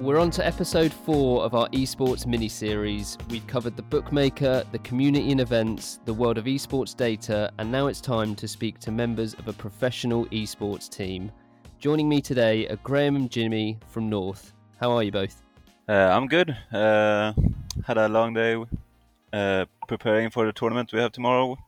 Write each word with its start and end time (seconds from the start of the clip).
We're 0.00 0.18
on 0.18 0.30
to 0.30 0.46
episode 0.46 0.94
four 0.94 1.44
of 1.44 1.54
our 1.54 1.68
esports 1.68 2.24
mini 2.24 2.48
series. 2.48 3.18
We've 3.28 3.46
covered 3.46 3.76
the 3.76 3.82
bookmaker, 3.82 4.64
the 4.72 4.78
community 4.78 5.30
and 5.30 5.42
events, 5.42 6.00
the 6.06 6.14
world 6.14 6.38
of 6.38 6.46
esports 6.46 6.96
data, 6.96 7.52
and 7.58 7.70
now 7.70 7.86
it's 7.86 8.00
time 8.00 8.34
to 8.36 8.48
speak 8.48 8.78
to 8.78 8.90
members 8.90 9.34
of 9.34 9.46
a 9.48 9.52
professional 9.52 10.24
esports 10.28 10.88
team. 10.88 11.30
Joining 11.80 12.08
me 12.08 12.22
today 12.22 12.66
are 12.68 12.76
Graham 12.76 13.14
and 13.14 13.30
Jimmy 13.30 13.78
from 13.88 14.08
North. 14.08 14.54
How 14.80 14.90
are 14.92 15.02
you 15.02 15.12
both? 15.12 15.42
Uh, 15.86 15.92
I'm 15.92 16.28
good. 16.28 16.56
Uh, 16.72 17.34
had 17.84 17.98
a 17.98 18.08
long 18.08 18.32
day 18.32 18.56
uh, 19.34 19.66
preparing 19.86 20.30
for 20.30 20.46
the 20.46 20.52
tournament 20.54 20.94
we 20.94 21.00
have 21.00 21.12
tomorrow, 21.12 21.58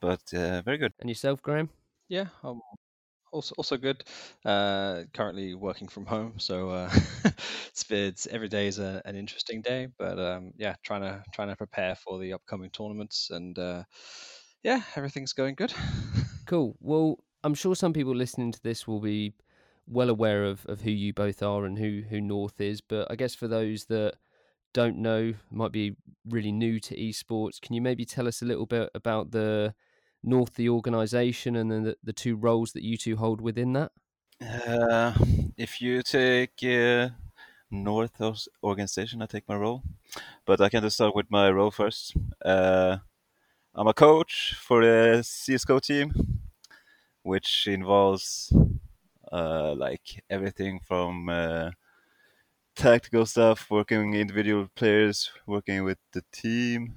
but 0.00 0.22
uh, 0.32 0.62
very 0.62 0.78
good. 0.78 0.94
And 1.00 1.10
yourself, 1.10 1.42
Graham? 1.42 1.68
Yeah, 2.08 2.28
I'm 2.42 2.62
also 3.34 3.54
also 3.58 3.76
good. 3.76 4.04
Uh, 4.44 5.04
currently 5.12 5.54
working 5.54 5.88
from 5.88 6.06
home, 6.06 6.38
so 6.38 6.70
uh, 6.70 6.90
it's, 7.90 8.26
every 8.28 8.48
day 8.48 8.66
is 8.68 8.78
a, 8.78 9.02
an 9.04 9.16
interesting 9.16 9.62
day. 9.62 9.88
But 9.98 10.18
um, 10.18 10.52
yeah, 10.56 10.76
trying 10.82 11.02
to 11.02 11.22
trying 11.32 11.48
to 11.48 11.56
prepare 11.56 11.96
for 11.96 12.18
the 12.18 12.32
upcoming 12.32 12.70
tournaments, 12.70 13.30
and 13.30 13.58
uh, 13.58 13.84
yeah, 14.62 14.82
everything's 14.96 15.32
going 15.32 15.54
good. 15.54 15.72
Cool. 16.46 16.76
Well, 16.80 17.18
I'm 17.42 17.54
sure 17.54 17.74
some 17.74 17.92
people 17.92 18.14
listening 18.14 18.52
to 18.52 18.62
this 18.62 18.86
will 18.86 19.00
be 19.00 19.32
well 19.86 20.10
aware 20.10 20.44
of, 20.44 20.66
of 20.66 20.82
who 20.82 20.90
you 20.90 21.12
both 21.12 21.42
are 21.42 21.64
and 21.64 21.78
who 21.78 22.02
who 22.08 22.20
North 22.20 22.60
is. 22.60 22.80
But 22.80 23.10
I 23.10 23.16
guess 23.16 23.34
for 23.34 23.48
those 23.48 23.86
that 23.86 24.14
don't 24.74 24.98
know, 24.98 25.34
might 25.50 25.72
be 25.72 25.96
really 26.28 26.52
new 26.52 26.80
to 26.80 26.96
esports, 26.96 27.60
can 27.60 27.74
you 27.74 27.82
maybe 27.82 28.04
tell 28.04 28.28
us 28.28 28.42
a 28.42 28.46
little 28.46 28.66
bit 28.66 28.90
about 28.94 29.30
the 29.32 29.74
North, 30.24 30.54
the 30.54 30.68
organisation, 30.68 31.54
and 31.56 31.70
then 31.70 31.82
the, 31.84 31.96
the 32.02 32.12
two 32.12 32.36
roles 32.36 32.72
that 32.72 32.82
you 32.82 32.96
two 32.96 33.16
hold 33.16 33.40
within 33.40 33.74
that? 33.74 33.92
Uh, 34.40 35.12
if 35.56 35.80
you 35.80 36.02
take 36.02 36.62
uh, 36.64 37.10
North 37.70 38.20
organization, 38.62 39.22
I 39.22 39.26
take 39.26 39.48
my 39.48 39.56
role, 39.56 39.82
but 40.44 40.60
I 40.60 40.68
can 40.68 40.82
just 40.82 40.96
start 40.96 41.14
with 41.14 41.30
my 41.30 41.50
role 41.50 41.70
first. 41.70 42.16
Uh, 42.44 42.98
I'm 43.74 43.86
a 43.86 43.94
coach 43.94 44.54
for 44.58 44.82
the 44.82 45.22
CS:GO 45.22 45.78
team, 45.78 46.12
which 47.22 47.66
involves 47.68 48.52
uh, 49.32 49.74
like 49.74 50.24
everything 50.30 50.80
from 50.80 51.28
uh, 51.28 51.70
tactical 52.74 53.26
stuff, 53.26 53.70
working 53.70 54.14
individual 54.14 54.68
players, 54.74 55.30
working 55.46 55.84
with 55.84 55.98
the 56.12 56.22
team, 56.32 56.94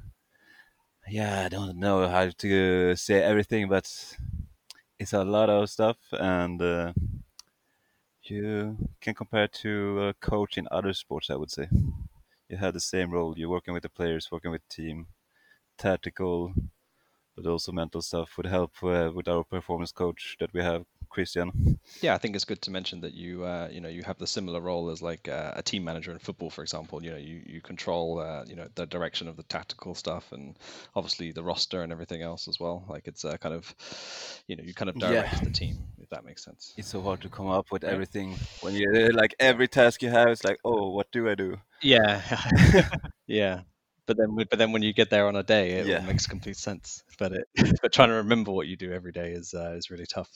yeah, 1.09 1.45
I 1.45 1.49
don't 1.49 1.77
know 1.77 2.07
how 2.07 2.29
to 2.29 2.95
say 2.95 3.21
everything, 3.21 3.69
but 3.69 3.87
it's 4.99 5.13
a 5.13 5.23
lot 5.23 5.49
of 5.49 5.69
stuff, 5.69 5.97
and 6.11 6.61
uh, 6.61 6.93
you 8.23 8.77
can 9.01 9.13
compare 9.13 9.47
to 9.47 10.07
a 10.07 10.13
coach 10.15 10.57
in 10.57 10.67
other 10.71 10.93
sports. 10.93 11.29
I 11.29 11.35
would 11.35 11.51
say 11.51 11.67
you 12.49 12.57
have 12.57 12.73
the 12.73 12.79
same 12.79 13.11
role. 13.11 13.33
You're 13.37 13.49
working 13.49 13.73
with 13.73 13.83
the 13.83 13.89
players, 13.89 14.31
working 14.31 14.51
with 14.51 14.67
team, 14.69 15.07
tactical, 15.77 16.53
but 17.35 17.45
also 17.47 17.71
mental 17.71 18.01
stuff 18.01 18.37
would 18.37 18.47
help 18.47 18.83
uh, 18.83 19.11
with 19.13 19.27
our 19.27 19.43
performance 19.43 19.91
coach 19.91 20.37
that 20.39 20.53
we 20.53 20.61
have 20.61 20.85
Christian. 21.09 21.79
Yeah, 22.01 22.13
I 22.13 22.17
think 22.17 22.35
it's 22.35 22.45
good 22.45 22.61
to 22.63 22.71
mention 22.71 23.01
that 23.01 23.13
you 23.13 23.43
uh, 23.43 23.69
you 23.71 23.81
know 23.81 23.89
you 23.89 24.03
have 24.03 24.17
the 24.17 24.27
similar 24.27 24.61
role 24.61 24.89
as 24.89 25.01
like 25.01 25.27
uh, 25.27 25.53
a 25.55 25.63
team 25.63 25.83
manager 25.83 26.11
in 26.11 26.19
football, 26.19 26.49
for 26.49 26.61
example. 26.61 27.03
You 27.03 27.11
know, 27.11 27.17
you 27.17 27.41
you 27.45 27.61
control 27.61 28.19
uh, 28.19 28.43
you 28.47 28.55
know 28.55 28.67
the 28.75 28.85
direction 28.85 29.27
of 29.27 29.37
the 29.37 29.43
tactical 29.43 29.95
stuff 29.95 30.31
and 30.31 30.57
obviously 30.95 31.31
the 31.31 31.43
roster 31.43 31.81
and 31.81 31.91
everything 31.91 32.21
else 32.21 32.47
as 32.47 32.59
well. 32.59 32.85
Like 32.89 33.07
it's 33.07 33.23
a 33.23 33.37
kind 33.37 33.55
of 33.55 33.73
you 34.47 34.55
know 34.55 34.63
you 34.63 34.73
kind 34.73 34.89
of 34.89 34.95
direct 34.97 35.33
yeah. 35.33 35.39
the 35.39 35.51
team 35.51 35.77
if 36.01 36.09
that 36.09 36.25
makes 36.25 36.43
sense. 36.43 36.73
It's 36.77 36.89
so 36.89 37.01
hard 37.01 37.21
to 37.21 37.29
come 37.29 37.47
up 37.47 37.71
with 37.71 37.83
everything 37.83 38.35
when 38.61 38.73
you 38.75 39.09
like 39.13 39.35
every 39.39 39.67
task 39.67 40.01
you 40.01 40.09
have. 40.09 40.29
It's 40.29 40.43
like 40.43 40.59
oh, 40.63 40.89
what 40.89 41.11
do 41.11 41.29
I 41.29 41.35
do? 41.35 41.57
Yeah, 41.81 42.21
yeah 43.27 43.61
but 44.07 44.17
then 44.17 44.35
but 44.35 44.57
then 44.57 44.71
when 44.71 44.81
you 44.81 44.93
get 44.93 45.09
there 45.11 45.27
on 45.27 45.35
a 45.35 45.43
day 45.43 45.71
it 45.71 45.85
yeah. 45.85 45.99
makes 45.99 46.25
complete 46.25 46.57
sense 46.57 47.03
but 47.19 47.33
it 47.33 47.47
but 47.81 47.93
trying 47.93 48.09
to 48.09 48.15
remember 48.15 48.51
what 48.51 48.65
you 48.65 48.75
do 48.75 48.91
every 48.91 49.11
day 49.11 49.31
is 49.31 49.53
uh, 49.53 49.75
is 49.77 49.91
really 49.91 50.05
tough 50.07 50.31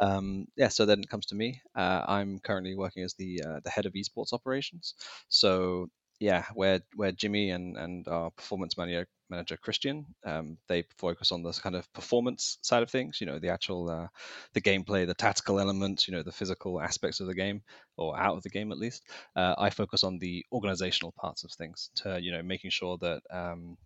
um, 0.00 0.46
yeah, 0.56 0.68
so 0.68 0.86
then 0.86 1.00
it 1.00 1.08
comes 1.08 1.26
to 1.26 1.34
me. 1.34 1.60
Uh, 1.76 2.04
I'm 2.06 2.38
currently 2.40 2.74
working 2.76 3.02
as 3.02 3.14
the 3.14 3.42
uh, 3.44 3.60
the 3.64 3.70
head 3.70 3.86
of 3.86 3.94
esports 3.94 4.32
operations. 4.32 4.94
So 5.28 5.88
yeah, 6.20 6.44
where 6.54 6.80
where 6.96 7.12
Jimmy 7.12 7.50
and 7.50 7.76
and 7.76 8.06
our 8.08 8.30
performance 8.30 8.76
manager 8.76 9.06
manager 9.30 9.56
Christian, 9.56 10.06
um, 10.24 10.56
they 10.68 10.84
focus 10.98 11.32
on 11.32 11.42
this 11.42 11.58
kind 11.58 11.76
of 11.76 11.92
performance 11.92 12.58
side 12.62 12.82
of 12.82 12.90
things. 12.90 13.20
You 13.20 13.26
know, 13.26 13.38
the 13.38 13.50
actual 13.50 13.90
uh, 13.90 14.08
the 14.54 14.60
gameplay, 14.60 15.06
the 15.06 15.14
tactical 15.14 15.60
elements. 15.60 16.08
You 16.08 16.14
know, 16.14 16.22
the 16.22 16.32
physical 16.32 16.80
aspects 16.80 17.20
of 17.20 17.26
the 17.26 17.34
game 17.34 17.62
or 17.96 18.18
out 18.18 18.36
of 18.36 18.42
the 18.42 18.50
game 18.50 18.72
at 18.72 18.78
least. 18.78 19.02
Uh, 19.36 19.54
I 19.58 19.70
focus 19.70 20.04
on 20.04 20.18
the 20.18 20.44
organizational 20.52 21.12
parts 21.12 21.44
of 21.44 21.52
things 21.52 21.90
to 21.96 22.20
you 22.20 22.32
know 22.32 22.42
making 22.42 22.70
sure 22.70 22.98
that 22.98 23.22
um, 23.30 23.76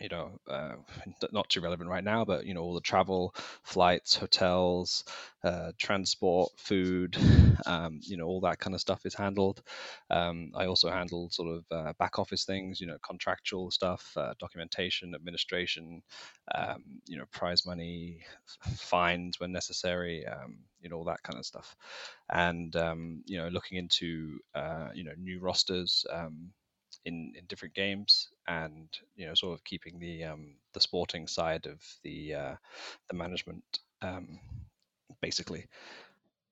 you 0.00 0.08
know, 0.08 0.38
uh, 0.48 0.74
not 1.32 1.48
too 1.48 1.60
relevant 1.60 1.88
right 1.88 2.04
now, 2.04 2.24
but 2.24 2.44
you 2.44 2.54
know, 2.54 2.60
all 2.62 2.74
the 2.74 2.80
travel, 2.80 3.34
flights, 3.64 4.14
hotels, 4.14 5.04
uh, 5.44 5.72
transport, 5.78 6.52
food, 6.58 7.16
um, 7.66 7.98
you 8.02 8.16
know, 8.16 8.26
all 8.26 8.40
that 8.40 8.58
kind 8.58 8.74
of 8.74 8.80
stuff 8.80 9.06
is 9.06 9.14
handled. 9.14 9.62
Um, 10.10 10.52
I 10.54 10.66
also 10.66 10.90
handle 10.90 11.30
sort 11.30 11.56
of 11.56 11.64
uh, 11.70 11.92
back 11.98 12.18
office 12.18 12.44
things, 12.44 12.80
you 12.80 12.86
know, 12.86 12.98
contractual 13.02 13.70
stuff, 13.70 14.12
uh, 14.16 14.34
documentation, 14.38 15.14
administration, 15.14 16.02
um, 16.54 16.84
you 17.06 17.16
know, 17.16 17.24
prize 17.32 17.64
money, 17.66 18.20
fines 18.76 19.40
when 19.40 19.52
necessary, 19.52 20.26
um, 20.26 20.58
you 20.80 20.88
know, 20.90 20.96
all 20.96 21.04
that 21.04 21.22
kind 21.22 21.38
of 21.38 21.46
stuff, 21.46 21.76
and 22.30 22.76
um, 22.76 23.22
you 23.26 23.38
know, 23.38 23.48
looking 23.48 23.78
into 23.78 24.38
uh, 24.54 24.88
you 24.94 25.04
know 25.04 25.12
new 25.18 25.40
rosters. 25.40 26.04
Um, 26.12 26.52
in, 27.04 27.32
in 27.38 27.44
different 27.46 27.74
games 27.74 28.28
and 28.48 28.88
you 29.16 29.26
know 29.26 29.34
sort 29.34 29.54
of 29.54 29.64
keeping 29.64 29.98
the 29.98 30.24
um, 30.24 30.56
the 30.72 30.80
sporting 30.80 31.26
side 31.26 31.66
of 31.66 31.80
the 32.02 32.34
uh, 32.34 32.54
the 33.08 33.16
management 33.16 33.64
um, 34.02 34.38
basically. 35.20 35.66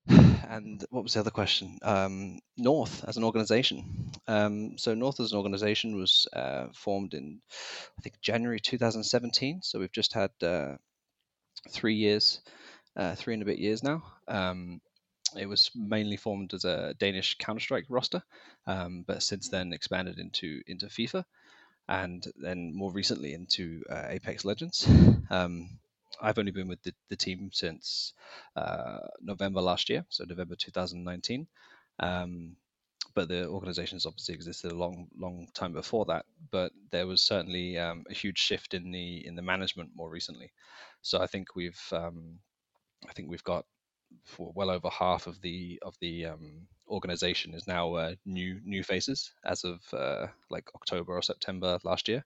And 0.49 0.85
what 0.91 1.03
was 1.03 1.13
the 1.13 1.19
other 1.19 1.31
question? 1.31 1.77
Um, 1.81 2.39
north 2.55 3.03
as 3.05 3.17
an 3.17 3.25
organization. 3.25 4.11
Um, 4.27 4.77
so 4.77 4.93
north 4.93 5.19
as 5.19 5.33
an 5.33 5.37
organization 5.37 5.97
was 5.97 6.25
uh, 6.31 6.67
formed 6.73 7.13
in 7.13 7.41
i 7.97 8.01
think 8.01 8.15
january 8.21 8.61
2017 8.61 9.61
so 9.61 9.77
we've 9.77 9.91
just 9.91 10.13
had 10.13 10.31
uh, 10.41 10.75
three 11.69 11.95
years 11.95 12.39
uh, 12.97 13.15
three 13.15 13.33
and 13.33 13.43
a 13.43 13.45
bit 13.45 13.59
years 13.59 13.83
now. 13.83 14.03
Um, 14.27 14.81
it 15.37 15.45
was 15.45 15.69
mainly 15.75 16.17
formed 16.17 16.53
as 16.53 16.65
a 16.65 16.95
Danish 16.97 17.37
Counter 17.37 17.59
Strike 17.59 17.85
roster, 17.89 18.23
um, 18.65 19.03
but 19.05 19.21
since 19.21 19.49
then 19.49 19.71
expanded 19.71 20.19
into 20.19 20.61
into 20.67 20.87
FIFA, 20.87 21.23
and 21.87 22.25
then 22.37 22.75
more 22.75 22.91
recently 22.91 23.33
into 23.33 23.83
uh, 23.89 24.05
Apex 24.07 24.45
Legends. 24.45 24.87
Um, 25.29 25.79
I've 26.21 26.39
only 26.39 26.51
been 26.51 26.69
with 26.69 26.81
the, 26.83 26.93
the 27.09 27.17
team 27.17 27.49
since 27.51 28.13
uh, 28.55 28.99
November 29.21 29.61
last 29.61 29.89
year, 29.89 30.05
so 30.09 30.23
November 30.23 30.55
2019. 30.55 31.47
Um, 31.99 32.55
but 33.13 33.27
the 33.29 33.47
organization 33.47 33.95
has 33.95 34.05
obviously 34.05 34.35
existed 34.35 34.71
a 34.71 34.75
long, 34.75 35.07
long 35.17 35.47
time 35.53 35.73
before 35.73 36.05
that. 36.05 36.25
But 36.51 36.71
there 36.91 37.07
was 37.07 37.21
certainly 37.21 37.77
um, 37.77 38.05
a 38.09 38.13
huge 38.13 38.37
shift 38.37 38.73
in 38.73 38.91
the 38.91 39.25
in 39.25 39.35
the 39.35 39.41
management 39.41 39.89
more 39.95 40.09
recently. 40.09 40.51
So 41.01 41.19
I 41.19 41.27
think 41.27 41.55
we've 41.55 41.81
um, 41.91 42.39
I 43.09 43.13
think 43.13 43.29
we've 43.29 43.43
got 43.43 43.65
for 44.23 44.51
well 44.55 44.69
over 44.69 44.89
half 44.89 45.27
of 45.27 45.41
the 45.41 45.79
of 45.81 45.95
the 46.01 46.25
um, 46.25 46.67
organization 46.89 47.53
is 47.53 47.67
now 47.67 47.93
uh, 47.95 48.15
new 48.25 48.59
new 48.63 48.83
faces 48.83 49.31
as 49.45 49.63
of 49.63 49.81
uh, 49.93 50.27
like 50.49 50.69
October 50.75 51.15
or 51.17 51.21
September 51.21 51.79
last 51.83 52.07
year. 52.07 52.23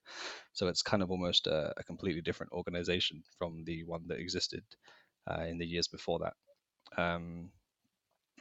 So 0.53 0.67
it's 0.67 0.81
kind 0.81 1.03
of 1.03 1.11
almost 1.11 1.47
a, 1.47 1.73
a 1.77 1.83
completely 1.83 2.21
different 2.21 2.51
organization 2.53 3.23
from 3.37 3.63
the 3.65 3.83
one 3.83 4.07
that 4.07 4.19
existed 4.19 4.63
uh, 5.29 5.43
in 5.43 5.57
the 5.57 5.65
years 5.65 5.87
before 5.87 6.19
that. 6.19 6.33
Um, 7.01 7.51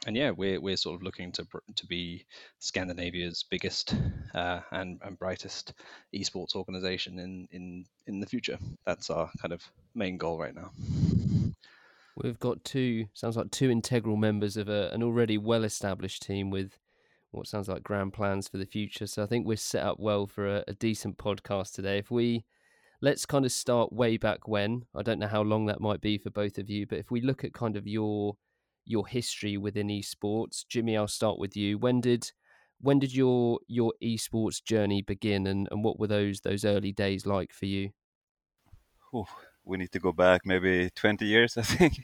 and 0.07 0.17
yeah, 0.17 0.31
we're 0.31 0.59
we're 0.59 0.77
sort 0.77 0.95
of 0.95 1.03
looking 1.03 1.31
to 1.33 1.45
to 1.75 1.85
be 1.85 2.25
Scandinavia's 2.59 3.45
biggest 3.49 3.95
uh, 4.33 4.61
and 4.71 4.99
and 5.03 5.17
brightest 5.19 5.73
esports 6.15 6.55
organization 6.55 7.19
in 7.19 7.47
in 7.51 7.85
in 8.07 8.19
the 8.19 8.27
future. 8.27 8.57
That's 8.85 9.09
our 9.09 9.29
kind 9.41 9.53
of 9.53 9.63
main 9.93 10.17
goal 10.17 10.39
right 10.39 10.55
now. 10.55 10.71
We've 12.17 12.39
got 12.39 12.63
two, 12.63 13.05
sounds 13.13 13.37
like 13.37 13.51
two 13.51 13.69
integral 13.69 14.17
members 14.17 14.57
of 14.57 14.67
a, 14.69 14.89
an 14.93 15.01
already 15.01 15.37
well 15.37 15.63
established 15.63 16.23
team 16.23 16.49
with 16.49 16.77
what 17.31 17.47
sounds 17.47 17.69
like 17.69 17.83
grand 17.83 18.13
plans 18.13 18.47
for 18.47 18.57
the 18.57 18.65
future. 18.65 19.07
So 19.07 19.23
I 19.23 19.25
think 19.25 19.45
we're 19.45 19.57
set 19.57 19.85
up 19.85 19.99
well 19.99 20.27
for 20.27 20.57
a, 20.57 20.63
a, 20.67 20.73
decent 20.73 21.17
podcast 21.17 21.73
today. 21.73 21.97
If 21.97 22.11
we 22.11 22.45
let's 23.01 23.25
kind 23.25 23.45
of 23.45 23.51
start 23.51 23.93
way 23.93 24.17
back 24.17 24.47
when, 24.47 24.83
I 24.93 25.01
don't 25.01 25.19
know 25.19 25.27
how 25.27 25.41
long 25.41 25.65
that 25.67 25.79
might 25.81 26.01
be 26.01 26.17
for 26.17 26.29
both 26.29 26.57
of 26.57 26.69
you, 26.69 26.85
but 26.85 26.99
if 26.99 27.09
we 27.09 27.21
look 27.21 27.43
at 27.43 27.53
kind 27.53 27.77
of 27.77 27.87
your 27.87 28.35
your 28.85 29.07
history 29.07 29.57
within 29.57 29.87
esports, 29.87 30.65
Jimmy, 30.67 30.97
I'll 30.97 31.07
start 31.07 31.39
with 31.39 31.55
you. 31.55 31.77
When 31.77 32.01
did 32.01 32.31
when 32.81 32.99
did 32.99 33.13
your 33.15 33.59
your 33.67 33.93
esports 34.03 34.63
journey 34.63 35.01
begin 35.01 35.47
and, 35.47 35.67
and 35.71 35.83
what 35.83 35.99
were 35.99 36.07
those 36.07 36.41
those 36.41 36.65
early 36.65 36.91
days 36.91 37.25
like 37.25 37.53
for 37.53 37.65
you? 37.65 37.91
We 39.63 39.77
need 39.77 39.91
to 39.91 39.99
go 39.99 40.11
back 40.11 40.41
maybe 40.45 40.89
20 40.95 41.25
years, 41.25 41.57
I 41.57 41.63
think. 41.63 42.01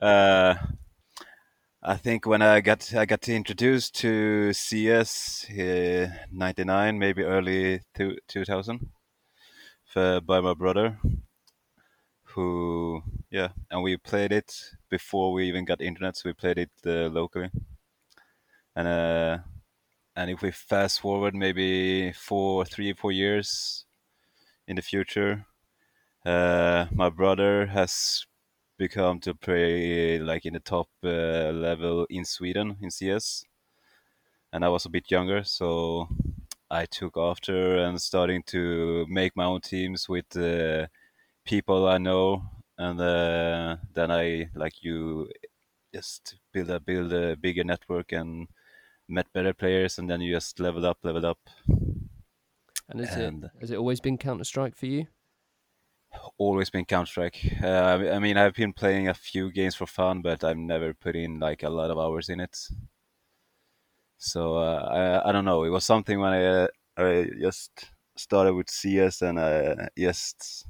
Uh, 0.00 0.54
I 1.82 1.96
think 1.96 2.26
when 2.26 2.42
I 2.42 2.60
got 2.60 2.94
I 2.94 3.06
got 3.06 3.28
introduced 3.28 3.94
to 4.00 4.52
CS 4.52 5.46
uh, 5.50 6.08
'99, 6.30 6.98
maybe 6.98 7.22
early 7.22 7.80
two, 7.94 8.16
2000, 8.28 8.90
for, 9.84 10.20
by 10.20 10.40
my 10.40 10.54
brother, 10.54 10.98
who 12.24 13.02
yeah, 13.30 13.48
and 13.70 13.82
we 13.82 13.96
played 13.96 14.32
it 14.32 14.52
before 14.88 15.32
we 15.32 15.48
even 15.48 15.64
got 15.64 15.80
internet, 15.80 16.16
so 16.16 16.28
we 16.28 16.32
played 16.34 16.58
it 16.58 16.70
uh, 16.86 17.08
locally. 17.08 17.50
And 18.76 18.88
uh, 18.88 19.38
and 20.16 20.30
if 20.30 20.42
we 20.42 20.50
fast 20.50 21.00
forward 21.00 21.34
maybe 21.34 22.12
four, 22.12 22.64
three, 22.64 22.92
four 22.94 23.12
years 23.12 23.84
in 24.68 24.76
the 24.76 24.82
future, 24.82 25.46
uh, 26.24 26.86
my 26.92 27.08
brother 27.08 27.66
has 27.66 28.26
become 28.78 29.20
to 29.20 29.34
play 29.34 30.18
like 30.18 30.46
in 30.46 30.54
the 30.54 30.60
top 30.60 30.88
uh, 31.04 31.50
level 31.52 32.06
in 32.10 32.24
Sweden 32.24 32.76
in 32.80 32.90
CS, 32.90 33.44
and 34.52 34.64
I 34.64 34.68
was 34.68 34.86
a 34.86 34.90
bit 34.90 35.10
younger, 35.10 35.44
so 35.44 36.08
I 36.70 36.86
took 36.86 37.16
after 37.16 37.78
and 37.78 38.00
starting 38.00 38.42
to 38.48 39.06
make 39.08 39.36
my 39.36 39.44
own 39.44 39.60
teams 39.60 40.08
with 40.08 40.36
uh, 40.36 40.86
people 41.44 41.88
I 41.88 41.98
know, 41.98 42.42
and 42.78 43.00
uh, 43.00 43.76
then 43.94 44.10
I 44.10 44.48
like 44.54 44.82
you 44.82 45.28
just 45.94 46.36
build 46.52 46.70
a 46.70 46.80
build 46.80 47.12
a 47.12 47.36
bigger 47.36 47.64
network 47.64 48.12
and 48.12 48.48
met 49.08 49.32
better 49.32 49.52
players, 49.52 49.98
and 49.98 50.08
then 50.08 50.20
you 50.20 50.34
just 50.34 50.60
leveled 50.60 50.84
up, 50.84 50.98
leveled 51.02 51.24
up. 51.24 51.38
And, 52.88 53.00
has, 53.00 53.16
and 53.16 53.44
it, 53.44 53.50
has 53.60 53.70
it 53.70 53.78
always 53.78 54.00
been 54.00 54.18
Counter 54.18 54.44
Strike 54.44 54.76
for 54.76 54.86
you? 54.86 55.06
Always 56.38 56.70
been 56.70 56.84
Counter 56.84 57.06
Strike. 57.06 57.38
Uh, 57.62 58.08
I 58.12 58.18
mean, 58.18 58.36
I've 58.36 58.54
been 58.54 58.72
playing 58.72 59.08
a 59.08 59.14
few 59.14 59.50
games 59.52 59.74
for 59.74 59.86
fun, 59.86 60.22
but 60.22 60.42
I've 60.42 60.56
never 60.56 60.94
put 60.94 61.16
in 61.16 61.38
like 61.38 61.62
a 61.62 61.70
lot 61.70 61.90
of 61.90 61.98
hours 61.98 62.28
in 62.28 62.40
it. 62.40 62.56
So 64.18 64.56
uh, 64.56 65.20
I, 65.24 65.28
I 65.28 65.32
don't 65.32 65.44
know. 65.44 65.64
It 65.64 65.70
was 65.70 65.84
something 65.84 66.18
when 66.18 66.32
I, 66.32 66.44
uh, 66.44 66.66
I 66.96 67.30
just 67.40 67.86
started 68.16 68.54
with 68.54 68.70
CS 68.70 69.22
and 69.22 69.40
I 69.40 69.88
just 69.96 70.66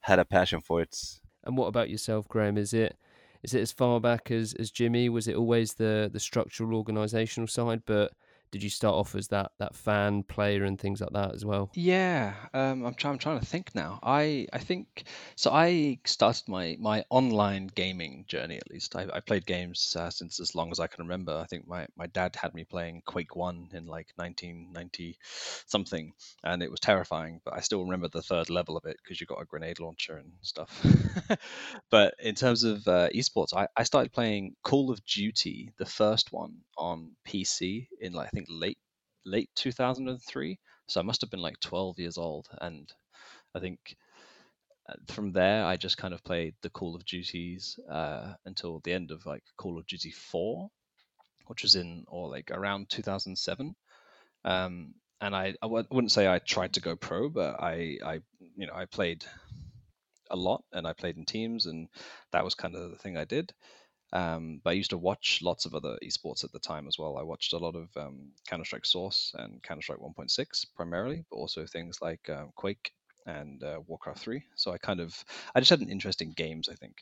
had 0.00 0.18
a 0.18 0.24
passion 0.24 0.60
for 0.60 0.82
it. 0.82 0.96
And 1.44 1.56
what 1.56 1.66
about 1.66 1.90
yourself, 1.90 2.28
Graham? 2.28 2.58
Is 2.58 2.72
it 2.72 2.96
is 3.42 3.54
it 3.54 3.60
as 3.60 3.72
far 3.72 4.00
back 4.00 4.30
as, 4.30 4.54
as 4.54 4.70
Jimmy? 4.70 5.08
Was 5.08 5.28
it 5.28 5.36
always 5.36 5.74
the 5.74 6.10
the 6.12 6.20
structural 6.20 6.82
organisational 6.82 7.50
side? 7.50 7.82
But 7.86 8.12
did 8.52 8.62
you 8.62 8.68
start 8.68 8.94
off 8.94 9.14
as 9.14 9.28
that 9.28 9.50
that 9.58 9.74
fan 9.74 10.22
player 10.22 10.64
and 10.64 10.78
things 10.78 11.00
like 11.00 11.12
that 11.14 11.34
as 11.34 11.44
well? 11.44 11.70
Yeah, 11.74 12.34
um, 12.52 12.84
I'm 12.84 12.94
trying. 12.94 13.14
I'm 13.14 13.18
trying 13.18 13.40
to 13.40 13.46
think 13.46 13.74
now. 13.74 13.98
I 14.02 14.46
I 14.52 14.58
think 14.58 15.04
so. 15.36 15.50
I 15.50 15.98
started 16.04 16.48
my 16.48 16.76
my 16.78 17.02
online 17.08 17.68
gaming 17.74 18.26
journey. 18.28 18.58
At 18.58 18.70
least 18.70 18.94
I, 18.94 19.08
I 19.12 19.20
played 19.20 19.46
games 19.46 19.96
uh, 19.98 20.10
since 20.10 20.38
as 20.38 20.54
long 20.54 20.70
as 20.70 20.78
I 20.78 20.86
can 20.86 21.04
remember. 21.04 21.32
I 21.32 21.46
think 21.46 21.66
my 21.66 21.86
my 21.96 22.06
dad 22.06 22.36
had 22.36 22.54
me 22.54 22.64
playing 22.64 23.02
Quake 23.06 23.34
One 23.34 23.70
in 23.72 23.86
like 23.86 24.08
1990 24.16 25.18
something, 25.66 26.12
and 26.44 26.62
it 26.62 26.70
was 26.70 26.80
terrifying. 26.80 27.40
But 27.44 27.54
I 27.54 27.60
still 27.60 27.82
remember 27.82 28.08
the 28.08 28.22
third 28.22 28.50
level 28.50 28.76
of 28.76 28.84
it 28.84 28.98
because 29.02 29.18
you 29.18 29.26
got 29.26 29.40
a 29.40 29.46
grenade 29.46 29.80
launcher 29.80 30.18
and 30.18 30.30
stuff. 30.42 30.84
but 31.90 32.14
in 32.18 32.34
terms 32.34 32.64
of 32.64 32.86
uh, 32.86 33.08
esports, 33.14 33.56
I, 33.56 33.66
I 33.74 33.84
started 33.84 34.12
playing 34.12 34.56
Call 34.62 34.90
of 34.90 35.02
Duty, 35.06 35.72
the 35.78 35.86
first 35.86 36.32
one 36.32 36.56
on 36.82 37.12
PC 37.26 37.86
in 38.00 38.12
like 38.12 38.26
I 38.26 38.30
think 38.30 38.46
late 38.50 38.78
late 39.24 39.50
2003 39.54 40.58
so 40.86 41.00
i 41.00 41.02
must 41.02 41.20
have 41.20 41.30
been 41.30 41.40
like 41.40 41.58
12 41.60 41.98
years 41.98 42.18
old 42.18 42.48
and 42.60 42.92
i 43.54 43.60
think 43.60 43.96
uh, 44.88 44.94
from 45.08 45.32
there 45.32 45.64
i 45.64 45.76
just 45.76 45.96
kind 45.96 46.12
of 46.12 46.24
played 46.24 46.54
the 46.62 46.70
call 46.70 46.94
of 46.96 47.04
duties 47.04 47.78
uh, 47.90 48.34
until 48.46 48.80
the 48.80 48.92
end 48.92 49.10
of 49.10 49.24
like 49.26 49.44
call 49.56 49.78
of 49.78 49.86
duty 49.86 50.10
4 50.10 50.68
which 51.46 51.62
was 51.62 51.74
in 51.74 52.04
or 52.08 52.28
like 52.28 52.50
around 52.50 52.88
2007 52.88 53.74
um, 54.44 54.94
and 55.20 55.36
I, 55.36 55.54
wouldn't 55.62 56.10
say 56.10 56.26
i 56.26 56.38
tried 56.40 56.72
to 56.74 56.80
go 56.80 56.96
pro 56.96 57.28
but 57.28 57.60
i 57.60 57.98
i 58.04 58.20
you 58.56 58.66
know 58.66 58.74
i 58.74 58.86
played 58.86 59.24
a 60.30 60.36
lot 60.36 60.64
and 60.72 60.86
i 60.86 60.92
played 60.92 61.16
in 61.16 61.24
teams 61.24 61.66
and 61.66 61.88
that 62.32 62.44
was 62.44 62.54
kind 62.54 62.74
of 62.74 62.90
the 62.90 62.96
thing 62.96 63.16
i 63.16 63.24
did 63.24 63.52
um, 64.12 64.60
but 64.62 64.70
I 64.70 64.74
used 64.74 64.90
to 64.90 64.98
watch 64.98 65.40
lots 65.42 65.64
of 65.64 65.74
other 65.74 65.98
esports 66.02 66.44
at 66.44 66.52
the 66.52 66.58
time 66.58 66.86
as 66.86 66.98
well. 66.98 67.16
I 67.16 67.22
watched 67.22 67.52
a 67.52 67.58
lot 67.58 67.74
of 67.74 67.88
um, 67.96 68.32
Counter 68.46 68.64
Strike 68.64 68.86
Source 68.86 69.32
and 69.38 69.62
Counter 69.62 69.82
Strike 69.82 70.00
1.6 70.00 70.66
primarily, 70.76 71.24
but 71.30 71.36
also 71.36 71.66
things 71.66 71.98
like 72.02 72.28
um, 72.28 72.50
Quake 72.56 72.92
and 73.26 73.62
uh, 73.62 73.80
Warcraft 73.86 74.18
3. 74.18 74.42
So 74.56 74.72
I 74.72 74.78
kind 74.78 75.00
of, 75.00 75.24
I 75.54 75.60
just 75.60 75.70
had 75.70 75.80
an 75.80 75.90
interest 75.90 76.20
in 76.20 76.32
games, 76.32 76.68
I 76.68 76.74
think. 76.74 76.96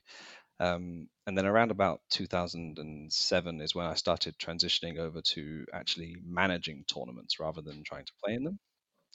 Um, 0.60 1.08
and 1.26 1.36
then 1.36 1.46
around 1.46 1.70
about 1.70 2.02
2007 2.10 3.60
is 3.60 3.74
when 3.74 3.86
I 3.86 3.94
started 3.94 4.38
transitioning 4.38 4.98
over 4.98 5.22
to 5.22 5.64
actually 5.72 6.16
managing 6.24 6.84
tournaments 6.86 7.40
rather 7.40 7.62
than 7.62 7.82
trying 7.82 8.04
to 8.04 8.12
play 8.22 8.34
in 8.34 8.44
them. 8.44 8.58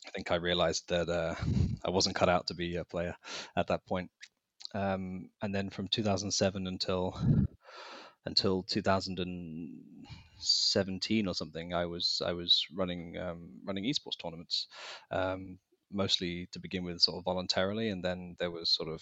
I 0.05 0.09
think 0.11 0.31
I 0.31 0.35
realized 0.35 0.89
that 0.89 1.09
uh, 1.09 1.35
I 1.85 1.91
wasn't 1.91 2.15
cut 2.15 2.29
out 2.29 2.47
to 2.47 2.55
be 2.55 2.75
a 2.75 2.85
player 2.85 3.15
at 3.55 3.67
that 3.67 3.85
point. 3.85 4.09
Um, 4.73 5.29
and 5.41 5.55
then 5.55 5.69
from 5.69 5.87
2007 5.87 6.67
until 6.67 7.17
until 8.25 8.63
2017 8.63 11.27
or 11.27 11.33
something, 11.33 11.73
I 11.73 11.85
was 11.85 12.21
I 12.25 12.33
was 12.33 12.65
running 12.73 13.17
um, 13.17 13.49
running 13.63 13.85
esports 13.85 14.17
tournaments, 14.21 14.67
um, 15.11 15.59
mostly 15.91 16.47
to 16.51 16.59
begin 16.59 16.83
with, 16.83 17.01
sort 17.01 17.17
of 17.17 17.23
voluntarily, 17.23 17.89
and 17.89 18.03
then 18.03 18.35
there 18.39 18.51
was 18.51 18.69
sort 18.69 18.89
of 18.89 19.01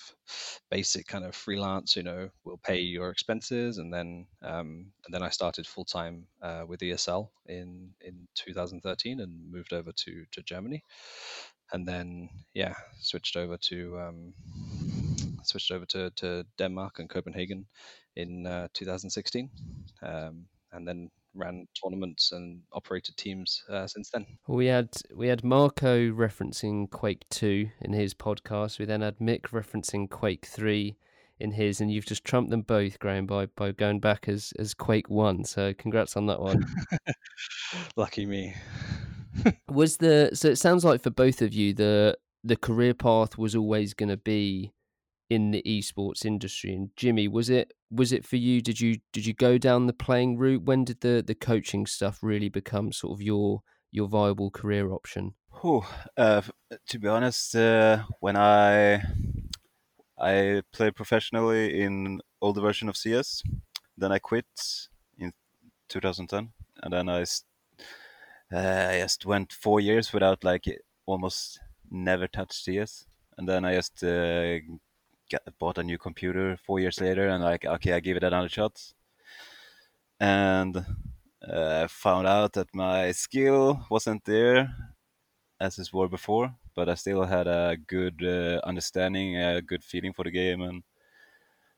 basic 0.70 1.08
kind 1.08 1.26
of 1.26 1.36
freelance. 1.36 1.96
You 1.96 2.04
know, 2.04 2.30
we'll 2.44 2.58
pay 2.58 2.80
your 2.80 3.10
expenses, 3.10 3.78
and 3.78 3.94
then 3.94 4.28
um, 4.42 4.92
and 5.06 5.14
then 5.14 5.24
I 5.24 5.30
started 5.30 5.68
full 5.68 5.86
time 5.86 6.28
uh, 6.42 6.66
with 6.68 6.82
ESL 6.82 7.30
in 7.48 7.92
in 8.02 8.28
2013 8.36 9.20
and 9.20 9.52
moved 9.52 9.74
over 9.74 9.92
to 9.92 10.26
to 10.32 10.42
Germany, 10.44 10.84
and 11.72 11.88
then 11.88 12.30
yeah, 12.54 12.76
switched 13.00 13.38
over 13.38 13.58
to 13.58 14.00
um, 14.00 14.34
switched 15.46 15.72
over 15.72 15.86
to, 15.88 16.10
to 16.12 16.46
Denmark 16.58 17.00
and 17.00 17.10
Copenhagen 17.10 17.66
in 18.16 18.46
uh, 18.46 18.68
2016, 18.74 19.50
um, 20.02 20.46
and 20.72 20.88
then 20.88 21.10
ran 21.36 21.68
tournaments 21.84 22.32
and 22.32 22.62
operated 22.74 23.18
teams 23.18 23.64
uh, 23.70 23.88
since 23.88 24.10
then. 24.10 24.26
We 24.48 24.68
had 24.68 24.90
we 25.16 25.28
had 25.28 25.44
Marco 25.44 26.12
referencing 26.12 26.90
Quake 26.90 27.26
Two 27.30 27.70
in 27.82 27.94
his 27.94 28.14
podcast. 28.14 28.80
We 28.80 28.86
then 28.86 29.02
had 29.02 29.18
Mick 29.20 29.50
referencing 29.50 30.10
Quake 30.10 30.46
Three 30.46 30.98
in 31.40 31.52
his, 31.52 31.82
and 31.82 31.92
you've 31.92 32.06
just 32.06 32.24
trumped 32.24 32.52
them 32.52 32.62
both, 32.62 33.00
Graham, 33.00 33.26
by 33.26 33.48
by 33.48 33.72
going 33.72 34.00
back 34.00 34.28
as 34.28 34.54
as 34.60 34.74
Quake 34.74 35.10
One. 35.10 35.44
So 35.44 35.74
congrats 35.74 36.16
on 36.16 36.28
that 36.28 36.40
one. 36.40 36.66
Lucky 37.96 38.26
me. 38.26 38.56
was 39.68 39.98
the 39.98 40.30
so 40.34 40.50
it 40.50 40.58
sounds 40.58 40.86
like 40.86 41.02
for 41.02 41.10
both 41.10 41.42
of 41.42 41.54
you 41.54 41.74
the 41.74 42.16
the 42.44 42.56
career 42.56 42.94
path 42.94 43.38
was 43.38 43.56
always 43.56 43.94
going 43.94 44.10
to 44.10 44.18
be 44.18 44.72
in 45.30 45.52
the 45.52 45.64
esports 45.66 46.26
industry. 46.26 46.74
And 46.74 46.90
Jimmy, 46.96 47.28
was 47.28 47.50
it 47.50 47.74
was 47.92 48.12
it 48.12 48.26
for 48.26 48.38
you? 48.38 48.62
Did 48.62 48.80
you 48.80 49.00
did 49.12 49.26
you 49.26 49.34
go 49.34 49.58
down 49.58 49.88
the 49.88 49.94
playing 49.94 50.38
route? 50.38 50.64
When 50.64 50.84
did 50.84 51.02
the 51.02 51.24
the 51.26 51.36
coaching 51.36 51.86
stuff 51.86 52.20
really 52.22 52.50
become 52.50 52.92
sort 52.92 53.14
of 53.14 53.22
your 53.22 53.62
your 53.92 54.08
viable 54.08 54.52
career 54.52 54.92
option? 54.92 55.36
Whew, 55.62 55.84
uh, 56.18 56.42
to 56.88 57.00
be 57.00 57.08
honest, 57.08 57.56
uh, 57.56 58.04
when 58.20 58.36
I 58.36 59.04
I 60.20 60.62
played 60.72 60.96
professionally 60.96 61.82
in 61.82 62.22
older 62.42 62.62
version 62.62 62.90
of 62.90 62.98
CS, 62.98 63.44
then 63.98 64.12
I 64.12 64.20
quit 64.20 64.46
in 65.18 65.32
2010, 65.90 66.52
and 66.82 66.94
then 66.94 67.10
I 67.10 67.22
uh, 68.52 68.90
I 68.92 69.00
just 69.00 69.26
went 69.26 69.54
four 69.54 69.80
years 69.80 70.14
without 70.14 70.44
like 70.44 70.66
almost 71.06 71.60
never 71.90 72.28
touched 72.28 72.64
CS, 72.64 73.06
and 73.38 73.48
then 73.48 73.66
I 73.66 73.76
just 73.76 74.04
uh, 74.04 74.60
got, 75.34 75.60
bought 75.60 75.78
a 75.78 75.84
new 75.84 75.98
computer 75.98 76.58
four 76.66 76.80
years 76.80 77.02
later 77.02 77.28
and 77.28 77.44
like 77.44 77.66
okay 77.66 77.94
I 77.94 78.00
give 78.00 78.18
it 78.18 78.24
another 78.24 78.50
shot. 78.50 78.94
And 80.20 80.86
uh, 81.48 81.88
found 81.88 82.28
out 82.28 82.54
that 82.54 82.74
my 82.74 83.12
skill 83.12 83.86
wasn't 83.90 84.24
there 84.26 84.74
as 85.60 85.80
it 85.80 85.94
were 85.94 86.08
before 86.08 86.56
but 86.76 86.90
I 86.90 86.96
still 86.96 87.24
had 87.26 87.48
a 87.48 87.78
good 87.88 88.24
uh, 88.24 88.60
understanding 88.68 89.38
a 89.38 89.62
good 89.62 89.84
feeling 89.84 90.14
for 90.14 90.24
the 90.24 90.32
game. 90.32 90.62
And 90.62 90.84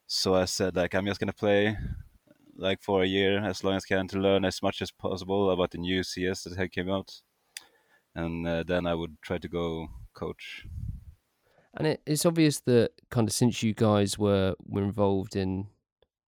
so 0.07 0.35
I 0.35 0.45
said 0.45 0.75
like 0.75 0.93
I'm 0.93 1.05
just 1.05 1.19
gonna 1.19 1.33
play 1.33 1.77
like 2.57 2.81
for 2.81 3.03
a 3.03 3.07
year 3.07 3.39
as 3.43 3.63
long 3.63 3.75
as 3.75 3.85
I 3.85 3.95
can 3.95 4.07
to 4.09 4.19
learn 4.19 4.45
as 4.45 4.61
much 4.61 4.81
as 4.81 4.91
possible 4.91 5.51
about 5.51 5.71
the 5.71 5.77
new 5.77 6.03
CS 6.03 6.43
that 6.43 6.57
had 6.57 6.71
came 6.71 6.89
out. 6.89 7.21
And 8.15 8.47
uh, 8.47 8.63
then 8.63 8.87
I 8.87 8.95
would 8.95 9.17
try 9.21 9.37
to 9.37 9.47
go 9.47 9.89
coach 10.13 10.65
and 11.75 11.87
it, 11.87 12.01
it's 12.05 12.25
obvious 12.25 12.59
that 12.61 12.91
kind 13.09 13.27
of 13.27 13.33
since 13.33 13.63
you 13.63 13.73
guys 13.73 14.17
were 14.17 14.55
were 14.65 14.83
involved 14.83 15.35
in 15.35 15.67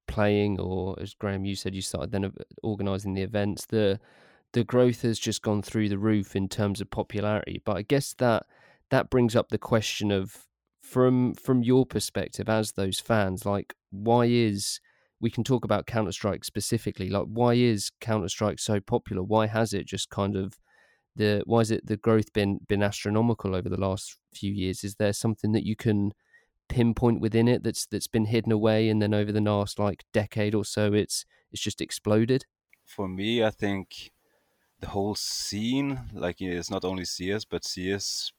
playing, 0.08 0.60
or 0.60 0.98
as 1.00 1.14
Graham 1.14 1.46
you 1.46 1.56
said, 1.56 1.76
you 1.76 1.82
started 1.82 2.12
then 2.12 2.34
organising 2.64 3.14
the 3.14 3.24
events. 3.24 3.66
The 3.66 4.00
the 4.54 4.64
growth 4.64 5.02
has 5.02 5.20
just 5.20 5.42
gone 5.42 5.62
through 5.62 5.90
the 5.90 5.98
roof 5.98 6.36
in 6.36 6.48
terms 6.48 6.82
of 6.82 6.90
popularity. 6.90 7.62
But 7.64 7.78
I 7.78 7.82
guess 7.82 8.14
that 8.16 8.46
that 8.90 9.10
brings 9.10 9.36
up 9.36 9.50
the 9.50 9.58
question 9.58 10.12
of 10.12 10.46
from 10.82 11.34
from 11.36 11.64
your 11.64 11.86
perspective 11.86 12.50
as 12.50 12.74
those 12.74 13.00
fans, 13.00 13.46
like 13.46 13.76
why 13.92 14.26
is 14.26 14.80
we 15.20 15.30
can 15.30 15.44
talk 15.44 15.66
about 15.66 15.88
Counter 15.88 16.12
Strike 16.12 16.44
specifically. 16.44 17.10
Like, 17.10 17.26
why 17.26 17.54
is 17.56 17.92
Counter 18.00 18.30
Strike 18.30 18.60
so 18.60 18.80
popular? 18.80 19.24
Why 19.24 19.48
has 19.48 19.74
it 19.74 19.88
just 19.88 20.10
kind 20.10 20.36
of 20.36 20.60
the 21.18 21.44
why 21.46 21.62
is 21.62 21.72
it 21.72 21.86
the 21.86 21.98
growth 21.98 22.32
been 22.34 22.60
been 22.68 22.84
astronomical 22.84 23.56
over 23.56 23.70
the 23.70 23.80
last 23.80 24.18
few 24.34 24.52
years? 24.52 24.84
Is 24.84 24.96
there 24.96 25.14
something 25.14 25.52
that 25.52 25.66
you 25.66 25.76
can 25.76 26.14
pinpoint 26.70 27.22
within 27.22 27.48
it 27.48 27.64
that's 27.64 27.86
that's 27.86 28.08
been 28.08 28.26
hidden 28.26 28.52
away, 28.52 28.90
and 28.90 29.02
then 29.02 29.14
over 29.14 29.32
the 29.32 29.42
last 29.42 29.80
like 29.80 30.06
decade 30.14 30.56
or 30.56 30.66
so, 30.66 30.94
it's 30.94 31.26
it's 31.52 31.62
just 31.62 31.82
exploded? 31.82 32.46
For 32.86 33.08
me, 33.08 33.44
I 33.44 33.50
think 33.52 34.12
the 34.80 34.88
whole 34.88 35.16
scene, 35.16 36.02
like 36.14 36.42
it's 36.42 36.72
not 36.72 36.86
only 36.86 37.06
CS, 37.06 37.46
but 37.46 37.66
CS 37.66 38.32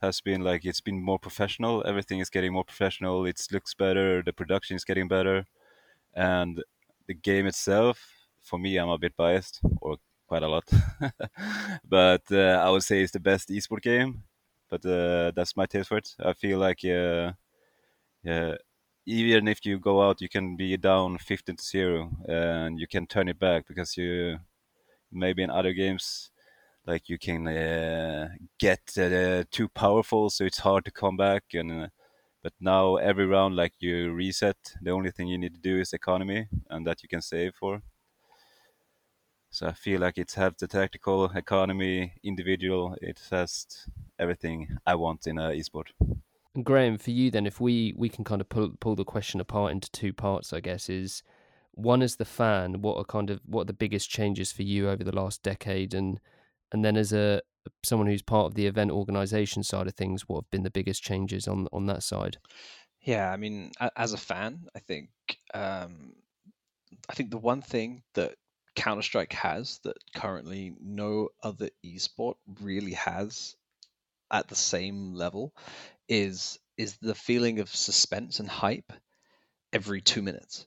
has 0.00 0.20
been 0.20 0.42
like 0.42 0.64
it's 0.64 0.80
been 0.80 1.02
more 1.02 1.18
professional. 1.18 1.82
Everything 1.86 2.20
is 2.20 2.30
getting 2.30 2.52
more 2.52 2.64
professional. 2.64 3.26
It 3.26 3.40
looks 3.52 3.74
better. 3.74 4.22
The 4.22 4.32
production 4.32 4.76
is 4.76 4.84
getting 4.84 5.08
better, 5.08 5.46
and 6.14 6.62
the 7.06 7.14
game 7.14 7.46
itself. 7.46 8.10
For 8.42 8.58
me, 8.58 8.76
I'm 8.76 8.90
a 8.90 8.98
bit 8.98 9.16
biased, 9.16 9.60
or 9.80 9.96
quite 10.26 10.42
a 10.42 10.48
lot, 10.48 10.64
but 11.84 12.22
uh, 12.30 12.60
I 12.64 12.70
would 12.70 12.82
say 12.82 13.02
it's 13.02 13.12
the 13.12 13.20
best 13.20 13.48
esport 13.50 13.82
game. 13.82 14.24
But 14.70 14.84
uh, 14.86 15.32
that's 15.36 15.56
my 15.56 15.66
taste 15.66 15.88
for 15.88 15.98
it. 15.98 16.14
I 16.18 16.32
feel 16.32 16.58
like 16.58 16.84
uh, 16.84 17.32
yeah, 18.22 18.54
even 19.06 19.48
if 19.48 19.64
you 19.66 19.78
go 19.78 20.02
out, 20.02 20.20
you 20.20 20.28
can 20.28 20.56
be 20.56 20.76
down 20.76 21.18
15 21.18 21.56
to 21.56 21.64
zero, 21.64 22.10
and 22.28 22.78
you 22.80 22.86
can 22.86 23.06
turn 23.06 23.28
it 23.28 23.38
back 23.38 23.66
because 23.68 23.96
you 23.96 24.38
maybe 25.12 25.42
in 25.42 25.50
other 25.50 25.72
games 25.72 26.30
like 26.86 27.08
you 27.08 27.18
can 27.18 27.48
uh, 27.48 28.28
get 28.58 28.80
uh, 28.98 29.44
too 29.50 29.68
powerful, 29.68 30.30
so 30.30 30.44
it's 30.44 30.58
hard 30.58 30.84
to 30.86 30.90
come 30.90 31.16
back. 31.16 31.44
And 31.54 31.84
uh, 31.84 31.88
but 32.42 32.52
now 32.60 32.96
every 32.96 33.26
round, 33.26 33.56
like 33.56 33.74
you 33.80 34.12
reset, 34.12 34.56
the 34.82 34.90
only 34.90 35.10
thing 35.10 35.28
you 35.28 35.38
need 35.38 35.54
to 35.54 35.60
do 35.60 35.80
is 35.80 35.92
economy, 35.92 36.48
and 36.70 36.86
that 36.86 37.02
you 37.02 37.08
can 37.08 37.22
save 37.22 37.54
for. 37.56 37.82
So 39.54 39.68
I 39.68 39.72
feel 39.72 40.00
like 40.00 40.18
it 40.18 40.32
has 40.32 40.54
the 40.58 40.66
tactical 40.66 41.26
economy, 41.26 42.14
individual. 42.24 42.96
It 43.00 43.20
has 43.30 43.86
everything 44.18 44.78
I 44.84 44.96
want 44.96 45.28
in 45.28 45.38
a 45.38 45.50
esport. 45.50 45.90
And 46.56 46.64
Graham, 46.64 46.98
for 46.98 47.12
you 47.12 47.30
then, 47.30 47.46
if 47.46 47.60
we 47.60 47.94
we 47.96 48.08
can 48.08 48.24
kind 48.24 48.40
of 48.40 48.48
pull 48.48 48.70
pull 48.80 48.96
the 48.96 49.04
question 49.04 49.38
apart 49.38 49.70
into 49.70 49.88
two 49.92 50.12
parts, 50.12 50.52
I 50.52 50.58
guess 50.58 50.90
is 50.90 51.22
one 51.70 52.02
as 52.02 52.16
the 52.16 52.24
fan, 52.24 52.82
what 52.82 52.96
are 52.96 53.04
kind 53.04 53.30
of 53.30 53.42
what 53.46 53.62
are 53.62 53.66
the 53.66 53.72
biggest 53.72 54.10
changes 54.10 54.50
for 54.50 54.62
you 54.62 54.90
over 54.90 55.04
the 55.04 55.14
last 55.14 55.44
decade, 55.44 55.94
and 55.94 56.18
and 56.72 56.84
then 56.84 56.96
as 56.96 57.12
a 57.12 57.40
someone 57.84 58.08
who's 58.08 58.22
part 58.22 58.46
of 58.46 58.54
the 58.54 58.66
event 58.66 58.90
organization 58.90 59.62
side 59.62 59.86
of 59.86 59.94
things, 59.94 60.28
what 60.28 60.38
have 60.38 60.50
been 60.50 60.64
the 60.64 60.70
biggest 60.70 61.00
changes 61.00 61.46
on 61.46 61.68
on 61.72 61.86
that 61.86 62.02
side? 62.02 62.38
Yeah, 63.02 63.30
I 63.30 63.36
mean, 63.36 63.70
as 63.96 64.14
a 64.14 64.18
fan, 64.18 64.66
I 64.74 64.80
think 64.80 65.10
um, 65.54 66.14
I 67.08 67.14
think 67.14 67.30
the 67.30 67.38
one 67.38 67.62
thing 67.62 68.02
that 68.14 68.34
Counter 68.74 69.02
Strike 69.02 69.32
has 69.32 69.78
that 69.84 69.96
currently 70.14 70.74
no 70.80 71.28
other 71.42 71.70
esport 71.84 72.34
really 72.60 72.94
has 72.94 73.56
at 74.30 74.48
the 74.48 74.56
same 74.56 75.14
level 75.14 75.52
is 76.08 76.58
is 76.76 76.96
the 76.96 77.14
feeling 77.14 77.60
of 77.60 77.74
suspense 77.74 78.40
and 78.40 78.48
hype 78.48 78.92
every 79.72 80.00
two 80.00 80.22
minutes 80.22 80.66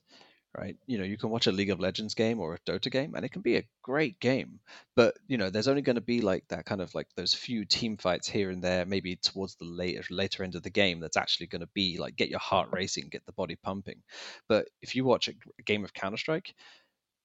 right? 0.56 0.76
You 0.86 0.98
know, 0.98 1.04
you 1.04 1.16
can 1.16 1.30
watch 1.30 1.46
a 1.46 1.52
League 1.52 1.70
of 1.70 1.80
Legends 1.80 2.14
game 2.14 2.40
or 2.40 2.54
a 2.54 2.58
Dota 2.60 2.90
game, 2.90 3.14
and 3.14 3.24
it 3.24 3.30
can 3.30 3.42
be 3.42 3.56
a 3.56 3.68
great 3.82 4.18
game. 4.18 4.60
But 4.96 5.16
you 5.26 5.38
know, 5.38 5.50
there's 5.50 5.68
only 5.68 5.82
going 5.82 5.96
to 5.96 6.02
be 6.02 6.20
like 6.20 6.44
that 6.48 6.64
kind 6.64 6.80
of 6.80 6.94
like 6.94 7.06
those 7.16 7.34
few 7.34 7.64
team 7.64 7.96
fights 7.96 8.28
here 8.28 8.50
and 8.50 8.62
there, 8.62 8.84
maybe 8.84 9.16
towards 9.16 9.56
the 9.56 9.64
later 9.64 10.02
later 10.10 10.42
end 10.42 10.54
of 10.54 10.62
the 10.62 10.70
game. 10.70 11.00
That's 11.00 11.16
actually 11.16 11.46
going 11.46 11.60
to 11.60 11.68
be 11.74 11.98
like 11.98 12.16
get 12.16 12.30
your 12.30 12.40
heart 12.40 12.68
racing, 12.72 13.08
get 13.10 13.24
the 13.26 13.32
body 13.32 13.56
pumping. 13.56 14.02
But 14.48 14.68
if 14.82 14.96
you 14.96 15.04
watch 15.04 15.28
a, 15.28 15.32
a 15.58 15.62
game 15.62 15.84
of 15.84 15.94
Counter 15.94 16.18
Strike, 16.18 16.54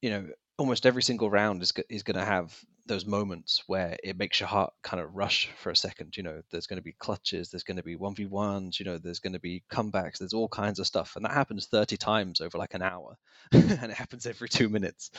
you 0.02 0.10
know, 0.10 0.28
almost 0.58 0.86
every 0.86 1.04
single 1.04 1.30
round 1.30 1.62
is 1.62 1.74
is 1.90 2.04
going 2.04 2.18
to 2.18 2.26
have 2.26 2.58
those 2.86 3.06
moments 3.06 3.64
where 3.68 3.98
it 4.04 4.18
makes 4.18 4.40
your 4.40 4.48
heart 4.50 4.74
kind 4.84 5.02
of 5.02 5.16
rush 5.16 5.50
for 5.58 5.70
a 5.70 5.76
second. 5.76 6.18
You 6.18 6.24
know, 6.24 6.42
there's 6.52 6.68
going 6.68 6.78
to 6.78 6.84
be 6.84 6.96
clutches, 7.00 7.50
there's 7.50 7.64
going 7.64 7.78
to 7.78 7.84
be 7.84 7.96
one 7.96 8.14
v 8.14 8.26
ones, 8.26 8.80
you 8.80 8.86
know, 8.86 8.98
there's 8.98 9.20
going 9.20 9.34
to 9.34 9.40
be 9.40 9.64
comebacks, 9.72 10.20
there's 10.20 10.34
all 10.34 10.50
kinds 10.50 10.80
of 10.80 10.88
stuff, 10.88 11.16
and 11.16 11.26
that 11.26 11.32
happens 11.32 11.68
30 11.68 11.98
times 11.98 12.42
over 12.42 12.58
like 12.58 12.74
an 12.74 12.82
hour, 12.82 13.18
and 13.52 13.92
it 13.92 13.98
happens 13.98 14.26
every 14.26 14.50
two 14.50 14.70
minutes. 14.70 15.12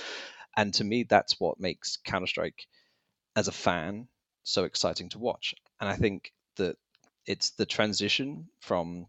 And 0.56 0.72
to 0.74 0.84
me, 0.84 1.04
that's 1.04 1.40
what 1.40 1.58
makes 1.58 1.98
Counter 2.04 2.26
Strike 2.26 2.66
as 3.36 3.48
a 3.48 3.52
fan 3.52 4.08
so 4.44 4.64
exciting 4.64 5.08
to 5.10 5.18
watch. 5.18 5.54
And 5.80 5.88
I 5.88 5.96
think 5.96 6.32
that 6.56 6.76
it's 7.26 7.50
the 7.50 7.66
transition 7.66 8.48
from 8.60 9.06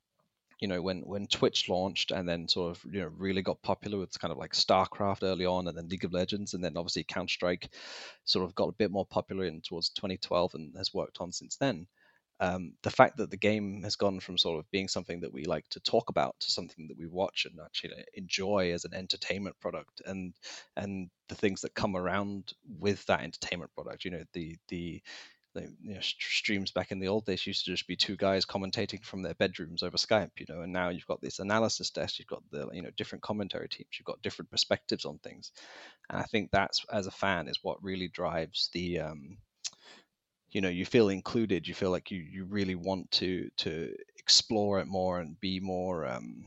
you 0.66 0.70
know 0.70 0.82
when 0.82 1.02
when 1.02 1.28
Twitch 1.28 1.70
launched 1.70 2.10
and 2.10 2.28
then 2.28 2.48
sort 2.48 2.72
of 2.72 2.84
you 2.92 3.00
know 3.00 3.12
really 3.20 3.44
got 3.44 3.62
popular 3.62 4.00
with 4.00 4.20
kind 4.20 4.32
of 4.32 4.40
like 4.40 4.54
StarCraft 4.54 5.22
early 5.22 5.46
on 5.46 5.68
and 5.68 5.78
then 5.78 5.88
League 5.88 6.06
of 6.06 6.12
Legends 6.12 6.56
and 6.56 6.64
then 6.64 6.76
obviously 6.76 7.04
Counter 7.04 7.32
Strike 7.32 7.70
sort 8.24 8.44
of 8.44 8.56
got 8.56 8.70
a 8.70 8.80
bit 8.80 8.90
more 8.90 9.06
popular 9.06 9.46
in 9.46 9.62
towards 9.62 9.90
2012 9.90 10.56
and 10.56 10.76
has 10.76 10.92
worked 10.92 11.18
on 11.20 11.32
since 11.32 11.58
then. 11.58 11.86
Um, 12.40 12.74
the 12.82 12.90
fact 12.90 13.18
that 13.18 13.30
the 13.30 13.38
game 13.38 13.84
has 13.84 13.96
gone 13.96 14.20
from 14.20 14.40
sort 14.40 14.58
of 14.58 14.70
being 14.72 14.88
something 14.88 15.22
that 15.22 15.32
we 15.32 15.46
like 15.46 15.70
to 15.70 15.80
talk 15.82 16.10
about 16.10 16.36
to 16.40 16.52
something 16.52 16.88
that 16.88 16.98
we 16.98 17.06
watch 17.06 17.46
and 17.46 17.60
actually 17.64 18.04
enjoy 18.16 18.74
as 18.74 18.86
an 18.86 18.96
entertainment 18.96 19.60
product 19.62 20.02
and 20.04 20.34
and 20.76 21.12
the 21.30 21.36
things 21.36 21.62
that 21.62 21.76
come 21.76 21.96
around 21.96 22.54
with 22.80 23.06
that 23.06 23.22
entertainment 23.22 23.72
product 23.74 24.04
you 24.04 24.12
know 24.12 24.24
the 24.34 24.58
the 24.68 25.02
you 25.62 25.94
know, 25.94 26.02
streams 26.02 26.72
back 26.72 26.92
in 26.92 27.00
the 27.00 27.08
old 27.08 27.26
days 27.26 27.46
used 27.48 27.66
to 27.66 27.72
just 27.72 27.88
be 27.88 27.96
two 27.96 28.16
guys 28.16 28.46
commentating 28.46 29.04
from 29.04 29.22
their 29.22 29.34
bedrooms 29.36 29.84
over 29.84 29.98
Skype, 29.98 30.32
you 30.38 30.46
know, 30.50 30.62
and 30.62 30.74
now 30.74 30.90
you've 30.90 31.08
got 31.08 31.22
this 31.22 31.40
analysis 31.40 31.90
desk, 31.90 32.20
you've 32.20 32.28
got 32.28 32.44
the 32.52 32.68
you 32.74 32.82
know 32.82 32.90
different 32.98 33.22
commentary 33.24 33.70
teams, 33.70 33.90
you've 33.98 34.06
got 34.06 34.22
different 34.22 34.52
perspectives 34.52 35.06
on 35.06 35.18
things, 35.20 35.52
and 36.10 36.20
I 36.20 36.24
think 36.24 36.52
that's 36.52 36.86
as 36.92 37.08
a 37.08 37.12
fan 37.12 37.48
is 37.48 37.60
what 37.62 37.84
really 37.84 38.08
drives 38.08 38.70
the, 38.74 39.00
um, 39.00 39.38
you 40.50 40.62
know, 40.62 40.70
you 40.70 40.86
feel 40.86 41.10
included, 41.10 41.68
you 41.68 41.74
feel 41.74 41.92
like 41.92 42.12
you 42.12 42.20
you 42.20 42.46
really 42.46 42.76
want 42.76 43.10
to 43.12 43.50
to 43.58 43.96
explore 44.18 44.80
it 44.80 44.88
more 44.88 45.20
and 45.20 45.40
be 45.40 45.60
more, 45.60 46.06
um, 46.06 46.46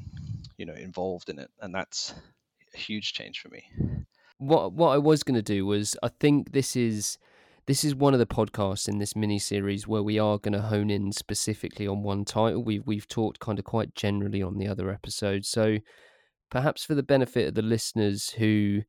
you 0.57 0.67
know, 0.67 0.75
involved 0.75 1.29
in 1.31 1.39
it, 1.39 1.51
and 1.61 1.75
that's 1.75 2.15
a 2.75 2.77
huge 2.77 3.13
change 3.13 3.41
for 3.41 3.49
me. 3.49 3.65
What 4.39 4.73
what 4.73 4.91
I 4.91 4.99
was 4.99 5.23
going 5.23 5.37
to 5.37 5.43
do 5.43 5.67
was 5.67 5.97
I 6.03 6.09
think 6.09 6.53
this 6.53 6.77
is 6.77 7.19
this 7.69 7.85
is 7.85 7.95
one 7.95 8.15
of 8.15 8.19
the 8.19 8.27
podcasts 8.27 8.89
in 8.89 8.97
this 8.97 9.15
mini 9.15 9.39
series 9.39 9.87
where 9.87 10.03
we 10.03 10.19
are 10.19 10.39
going 10.39 10.55
to 10.55 10.63
hone 10.63 10.89
in 10.89 11.13
specifically 11.13 11.87
on 11.87 12.03
one 12.03 12.25
title. 12.25 12.65
We've 12.65 12.83
we've 12.87 13.07
talked 13.07 13.41
kind 13.41 13.59
of 13.59 13.67
quite 13.67 13.95
generally 13.95 14.43
on 14.43 14.57
the 14.57 14.67
other 14.67 14.91
episodes, 14.91 15.51
so 15.51 15.77
perhaps 16.51 16.83
for 16.83 16.95
the 16.95 17.03
benefit 17.03 17.47
of 17.47 17.55
the 17.55 17.61
listeners 17.61 18.31
who 18.31 18.81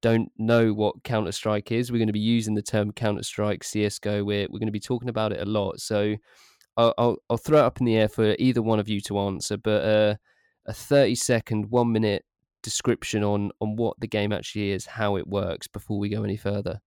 don't 0.00 0.30
know 0.38 0.72
what 0.72 1.02
Counter 1.02 1.32
Strike 1.32 1.72
is, 1.72 1.90
we're 1.90 1.98
going 1.98 2.06
to 2.06 2.12
be 2.12 2.20
using 2.20 2.54
the 2.54 2.62
term 2.62 2.92
Counter 2.92 3.24
Strike 3.24 3.64
CS:GO. 3.64 4.22
We're 4.22 4.46
we're 4.48 4.60
going 4.60 4.68
to 4.68 4.72
be 4.72 4.78
talking 4.78 5.08
about 5.08 5.32
it 5.32 5.40
a 5.40 5.50
lot, 5.50 5.80
so 5.80 6.14
I'll 6.76 6.94
I'll, 6.98 7.16
I'll 7.28 7.36
throw 7.36 7.58
it 7.58 7.64
up 7.64 7.80
in 7.80 7.84
the 7.84 7.96
air 7.96 8.08
for 8.08 8.36
either 8.38 8.62
one 8.62 8.78
of 8.78 8.88
you 8.88 9.00
to 9.02 9.18
answer, 9.18 9.56
but 9.56 9.84
uh, 9.84 10.14
a 10.66 10.72
thirty 10.72 11.16
second, 11.16 11.68
one 11.68 11.90
minute 11.90 12.24
description 12.62 13.24
on 13.24 13.50
on 13.60 13.74
what 13.74 13.98
the 13.98 14.06
game 14.06 14.32
actually 14.32 14.70
is, 14.70 14.86
how 14.86 15.16
it 15.16 15.26
works, 15.26 15.66
before 15.66 15.98
we 15.98 16.08
go 16.08 16.22
any 16.22 16.36
further. 16.36 16.80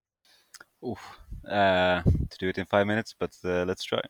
Oof. 0.87 1.19
Uh, 1.49 2.01
to 2.29 2.37
do 2.39 2.47
it 2.47 2.57
in 2.57 2.65
five 2.65 2.87
minutes, 2.87 3.13
but 3.19 3.31
uh, 3.43 3.65
let's 3.65 3.83
try. 3.83 4.01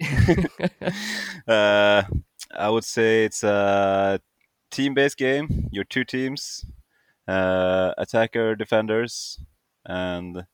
uh, 1.48 2.02
I 2.54 2.68
would 2.70 2.84
say 2.84 3.24
it's 3.24 3.42
a 3.42 4.20
team-based 4.70 5.16
game. 5.16 5.68
You're 5.72 5.84
two 5.84 6.04
teams, 6.04 6.64
uh, 7.26 7.92
attacker, 7.98 8.54
defenders, 8.54 9.40
and 9.84 10.46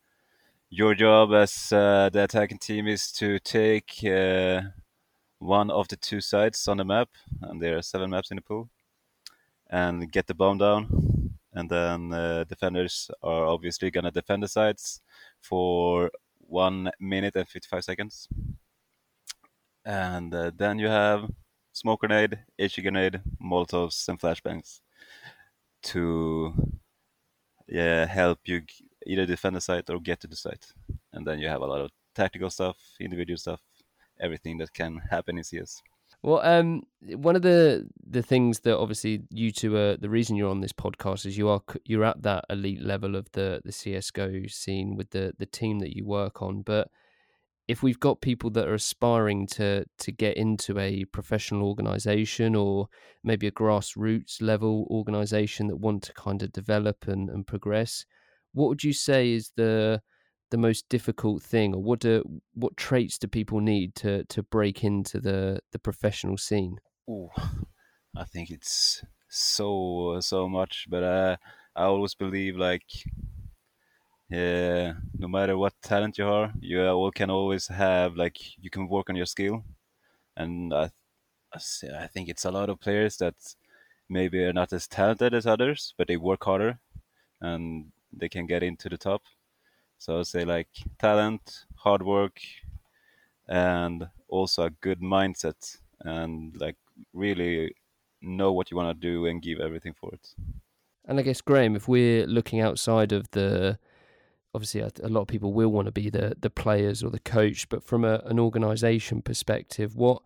your 0.70 0.94
job 0.94 1.34
as 1.34 1.70
uh, 1.72 2.08
the 2.10 2.24
attacking 2.24 2.58
team 2.58 2.88
is 2.88 3.12
to 3.12 3.38
take 3.40 4.02
uh, 4.04 4.62
one 5.38 5.70
of 5.70 5.88
the 5.88 5.96
two 5.96 6.22
sides 6.22 6.66
on 6.66 6.78
the 6.78 6.84
map, 6.84 7.10
and 7.42 7.60
there 7.60 7.76
are 7.76 7.82
seven 7.82 8.10
maps 8.10 8.30
in 8.30 8.36
the 8.36 8.42
pool, 8.42 8.70
and 9.68 10.10
get 10.10 10.26
the 10.26 10.34
bomb 10.34 10.58
down. 10.58 11.10
And 11.54 11.68
then 11.68 12.08
defenders 12.48 13.10
are 13.22 13.44
obviously 13.44 13.90
gonna 13.90 14.10
defend 14.10 14.42
the 14.42 14.48
sides 14.48 15.02
for 15.42 16.10
one 16.52 16.90
minute 17.00 17.34
and 17.34 17.48
55 17.48 17.84
seconds. 17.84 18.28
And 19.84 20.32
uh, 20.34 20.52
then 20.56 20.78
you 20.78 20.86
have 20.86 21.28
smoke 21.72 22.00
grenade, 22.00 22.38
HE 22.58 22.82
grenade, 22.82 23.20
molotovs, 23.42 24.08
and 24.08 24.20
flashbangs 24.20 24.80
to 25.84 26.52
yeah, 27.66 28.04
help 28.06 28.38
you 28.44 28.62
either 29.06 29.26
defend 29.26 29.56
the 29.56 29.60
site 29.60 29.88
or 29.90 29.98
get 29.98 30.20
to 30.20 30.28
the 30.28 30.36
site. 30.36 30.66
And 31.12 31.26
then 31.26 31.38
you 31.38 31.48
have 31.48 31.62
a 31.62 31.66
lot 31.66 31.80
of 31.80 31.90
tactical 32.14 32.50
stuff, 32.50 32.76
individual 33.00 33.38
stuff, 33.38 33.60
everything 34.20 34.58
that 34.58 34.72
can 34.72 34.98
happen 35.10 35.38
in 35.38 35.44
CS. 35.44 35.82
Well, 36.22 36.40
um, 36.44 36.82
one 37.00 37.34
of 37.34 37.42
the 37.42 37.88
the 38.08 38.22
things 38.22 38.60
that 38.60 38.78
obviously 38.78 39.24
you 39.30 39.50
two 39.50 39.76
are 39.76 39.96
the 39.96 40.08
reason 40.08 40.36
you're 40.36 40.50
on 40.50 40.60
this 40.60 40.72
podcast 40.72 41.26
is 41.26 41.36
you 41.36 41.48
are 41.48 41.60
you're 41.84 42.04
at 42.04 42.22
that 42.22 42.44
elite 42.48 42.82
level 42.82 43.16
of 43.16 43.30
the 43.32 43.60
the 43.64 43.72
CS:GO 43.72 44.46
scene 44.46 44.96
with 44.96 45.10
the 45.10 45.34
the 45.38 45.46
team 45.46 45.80
that 45.80 45.96
you 45.96 46.04
work 46.04 46.40
on. 46.40 46.62
But 46.62 46.90
if 47.66 47.82
we've 47.82 47.98
got 47.98 48.20
people 48.20 48.50
that 48.50 48.68
are 48.68 48.74
aspiring 48.74 49.46
to 49.48 49.84
to 49.98 50.12
get 50.12 50.36
into 50.36 50.78
a 50.78 51.04
professional 51.06 51.66
organization 51.66 52.54
or 52.54 52.88
maybe 53.24 53.48
a 53.48 53.52
grassroots 53.52 54.40
level 54.40 54.86
organization 54.90 55.66
that 55.68 55.76
want 55.76 56.04
to 56.04 56.12
kind 56.12 56.42
of 56.42 56.52
develop 56.52 57.08
and, 57.08 57.30
and 57.30 57.46
progress, 57.48 58.04
what 58.52 58.68
would 58.68 58.84
you 58.84 58.92
say 58.92 59.32
is 59.32 59.50
the 59.56 60.00
the 60.52 60.58
most 60.58 60.88
difficult 60.88 61.42
thing 61.42 61.74
or 61.74 61.82
what 61.82 61.98
do 61.98 62.22
what 62.54 62.76
traits 62.76 63.18
do 63.18 63.26
people 63.26 63.60
need 63.60 63.94
to 63.96 64.22
to 64.24 64.42
break 64.42 64.84
into 64.84 65.18
the 65.18 65.60
the 65.72 65.78
professional 65.78 66.36
scene? 66.36 66.76
Oh, 67.08 67.30
I 68.16 68.24
think 68.24 68.50
it's 68.50 69.02
so 69.28 70.18
so 70.20 70.48
much, 70.48 70.86
but 70.88 71.02
uh, 71.02 71.36
I 71.74 71.84
always 71.84 72.14
believe 72.14 72.56
like 72.56 72.84
yeah, 74.28 74.94
no 75.18 75.28
matter 75.28 75.56
what 75.58 75.74
talent 75.82 76.18
you 76.18 76.26
are, 76.26 76.52
you 76.60 76.86
all 76.86 77.10
can 77.10 77.30
always 77.30 77.66
have 77.68 78.14
like 78.16 78.38
you 78.62 78.70
can 78.70 78.88
work 78.88 79.10
on 79.10 79.16
your 79.16 79.26
skill, 79.26 79.64
and 80.36 80.72
I, 80.72 80.90
I 81.54 82.06
think 82.06 82.28
it's 82.28 82.44
a 82.44 82.50
lot 82.50 82.70
of 82.70 82.80
players 82.80 83.16
that 83.16 83.34
maybe 84.08 84.44
are 84.44 84.52
not 84.52 84.72
as 84.72 84.86
talented 84.86 85.34
as 85.34 85.46
others, 85.46 85.94
but 85.96 86.08
they 86.08 86.16
work 86.18 86.44
harder, 86.44 86.78
and 87.40 87.92
they 88.12 88.28
can 88.28 88.46
get 88.46 88.62
into 88.62 88.88
the 88.90 88.98
top. 88.98 89.22
So 90.02 90.18
I 90.18 90.22
say 90.22 90.44
like 90.44 90.66
talent, 90.98 91.64
hard 91.76 92.02
work, 92.02 92.40
and 93.46 94.08
also 94.28 94.64
a 94.64 94.70
good 94.70 95.00
mindset, 95.00 95.78
and 96.00 96.56
like 96.60 96.74
really 97.12 97.76
know 98.20 98.52
what 98.52 98.72
you 98.72 98.76
want 98.76 99.00
to 99.00 99.08
do 99.08 99.26
and 99.26 99.40
give 99.40 99.60
everything 99.60 99.94
for 99.94 100.12
it. 100.12 100.34
And 101.04 101.20
I 101.20 101.22
guess 101.22 101.40
Graham, 101.40 101.76
if 101.76 101.86
we're 101.86 102.26
looking 102.26 102.60
outside 102.60 103.12
of 103.12 103.30
the 103.30 103.78
obviously 104.52 104.80
a, 104.80 104.90
lot 105.08 105.20
of 105.20 105.28
people 105.28 105.52
will 105.52 105.70
want 105.70 105.86
to 105.86 105.92
be 105.92 106.10
the 106.10 106.34
the 106.36 106.50
players 106.50 107.04
or 107.04 107.10
the 107.10 107.20
coach, 107.20 107.68
but 107.68 107.84
from 107.84 108.04
a, 108.04 108.22
an 108.24 108.40
organisation 108.40 109.22
perspective, 109.22 109.94
what 109.94 110.20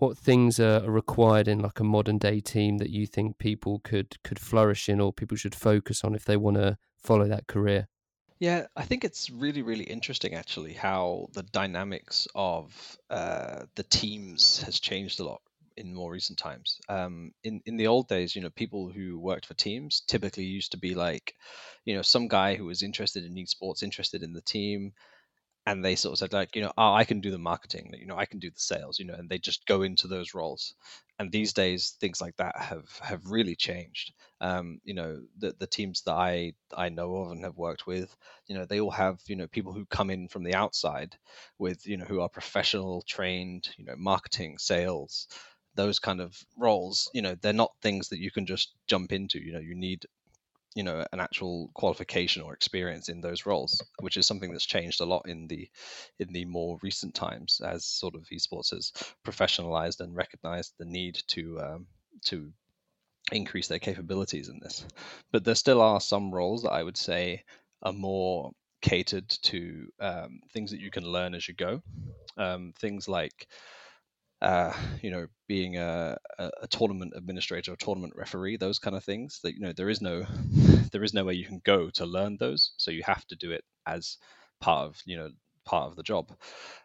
what 0.00 0.18
things 0.18 0.60
are 0.60 0.82
required 0.82 1.48
in 1.48 1.60
like 1.60 1.80
a 1.80 1.84
modern 1.84 2.18
day 2.18 2.40
team 2.40 2.76
that 2.76 2.90
you 2.90 3.06
think 3.06 3.38
people 3.38 3.80
could 3.82 4.22
could 4.22 4.38
flourish 4.38 4.86
in 4.86 5.00
or 5.00 5.14
people 5.14 5.38
should 5.38 5.54
focus 5.54 6.04
on 6.04 6.14
if 6.14 6.26
they 6.26 6.36
want 6.36 6.58
to 6.58 6.76
follow 6.98 7.26
that 7.26 7.46
career? 7.46 7.88
Yeah, 8.40 8.66
I 8.76 8.84
think 8.84 9.04
it's 9.04 9.30
really, 9.30 9.62
really 9.62 9.84
interesting 9.84 10.34
actually 10.34 10.72
how 10.74 11.28
the 11.32 11.42
dynamics 11.42 12.28
of 12.34 12.98
uh, 13.10 13.66
the 13.74 13.82
teams 13.82 14.62
has 14.62 14.78
changed 14.78 15.18
a 15.20 15.24
lot 15.24 15.42
in 15.76 15.94
more 15.94 16.12
recent 16.12 16.38
times. 16.38 16.80
Um, 16.88 17.32
in 17.42 17.62
in 17.66 17.76
the 17.76 17.86
old 17.88 18.08
days, 18.08 18.34
you 18.36 18.42
know, 18.42 18.50
people 18.50 18.90
who 18.90 19.18
worked 19.18 19.46
for 19.46 19.54
teams 19.54 20.00
typically 20.06 20.44
used 20.44 20.70
to 20.72 20.78
be 20.78 20.94
like, 20.94 21.34
you 21.84 21.94
know, 21.94 22.02
some 22.02 22.28
guy 22.28 22.54
who 22.54 22.64
was 22.66 22.82
interested 22.82 23.24
in 23.24 23.34
esports, 23.34 23.82
interested 23.82 24.22
in 24.22 24.32
the 24.32 24.42
team, 24.42 24.92
and 25.70 25.84
they 25.84 25.94
sort 25.96 26.12
of 26.14 26.18
said 26.18 26.32
like, 26.32 26.56
you 26.56 26.62
know, 26.62 26.72
oh, 26.78 26.92
I 26.94 27.04
can 27.04 27.20
do 27.20 27.30
the 27.30 27.38
marketing, 27.38 27.92
you 27.98 28.06
know, 28.06 28.16
I 28.16 28.24
can 28.26 28.38
do 28.38 28.50
the 28.50 28.60
sales, 28.60 28.98
you 28.98 29.04
know, 29.04 29.14
and 29.14 29.28
they 29.28 29.38
just 29.38 29.66
go 29.66 29.82
into 29.82 30.08
those 30.08 30.34
roles. 30.34 30.74
And 31.18 31.32
these 31.32 31.52
days, 31.52 31.96
things 32.00 32.20
like 32.20 32.36
that 32.36 32.56
have 32.58 32.98
have 33.02 33.26
really 33.26 33.56
changed. 33.56 34.12
Um, 34.40 34.80
you 34.84 34.94
know, 34.94 35.20
the 35.36 35.54
the 35.58 35.66
teams 35.66 36.02
that 36.02 36.12
I 36.14 36.52
I 36.76 36.88
know 36.88 37.16
of 37.16 37.32
and 37.32 37.44
have 37.44 37.56
worked 37.56 37.86
with, 37.86 38.16
you 38.46 38.54
know, 38.56 38.64
they 38.64 38.80
all 38.80 38.90
have 38.92 39.20
you 39.26 39.36
know 39.36 39.48
people 39.48 39.72
who 39.72 39.84
come 39.86 40.10
in 40.10 40.28
from 40.28 40.44
the 40.44 40.54
outside 40.54 41.16
with 41.58 41.86
you 41.86 41.96
know 41.96 42.04
who 42.04 42.20
are 42.20 42.28
professional, 42.28 43.02
trained, 43.02 43.68
you 43.76 43.84
know, 43.84 43.96
marketing, 43.96 44.58
sales 44.58 45.26
those 45.74 45.98
kind 46.00 46.20
of 46.20 46.44
roles, 46.56 47.08
you 47.14 47.22
know, 47.22 47.36
they're 47.36 47.52
not 47.52 47.72
things 47.82 48.08
that 48.08 48.18
you 48.18 48.30
can 48.32 48.44
just 48.46 48.72
jump 48.88 49.12
into. 49.12 49.38
You 49.38 49.52
know, 49.52 49.60
you 49.60 49.76
need, 49.76 50.06
you 50.74 50.82
know, 50.82 51.04
an 51.12 51.20
actual 51.20 51.70
qualification 51.74 52.42
or 52.42 52.54
experience 52.54 53.08
in 53.08 53.20
those 53.20 53.46
roles, 53.46 53.82
which 54.00 54.16
is 54.16 54.26
something 54.26 54.52
that's 54.52 54.66
changed 54.66 55.00
a 55.00 55.04
lot 55.04 55.28
in 55.28 55.46
the 55.48 55.68
in 56.18 56.32
the 56.32 56.44
more 56.44 56.78
recent 56.82 57.14
times 57.14 57.60
as 57.64 57.84
sort 57.84 58.14
of 58.14 58.26
esports 58.32 58.70
has 58.70 58.92
professionalized 59.26 60.00
and 60.00 60.16
recognized 60.16 60.74
the 60.78 60.84
need 60.84 61.20
to 61.28 61.60
um, 61.60 61.86
to 62.26 62.52
increase 63.32 63.68
their 63.68 63.78
capabilities 63.78 64.48
in 64.48 64.58
this. 64.60 64.86
But 65.32 65.44
there 65.44 65.54
still 65.54 65.82
are 65.82 66.00
some 66.00 66.30
roles 66.30 66.62
that 66.62 66.72
I 66.72 66.82
would 66.82 66.96
say 66.96 67.44
are 67.82 67.92
more 67.92 68.52
catered 68.80 69.28
to 69.28 69.88
um, 70.00 70.40
things 70.52 70.70
that 70.70 70.80
you 70.80 70.90
can 70.90 71.04
learn 71.04 71.34
as 71.34 71.48
you 71.48 71.54
go. 71.54 71.82
Um, 72.36 72.72
things 72.78 73.08
like 73.08 73.48
uh, 74.40 74.72
you 75.02 75.10
know, 75.10 75.26
being 75.48 75.78
a, 75.78 76.16
a, 76.38 76.68
tournament 76.68 77.12
administrator 77.16 77.72
a 77.72 77.76
tournament 77.76 78.14
referee, 78.16 78.56
those 78.56 78.78
kind 78.78 78.94
of 78.94 79.02
things. 79.02 79.40
That 79.42 79.54
you 79.54 79.60
know, 79.60 79.72
there 79.72 79.88
is 79.88 80.00
no 80.00 80.24
there 80.92 81.02
is 81.02 81.14
no 81.14 81.24
way 81.24 81.34
you 81.34 81.44
can 81.44 81.60
go 81.64 81.90
to 81.90 82.06
learn 82.06 82.36
those, 82.38 82.72
so 82.76 82.90
you 82.90 83.02
have 83.04 83.26
to 83.28 83.36
do 83.36 83.50
it 83.50 83.64
as 83.86 84.16
part 84.60 84.86
of 84.86 85.02
you 85.04 85.16
know 85.16 85.30
part 85.64 85.90
of 85.90 85.96
the 85.96 86.02
job. 86.02 86.32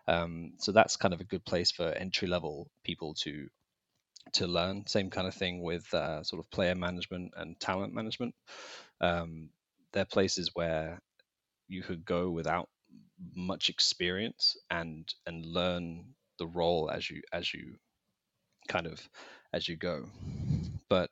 Um, 0.07 0.53
so 0.57 0.71
that's 0.71 0.97
kind 0.97 1.13
of 1.13 1.21
a 1.21 1.25
good 1.25 1.45
place 1.45 1.71
for 1.71 1.87
entry 1.89 2.27
level 2.27 2.69
people 2.83 3.13
to 3.21 3.47
to 4.33 4.47
learn. 4.47 4.87
Same 4.87 5.09
kind 5.09 5.27
of 5.27 5.35
thing 5.35 5.61
with 5.61 5.93
uh, 5.93 6.23
sort 6.23 6.39
of 6.39 6.49
player 6.49 6.75
management 6.75 7.33
and 7.37 7.59
talent 7.59 7.93
management. 7.93 8.33
Um, 8.99 9.49
they're 9.91 10.05
places 10.05 10.51
where 10.55 11.01
you 11.67 11.83
could 11.83 12.03
go 12.03 12.31
without 12.31 12.67
much 13.35 13.69
experience 13.69 14.57
and 14.71 15.13
and 15.27 15.45
learn 15.45 16.15
the 16.43 16.60
role 16.60 16.91
as 16.91 17.10
you 17.10 17.21
as 17.32 17.53
you 17.53 17.75
kind 18.67 18.88
of 18.88 19.10
as 19.53 19.67
you 19.69 19.77
go. 19.77 20.06
But 20.89 21.10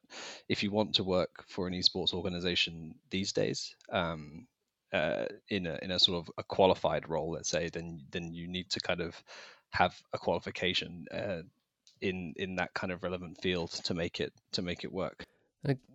if 0.49 0.63
you 0.63 0.71
want 0.71 0.95
to 0.95 1.03
work 1.03 1.45
for 1.47 1.67
an 1.67 1.73
esports 1.73 2.13
organization 2.13 2.95
these 3.09 3.31
days, 3.31 3.75
um, 3.91 4.47
uh, 4.93 5.25
in 5.49 5.65
a 5.67 5.79
in 5.81 5.91
a 5.91 5.99
sort 5.99 6.17
of 6.19 6.31
a 6.37 6.43
qualified 6.43 7.07
role, 7.07 7.31
let's 7.31 7.49
say, 7.49 7.69
then 7.69 8.01
then 8.11 8.33
you 8.33 8.47
need 8.47 8.69
to 8.71 8.79
kind 8.79 9.01
of 9.01 9.23
have 9.69 9.95
a 10.13 10.17
qualification 10.17 11.05
uh, 11.13 11.41
in 12.01 12.33
in 12.35 12.55
that 12.55 12.73
kind 12.73 12.91
of 12.91 13.03
relevant 13.03 13.41
field 13.41 13.71
to 13.71 13.93
make 13.93 14.19
it 14.19 14.33
to 14.51 14.61
make 14.61 14.83
it 14.83 14.91
work. 14.91 15.25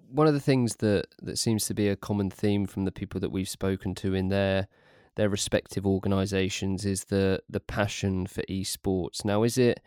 One 0.08 0.28
of 0.28 0.34
the 0.34 0.40
things 0.40 0.76
that 0.76 1.06
that 1.22 1.36
seems 1.36 1.66
to 1.66 1.74
be 1.74 1.88
a 1.88 1.96
common 1.96 2.30
theme 2.30 2.66
from 2.66 2.84
the 2.84 2.92
people 2.92 3.20
that 3.20 3.30
we've 3.30 3.48
spoken 3.48 3.94
to 3.96 4.14
in 4.14 4.28
their 4.28 4.68
their 5.16 5.28
respective 5.28 5.86
organisations 5.86 6.84
is 6.84 7.04
the 7.04 7.40
the 7.48 7.60
passion 7.60 8.26
for 8.26 8.42
esports. 8.42 9.24
Now, 9.24 9.42
is 9.42 9.58
it 9.58 9.80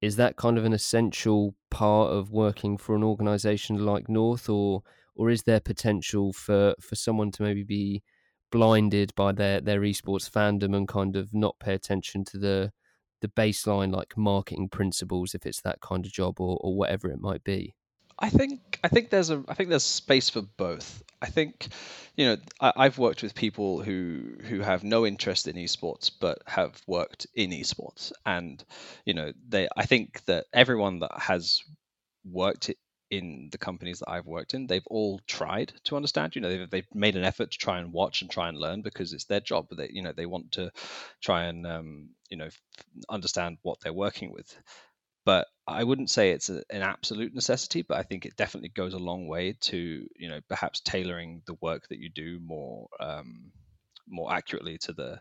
is 0.00 0.16
that 0.16 0.36
kind 0.36 0.56
of 0.58 0.64
an 0.64 0.72
essential 0.72 1.54
part 1.70 2.12
of 2.12 2.30
working 2.30 2.78
for 2.78 2.94
an 2.94 3.02
organisation 3.02 3.84
like 3.84 4.08
North, 4.08 4.48
or 4.48 4.82
or 5.16 5.30
is 5.30 5.42
there 5.42 5.60
potential 5.60 6.32
for 6.32 6.74
for 6.80 6.94
someone 6.94 7.30
to 7.32 7.42
maybe 7.42 7.64
be 7.64 8.02
blinded 8.50 9.14
by 9.14 9.32
their 9.32 9.60
their 9.60 9.80
esports 9.80 10.30
fandom 10.30 10.74
and 10.74 10.88
kind 10.88 11.16
of 11.16 11.34
not 11.34 11.58
pay 11.58 11.74
attention 11.74 12.24
to 12.24 12.38
the 12.38 12.72
the 13.20 13.28
baseline 13.28 13.92
like 13.92 14.16
marketing 14.16 14.68
principles 14.68 15.34
if 15.34 15.44
it's 15.44 15.60
that 15.60 15.80
kind 15.80 16.06
of 16.06 16.12
job 16.12 16.40
or, 16.40 16.56
or 16.60 16.76
whatever 16.76 17.10
it 17.10 17.20
might 17.20 17.42
be 17.44 17.74
I 18.18 18.30
think 18.30 18.80
I 18.82 18.88
think 18.88 19.10
there's 19.10 19.30
a 19.30 19.44
I 19.48 19.54
think 19.54 19.68
there's 19.68 19.84
space 19.84 20.28
for 20.28 20.42
both. 20.42 21.02
I 21.20 21.26
think, 21.26 21.68
you 22.16 22.26
know, 22.26 22.36
I, 22.60 22.84
have 22.84 22.98
worked 22.98 23.22
with 23.22 23.34
people 23.34 23.82
who 23.82 24.36
who 24.42 24.60
have 24.60 24.84
no 24.84 25.06
interest 25.06 25.48
in 25.48 25.56
esports 25.56 26.10
but 26.20 26.38
have 26.46 26.80
worked 26.86 27.26
in 27.34 27.50
esports, 27.50 28.12
and 28.26 28.64
you 29.04 29.14
know, 29.14 29.32
they 29.48 29.68
I 29.76 29.86
think 29.86 30.24
that 30.26 30.46
everyone 30.52 31.00
that 31.00 31.12
has 31.16 31.62
worked 32.24 32.70
in 33.10 33.48
the 33.52 33.58
companies 33.58 34.00
that 34.00 34.10
I've 34.10 34.26
worked 34.26 34.52
in, 34.54 34.66
they've 34.66 34.86
all 34.88 35.20
tried 35.26 35.72
to 35.84 35.96
understand. 35.96 36.34
You 36.34 36.42
know, 36.42 36.50
they've, 36.50 36.70
they've 36.70 36.94
made 36.94 37.16
an 37.16 37.24
effort 37.24 37.52
to 37.52 37.58
try 37.58 37.78
and 37.78 37.92
watch 37.92 38.20
and 38.22 38.30
try 38.30 38.48
and 38.48 38.58
learn 38.58 38.82
because 38.82 39.12
it's 39.12 39.24
their 39.24 39.40
job. 39.40 39.68
They, 39.70 39.90
you 39.92 40.02
know, 40.02 40.12
they 40.12 40.26
want 40.26 40.52
to 40.52 40.70
try 41.22 41.44
and 41.44 41.66
um, 41.66 42.10
you 42.30 42.36
know 42.36 42.48
understand 43.08 43.58
what 43.62 43.80
they're 43.80 43.92
working 43.92 44.32
with 44.32 44.56
but 45.24 45.46
I 45.68 45.84
wouldn't 45.84 46.10
say 46.10 46.30
it's 46.30 46.48
a, 46.48 46.62
an 46.70 46.82
absolute 46.82 47.34
necessity, 47.34 47.82
but 47.82 47.98
I 47.98 48.02
think 48.02 48.24
it 48.24 48.36
definitely 48.36 48.70
goes 48.70 48.94
a 48.94 48.98
long 48.98 49.26
way 49.26 49.52
to 49.60 50.08
you 50.16 50.28
know 50.28 50.40
perhaps 50.48 50.80
tailoring 50.80 51.42
the 51.46 51.54
work 51.60 51.88
that 51.88 51.98
you 51.98 52.08
do 52.08 52.40
more 52.40 52.88
um, 53.00 53.52
more 54.08 54.32
accurately 54.32 54.78
to 54.78 54.92
the 54.92 55.20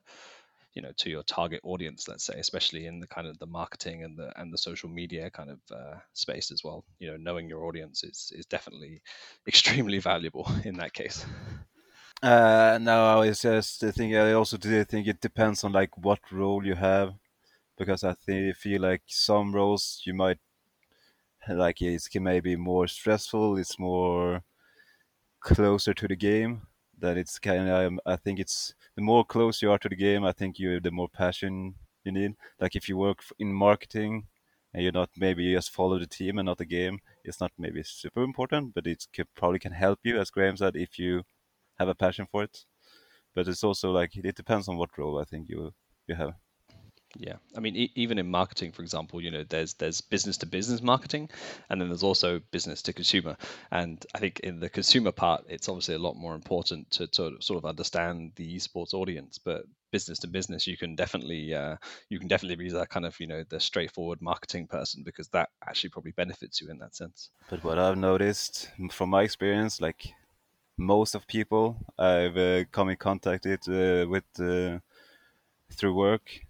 you 0.74 0.82
know 0.82 0.92
to 0.98 1.10
your 1.10 1.24
target 1.24 1.60
audience 1.64 2.08
let's 2.08 2.26
say 2.26 2.36
especially 2.38 2.86
in 2.86 3.00
the 3.00 3.08
kind 3.08 3.28
of 3.28 3.38
the 3.40 3.46
marketing 3.46 4.04
and 4.04 4.18
the 4.18 4.32
and 4.40 4.54
the 4.54 4.58
social 4.58 4.90
media 4.90 5.30
kind 5.30 5.50
of 5.50 5.60
uh, 5.72 5.96
space 6.14 6.52
as 6.52 6.64
well. 6.64 6.86
You 7.00 7.12
know 7.12 7.18
knowing 7.18 7.50
your 7.50 7.66
audience 7.66 8.04
is 8.04 8.32
is 8.34 8.46
definitely 8.46 9.02
extremely 9.48 10.00
valuable 10.00 10.50
in 10.64 10.78
that 10.78 10.94
case. 10.94 11.26
Uh 12.24 12.80
no 12.82 13.06
i 13.06 13.16
was 13.16 13.42
just 13.42 13.80
thinking 13.80 14.16
i 14.16 14.32
also 14.32 14.58
do 14.58 14.84
think 14.84 15.06
it 15.08 15.22
depends 15.22 15.64
on 15.64 15.72
like 15.72 15.96
what 15.98 16.20
role 16.32 16.66
you 16.66 16.74
have 16.74 17.14
because 17.78 18.04
I 18.04 18.14
think 18.14 18.56
feel 18.56 18.82
like 18.82 19.04
some 19.08 19.54
roles 19.54 20.02
you 20.06 20.14
might 20.14 20.40
like 21.50 21.82
it's 21.82 22.10
maybe 22.16 22.56
more 22.56 22.88
stressful. 22.88 23.58
It's 23.58 23.80
more 23.80 24.44
closer 25.40 25.94
to 25.94 26.08
the 26.08 26.16
game. 26.16 26.64
That 27.00 27.18
it's 27.18 27.40
kind 27.40 27.70
of 27.70 27.88
um, 27.88 28.00
I 28.06 28.16
think 28.16 28.40
it's 28.40 28.74
the 28.96 29.04
more 29.04 29.24
close 29.24 29.62
you 29.62 29.72
are 29.72 29.78
to 29.78 29.90
the 29.90 29.96
game. 29.96 30.26
I 30.26 30.32
think 30.32 30.60
you 30.60 30.80
the 30.80 30.92
more 30.92 31.10
passion 31.10 31.76
you 32.04 32.12
need. 32.12 32.36
Like 32.60 32.76
if 32.76 32.90
you 32.90 32.98
work 32.98 33.24
in 33.40 33.54
marketing 33.54 34.28
and 34.74 34.84
you're 34.84 34.92
not 34.92 35.10
maybe 35.18 35.44
you 35.44 35.56
just 35.56 35.72
follow 35.72 36.00
the 36.00 36.08
team 36.08 36.40
and 36.40 36.48
not 36.48 36.58
the 36.58 36.66
game, 36.66 37.00
it's 37.24 37.40
not 37.40 37.52
maybe 37.58 37.84
super 37.84 38.24
important, 38.24 38.74
but 38.74 38.88
it 38.88 39.06
can, 39.14 39.26
probably 39.36 39.60
can 39.60 39.74
help 39.74 40.00
you, 40.04 40.20
as 40.20 40.32
Graham 40.32 40.58
said, 40.58 40.76
if 40.76 40.98
you 41.00 41.24
have 41.80 41.88
a 41.88 41.96
passion 41.96 42.28
for 42.32 42.44
it. 42.44 42.66
But 43.36 43.48
it's 43.48 43.64
also 43.64 43.92
like 43.92 44.16
it 44.18 44.36
depends 44.36 44.68
on 44.68 44.78
what 44.78 44.98
role 44.98 45.20
I 45.20 45.26
think 45.26 45.50
you 45.50 45.74
you 46.08 46.16
have. 46.16 46.34
Yeah, 47.20 47.38
I 47.56 47.60
mean, 47.60 47.76
e- 47.76 47.92
even 47.96 48.20
in 48.20 48.30
marketing, 48.30 48.72
for 48.72 48.84
example, 48.84 49.20
you 49.22 49.32
know, 49.32 49.44
there's 49.44 49.74
there's 49.74 50.02
business 50.02 50.38
to 50.38 50.46
business 50.46 50.84
marketing, 50.84 51.30
and 51.70 51.82
then 51.82 51.90
there's 51.90 52.04
also 52.04 52.40
business 52.52 52.84
to 52.84 52.94
consumer. 52.94 53.36
And 53.72 54.06
I 54.14 54.20
think 54.20 54.42
in 54.42 54.60
the 54.60 54.70
consumer 54.70 55.12
part, 55.12 55.44
it's 55.50 55.68
obviously 55.68 55.96
a 55.96 56.00
lot 56.00 56.16
more 56.16 56.36
important 56.36 56.92
to, 56.92 57.08
to 57.08 57.38
sort 57.40 57.58
of 57.58 57.66
understand 57.66 58.34
the 58.36 58.56
esports 58.56 58.94
audience. 58.94 59.40
But 59.40 59.66
business 59.92 60.20
to 60.20 60.28
business, 60.28 60.68
you 60.68 60.78
can 60.78 60.96
definitely 60.96 61.56
uh, 61.56 61.78
you 62.10 62.20
can 62.20 62.28
definitely 62.28 62.64
be 62.64 62.70
that 62.70 62.90
kind 62.90 63.06
of 63.06 63.20
you 63.20 63.26
know 63.26 63.44
the 63.50 63.60
straightforward 63.60 64.22
marketing 64.22 64.68
person 64.68 65.02
because 65.04 65.28
that 65.30 65.50
actually 65.68 65.90
probably 65.90 66.12
benefits 66.12 66.62
you 66.62 66.70
in 66.70 66.78
that 66.78 66.96
sense. 66.96 67.32
But 67.50 67.64
what 67.64 67.80
I've 67.80 67.98
noticed 67.98 68.70
from 68.92 69.10
my 69.10 69.24
experience, 69.24 69.82
like 69.82 70.14
most 70.78 71.16
of 71.16 71.26
people 71.26 71.78
I've 71.98 72.38
uh, 72.38 72.66
come 72.72 72.90
in 72.90 72.98
contact 72.98 73.46
with, 73.46 73.68
uh, 73.68 74.08
with 74.08 74.26
uh, 74.40 74.78
through 75.72 75.96
work 75.96 76.47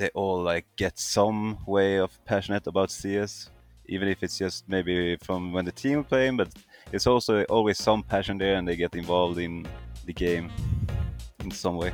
they 0.00 0.08
all 0.14 0.42
like 0.42 0.64
get 0.76 0.98
some 0.98 1.58
way 1.66 1.98
of 1.98 2.24
passionate 2.24 2.66
about 2.66 2.90
CS, 2.90 3.50
even 3.84 4.08
if 4.08 4.22
it's 4.22 4.38
just 4.38 4.66
maybe 4.66 5.16
from 5.22 5.52
when 5.52 5.66
the 5.66 5.72
team 5.72 6.02
playing, 6.02 6.38
but 6.38 6.48
it's 6.90 7.06
also 7.06 7.44
always 7.44 7.76
some 7.76 8.02
passion 8.02 8.38
there, 8.38 8.56
and 8.56 8.66
they 8.66 8.76
get 8.76 8.94
involved 8.94 9.38
in 9.38 9.66
the 10.06 10.14
game 10.14 10.50
in 11.40 11.50
some 11.50 11.76
way. 11.76 11.92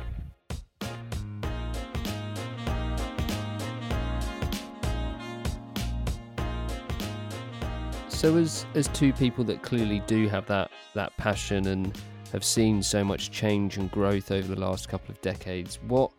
So 8.07 8.37
as 8.37 8.65
as 8.73 8.87
two 8.87 9.11
people 9.11 9.43
that 9.43 9.61
clearly 9.61 9.99
do 10.07 10.29
have 10.29 10.45
that 10.45 10.71
that 10.95 11.15
passion 11.17 11.67
and 11.67 11.93
have 12.31 12.45
seen 12.45 12.81
so 12.81 13.03
much 13.03 13.31
change 13.31 13.77
and 13.77 13.91
growth 13.91 14.31
over 14.31 14.55
the 14.55 14.59
last 14.59 14.87
couple 14.87 15.11
of 15.11 15.19
decades, 15.21 15.77
what 15.87 16.11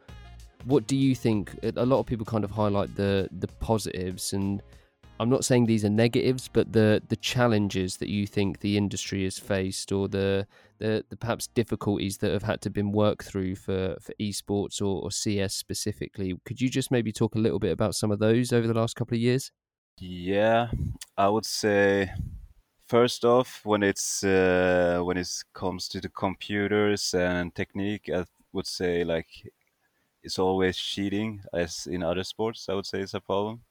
what 0.64 0.86
do 0.86 0.96
you 0.96 1.14
think? 1.14 1.56
A 1.62 1.86
lot 1.86 2.00
of 2.00 2.06
people 2.06 2.26
kind 2.26 2.44
of 2.44 2.50
highlight 2.50 2.94
the 2.96 3.28
the 3.32 3.48
positives, 3.60 4.32
and 4.32 4.62
I'm 5.20 5.28
not 5.28 5.44
saying 5.44 5.66
these 5.66 5.84
are 5.84 5.90
negatives, 5.90 6.48
but 6.48 6.72
the 6.72 7.02
the 7.08 7.16
challenges 7.16 7.96
that 7.98 8.08
you 8.08 8.26
think 8.26 8.60
the 8.60 8.76
industry 8.76 9.24
has 9.24 9.38
faced, 9.38 9.92
or 9.92 10.08
the 10.08 10.46
the, 10.78 11.04
the 11.08 11.16
perhaps 11.16 11.48
difficulties 11.48 12.18
that 12.18 12.30
have 12.30 12.44
had 12.44 12.60
to 12.62 12.70
been 12.70 12.92
worked 12.92 13.24
through 13.24 13.56
for 13.56 13.96
for 14.00 14.12
esports 14.20 14.80
or, 14.80 15.02
or 15.02 15.10
CS 15.10 15.54
specifically. 15.54 16.34
Could 16.44 16.60
you 16.60 16.68
just 16.68 16.90
maybe 16.90 17.12
talk 17.12 17.34
a 17.34 17.40
little 17.40 17.58
bit 17.58 17.72
about 17.72 17.94
some 17.94 18.10
of 18.10 18.18
those 18.18 18.52
over 18.52 18.66
the 18.66 18.74
last 18.74 18.94
couple 18.96 19.16
of 19.16 19.20
years? 19.20 19.50
Yeah, 20.00 20.68
I 21.16 21.28
would 21.28 21.46
say 21.46 22.12
first 22.86 23.24
off, 23.24 23.60
when 23.64 23.82
it's 23.82 24.24
uh, 24.24 25.00
when 25.02 25.16
it 25.16 25.28
comes 25.52 25.88
to 25.88 26.00
the 26.00 26.08
computers 26.08 27.14
and 27.14 27.54
technique, 27.54 28.08
I 28.12 28.24
would 28.52 28.66
say 28.66 29.04
like 29.04 29.28
it's 30.22 30.38
always 30.38 30.76
cheating, 30.76 31.42
as 31.52 31.86
in 31.86 32.02
other 32.02 32.24
sports. 32.24 32.68
I 32.68 32.74
would 32.74 32.86
say 32.86 33.00
is 33.00 33.14
a 33.14 33.20
problem, 33.20 33.62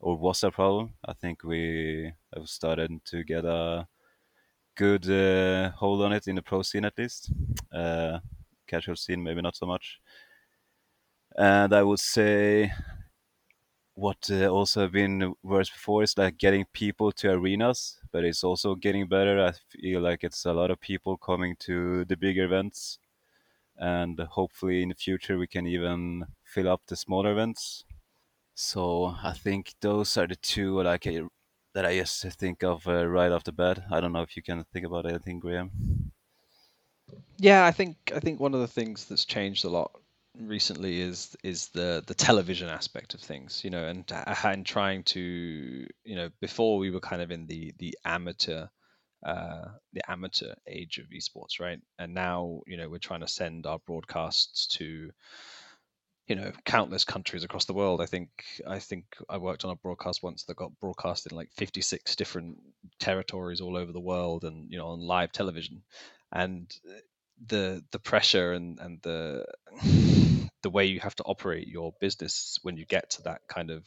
or 0.00 0.16
was 0.16 0.42
a 0.44 0.50
problem. 0.50 0.94
I 1.04 1.12
think 1.14 1.44
we 1.44 2.12
have 2.34 2.48
started 2.48 3.04
to 3.06 3.24
get 3.24 3.44
a 3.44 3.86
good 4.74 5.08
uh, 5.10 5.70
hold 5.72 6.02
on 6.02 6.12
it 6.12 6.28
in 6.28 6.36
the 6.36 6.42
pro 6.42 6.62
scene 6.62 6.84
at 6.84 6.98
least. 6.98 7.32
Uh, 7.72 8.18
casual 8.66 8.96
scene, 8.96 9.22
maybe 9.22 9.42
not 9.42 9.56
so 9.56 9.66
much. 9.66 10.00
And 11.36 11.72
I 11.74 11.82
would 11.82 12.00
say 12.00 12.72
what 13.94 14.28
uh, 14.30 14.46
also 14.48 14.88
been 14.88 15.34
worse 15.42 15.70
before 15.70 16.02
is 16.02 16.16
like 16.16 16.38
getting 16.38 16.64
people 16.72 17.12
to 17.12 17.30
arenas, 17.30 17.98
but 18.10 18.24
it's 18.24 18.44
also 18.44 18.74
getting 18.74 19.06
better. 19.06 19.44
I 19.44 19.52
feel 19.68 20.00
like 20.00 20.24
it's 20.24 20.44
a 20.46 20.52
lot 20.52 20.70
of 20.70 20.80
people 20.80 21.16
coming 21.16 21.56
to 21.60 22.04
the 22.06 22.16
bigger 22.16 22.44
events 22.44 22.98
and 23.82 24.18
hopefully 24.20 24.82
in 24.82 24.90
the 24.90 24.94
future 24.94 25.36
we 25.36 25.48
can 25.48 25.66
even 25.66 26.24
fill 26.44 26.68
up 26.68 26.82
the 26.86 26.96
smaller 26.96 27.32
events. 27.32 27.84
So 28.54 29.16
I 29.22 29.32
think 29.32 29.74
those 29.80 30.16
are 30.16 30.28
the 30.28 30.36
two 30.36 30.80
like 30.82 31.08
that 31.74 31.86
I 31.86 31.96
just 31.96 32.22
think 32.38 32.62
of 32.62 32.86
uh, 32.86 33.06
right 33.06 33.32
off 33.32 33.44
the 33.44 33.52
bat. 33.52 33.82
I 33.90 34.00
don't 34.00 34.12
know 34.12 34.22
if 34.22 34.36
you 34.36 34.42
can 34.42 34.62
think 34.72 34.86
about 34.86 35.06
anything, 35.06 35.40
Graham. 35.40 36.12
Yeah, 37.38 37.66
I 37.66 37.72
think 37.72 37.96
I 38.14 38.20
think 38.20 38.38
one 38.38 38.54
of 38.54 38.60
the 38.60 38.68
things 38.68 39.06
that's 39.06 39.24
changed 39.24 39.64
a 39.64 39.68
lot 39.68 39.90
recently 40.38 41.00
is 41.00 41.36
is 41.42 41.68
the 41.68 42.04
the 42.06 42.14
television 42.14 42.68
aspect 42.68 43.14
of 43.14 43.20
things, 43.20 43.62
you 43.64 43.70
know, 43.70 43.84
and 43.84 44.04
and 44.44 44.64
trying 44.64 45.02
to 45.04 45.20
you 46.04 46.16
know 46.16 46.30
before 46.40 46.78
we 46.78 46.90
were 46.90 47.00
kind 47.00 47.22
of 47.22 47.32
in 47.32 47.46
the 47.46 47.72
the 47.78 47.98
amateur 48.04 48.66
uh, 49.24 49.68
the 49.92 50.10
amateur 50.10 50.54
age 50.66 50.98
of 50.98 51.06
esports, 51.06 51.60
right? 51.60 51.80
And 51.98 52.14
now, 52.14 52.62
you 52.66 52.76
know, 52.76 52.88
we're 52.88 52.98
trying 52.98 53.20
to 53.20 53.28
send 53.28 53.66
our 53.66 53.78
broadcasts 53.86 54.66
to, 54.78 55.10
you 56.26 56.36
know, 56.36 56.52
countless 56.64 57.04
countries 57.04 57.44
across 57.44 57.64
the 57.64 57.74
world. 57.74 58.00
I 58.00 58.06
think 58.06 58.30
I 58.66 58.78
think 58.78 59.04
I 59.28 59.38
worked 59.38 59.64
on 59.64 59.70
a 59.70 59.76
broadcast 59.76 60.22
once 60.22 60.44
that 60.44 60.56
got 60.56 60.78
broadcast 60.80 61.26
in 61.26 61.36
like 61.36 61.50
56 61.52 62.16
different 62.16 62.58
territories 62.98 63.60
all 63.60 63.76
over 63.76 63.92
the 63.92 64.00
world, 64.00 64.44
and 64.44 64.70
you 64.70 64.78
know, 64.78 64.88
on 64.88 65.00
live 65.00 65.32
television. 65.32 65.82
And 66.32 66.74
uh, 66.88 67.00
the 67.46 67.84
the 67.90 67.98
pressure 67.98 68.52
and 68.52 68.78
and 68.80 69.00
the 69.02 69.44
the 70.62 70.70
way 70.70 70.86
you 70.86 71.00
have 71.00 71.14
to 71.16 71.24
operate 71.24 71.68
your 71.68 71.92
business 72.00 72.58
when 72.62 72.76
you 72.76 72.86
get 72.86 73.10
to 73.10 73.22
that 73.22 73.40
kind 73.48 73.70
of 73.70 73.84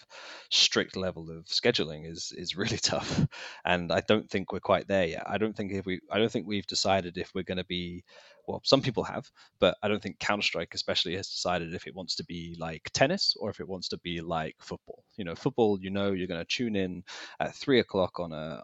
strict 0.50 0.96
level 0.96 1.30
of 1.32 1.46
scheduling 1.46 2.10
is 2.10 2.34
is 2.36 2.56
really 2.56 2.78
tough. 2.82 3.26
And 3.64 3.92
i 3.92 4.02
don't 4.02 4.30
think 4.30 4.52
we're 4.52 4.60
quite 4.60 4.88
there 4.88 5.06
yet. 5.06 5.24
I 5.26 5.38
don't 5.38 5.56
think 5.56 5.72
if 5.72 5.86
we 5.86 6.00
i 6.12 6.20
don't 6.20 6.32
think 6.32 6.48
we've 6.48 6.68
decided 6.68 7.18
if 7.18 7.32
we're 7.34 7.44
going 7.44 7.58
to 7.58 7.66
be 7.66 8.04
well 8.48 8.62
some 8.64 8.82
people 8.82 9.04
have 9.04 9.30
but 9.60 9.76
i 9.82 9.88
don't 9.88 10.02
think 10.02 10.20
counter-strike 10.20 10.74
especially 10.74 11.16
has 11.16 11.28
decided 11.30 11.74
if 11.74 11.88
it 11.88 11.96
wants 11.96 12.16
to 12.16 12.26
be 12.26 12.56
like 12.60 12.90
tennis 12.94 13.36
or 13.40 13.50
if 13.50 13.60
it 13.60 13.68
wants 13.68 13.90
to 13.90 13.98
be 14.00 14.22
like 14.22 14.56
football. 14.60 15.04
You 15.18 15.26
know 15.26 15.36
football 15.36 15.80
you 15.82 15.90
know 15.90 16.12
you're 16.12 16.28
going 16.28 16.46
to 16.46 16.46
tune 16.46 16.76
in 16.76 17.04
at 17.40 17.56
three 17.56 17.80
o'clock 17.80 18.20
on 18.20 18.34
a 18.34 18.62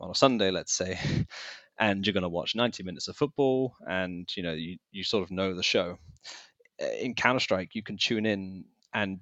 on 0.00 0.10
a 0.10 0.14
sunday 0.14 0.50
let's 0.50 0.74
say 0.74 0.98
and 1.78 2.06
you're 2.06 2.12
going 2.12 2.22
to 2.22 2.28
watch 2.28 2.54
90 2.54 2.82
minutes 2.82 3.08
of 3.08 3.16
football 3.16 3.74
and 3.88 4.28
you 4.36 4.42
know 4.42 4.52
you, 4.52 4.78
you 4.90 5.04
sort 5.04 5.22
of 5.24 5.30
know 5.30 5.54
the 5.54 5.62
show 5.62 5.98
in 7.00 7.14
Counter 7.14 7.40
Strike, 7.40 7.74
you 7.74 7.82
can 7.82 7.96
tune 7.96 8.26
in 8.26 8.64
and 8.94 9.20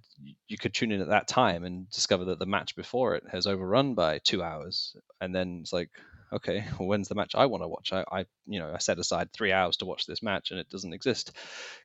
you 0.48 0.58
could 0.58 0.74
tune 0.74 0.90
in 0.90 1.00
at 1.00 1.08
that 1.08 1.28
time 1.28 1.64
and 1.64 1.88
discover 1.90 2.26
that 2.26 2.38
the 2.38 2.46
match 2.46 2.74
before 2.74 3.14
it 3.14 3.24
has 3.30 3.46
overrun 3.46 3.94
by 3.94 4.18
two 4.18 4.42
hours, 4.42 4.96
and 5.20 5.34
then 5.34 5.60
it's 5.62 5.72
like, 5.72 5.90
okay, 6.32 6.64
well, 6.78 6.88
when's 6.88 7.08
the 7.08 7.14
match 7.14 7.34
I 7.34 7.46
want 7.46 7.62
to 7.62 7.68
watch? 7.68 7.92
I, 7.92 8.04
I, 8.10 8.24
you 8.46 8.58
know, 8.58 8.72
I 8.74 8.78
set 8.78 8.98
aside 8.98 9.32
three 9.32 9.52
hours 9.52 9.76
to 9.78 9.86
watch 9.86 10.06
this 10.06 10.22
match, 10.22 10.50
and 10.50 10.58
it 10.58 10.68
doesn't 10.70 10.92
exist 10.92 11.32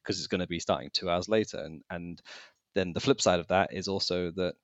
because 0.04 0.18
it's 0.18 0.28
going 0.28 0.42
to 0.42 0.48
be 0.48 0.60
starting 0.60 0.90
two 0.94 1.10
hours 1.10 1.30
later. 1.30 1.60
And 1.60 1.84
and 1.90 2.22
then 2.74 2.94
the 2.94 3.00
flip 3.00 3.22
side 3.22 3.40
of 3.40 3.48
that 3.50 3.74
is 3.74 3.88
also 3.88 4.32
that 4.32 4.56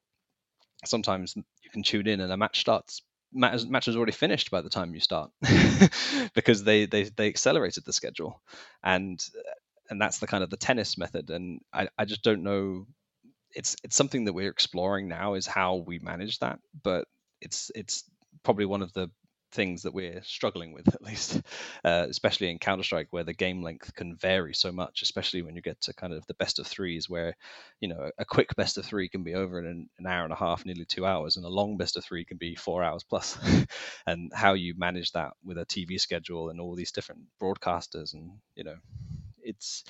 sometimes 0.85 1.35
you 1.35 1.69
can 1.71 1.83
tune 1.83 2.07
in 2.07 2.19
and 2.21 2.31
a 2.31 2.37
match 2.37 2.59
starts 2.59 3.03
match, 3.33 3.65
match 3.65 3.87
is 3.87 3.95
already 3.95 4.11
finished 4.11 4.51
by 4.51 4.61
the 4.61 4.69
time 4.69 4.93
you 4.93 4.99
start 4.99 5.31
because 6.33 6.63
they, 6.63 6.85
they 6.85 7.03
they 7.03 7.27
accelerated 7.27 7.85
the 7.85 7.93
schedule 7.93 8.41
and 8.83 9.23
uh, 9.37 9.51
and 9.91 10.01
that's 10.01 10.19
the 10.19 10.27
kind 10.27 10.43
of 10.43 10.49
the 10.49 10.57
tennis 10.57 10.97
method. 10.97 11.29
And 11.29 11.59
I, 11.71 11.89
I 11.97 12.05
just 12.05 12.23
don't 12.23 12.43
know. 12.43 12.87
It's 13.53 13.75
it's 13.83 13.97
something 13.97 14.25
that 14.25 14.33
we're 14.33 14.49
exploring 14.49 15.09
now 15.09 15.35
is 15.35 15.45
how 15.45 15.83
we 15.85 15.99
manage 15.99 16.39
that, 16.39 16.59
but 16.83 17.05
it's 17.41 17.69
it's 17.75 18.05
probably 18.43 18.65
one 18.65 18.81
of 18.81 18.93
the 18.93 19.11
things 19.51 19.81
that 19.81 19.93
we're 19.93 20.21
struggling 20.23 20.71
with 20.71 20.87
at 20.95 21.01
least 21.01 21.41
uh, 21.83 22.07
especially 22.09 22.49
in 22.49 22.57
counter-strike 22.57 23.07
where 23.11 23.25
the 23.25 23.33
game 23.33 23.61
length 23.61 23.93
can 23.95 24.15
vary 24.15 24.53
so 24.53 24.71
much 24.71 25.01
especially 25.01 25.41
when 25.41 25.57
you 25.57 25.61
get 25.61 25.79
to 25.81 25.93
kind 25.93 26.13
of 26.13 26.25
the 26.27 26.33
best 26.35 26.57
of 26.57 26.65
threes 26.65 27.09
where 27.09 27.35
you 27.81 27.89
know 27.89 28.09
a 28.17 28.23
quick 28.23 28.55
best 28.55 28.77
of 28.77 28.85
three 28.85 29.09
can 29.09 29.23
be 29.23 29.35
over 29.35 29.59
in 29.59 29.89
an 29.99 30.07
hour 30.07 30.23
and 30.23 30.31
a 30.31 30.37
half 30.37 30.65
nearly 30.65 30.85
two 30.85 31.05
hours 31.05 31.35
and 31.35 31.45
a 31.45 31.49
long 31.49 31.75
best 31.75 31.97
of 31.97 32.05
three 32.05 32.23
can 32.23 32.37
be 32.37 32.55
four 32.55 32.81
hours 32.81 33.03
plus 33.03 33.37
and 34.07 34.31
how 34.33 34.53
you 34.53 34.73
manage 34.77 35.11
that 35.11 35.33
with 35.43 35.57
a 35.57 35.65
tv 35.65 35.99
schedule 35.99 36.49
and 36.49 36.61
all 36.61 36.73
these 36.73 36.93
different 36.93 37.21
broadcasters 37.41 38.13
and 38.13 38.31
you 38.55 38.63
know 38.63 38.75
it's 39.43 39.83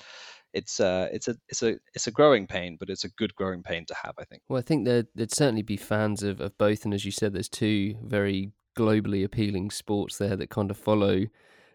it's 0.52 0.80
uh, 0.80 1.08
it's 1.12 1.28
a 1.28 1.36
it's 1.48 1.62
a 1.62 1.76
it's 1.94 2.06
a 2.06 2.10
growing 2.10 2.46
pain, 2.46 2.76
but 2.78 2.90
it's 2.90 3.04
a 3.04 3.08
good 3.10 3.34
growing 3.34 3.62
pain 3.62 3.84
to 3.86 3.94
have. 4.02 4.14
I 4.18 4.24
think. 4.24 4.42
Well, 4.48 4.58
I 4.58 4.62
think 4.62 4.84
there 4.84 5.04
there'd 5.14 5.34
certainly 5.34 5.62
be 5.62 5.76
fans 5.76 6.22
of, 6.22 6.40
of 6.40 6.56
both, 6.58 6.84
and 6.84 6.94
as 6.94 7.04
you 7.04 7.12
said, 7.12 7.32
there's 7.32 7.48
two 7.48 7.96
very 8.04 8.52
globally 8.76 9.24
appealing 9.24 9.70
sports 9.70 10.18
there 10.18 10.36
that 10.36 10.50
kind 10.50 10.70
of 10.70 10.76
follow 10.76 11.26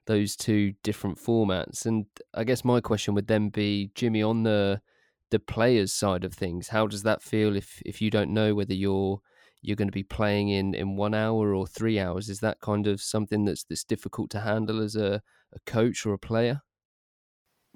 those 0.08 0.36
two 0.36 0.74
different 0.84 1.18
formats. 1.18 1.86
And 1.86 2.06
I 2.34 2.44
guess 2.44 2.66
my 2.66 2.82
question 2.82 3.13
would 3.13 3.28
then 3.28 3.50
be, 3.50 3.92
Jimmy, 3.94 4.24
on 4.24 4.44
the 4.44 4.82
the 5.30 5.40
players 5.40 5.92
side 5.92 6.24
of 6.24 6.34
things, 6.34 6.70
how 6.70 6.88
does 6.88 7.04
that 7.04 7.22
feel 7.22 7.56
if 7.56 7.82
if 7.86 8.02
you 8.02 8.10
don't 8.10 8.34
know 8.34 8.56
whether 8.56 8.74
you're 8.74 9.20
you're 9.62 9.76
going 9.76 9.88
to 9.88 9.92
be 9.92 10.04
playing 10.04 10.50
in 10.50 10.74
in 10.74 10.96
one 10.96 11.13
hour 11.13 11.54
or 11.54 11.68
three 11.68 12.00
hours? 12.00 12.30
Is 12.30 12.40
that 12.40 12.62
kind 12.62 12.88
of 12.88 13.02
something 13.02 13.46
that's 13.46 13.63
that's 13.63 13.84
difficult 13.84 14.30
to 14.32 14.42
handle 14.42 14.82
as 14.82 14.96
a, 14.96 15.22
a 15.54 15.60
coach 15.66 16.06
or 16.06 16.13
a 16.13 16.20
player? 16.20 16.62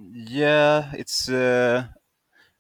Yeah, 0.10 0.92
it's 0.94 1.30
uh, 1.30 1.86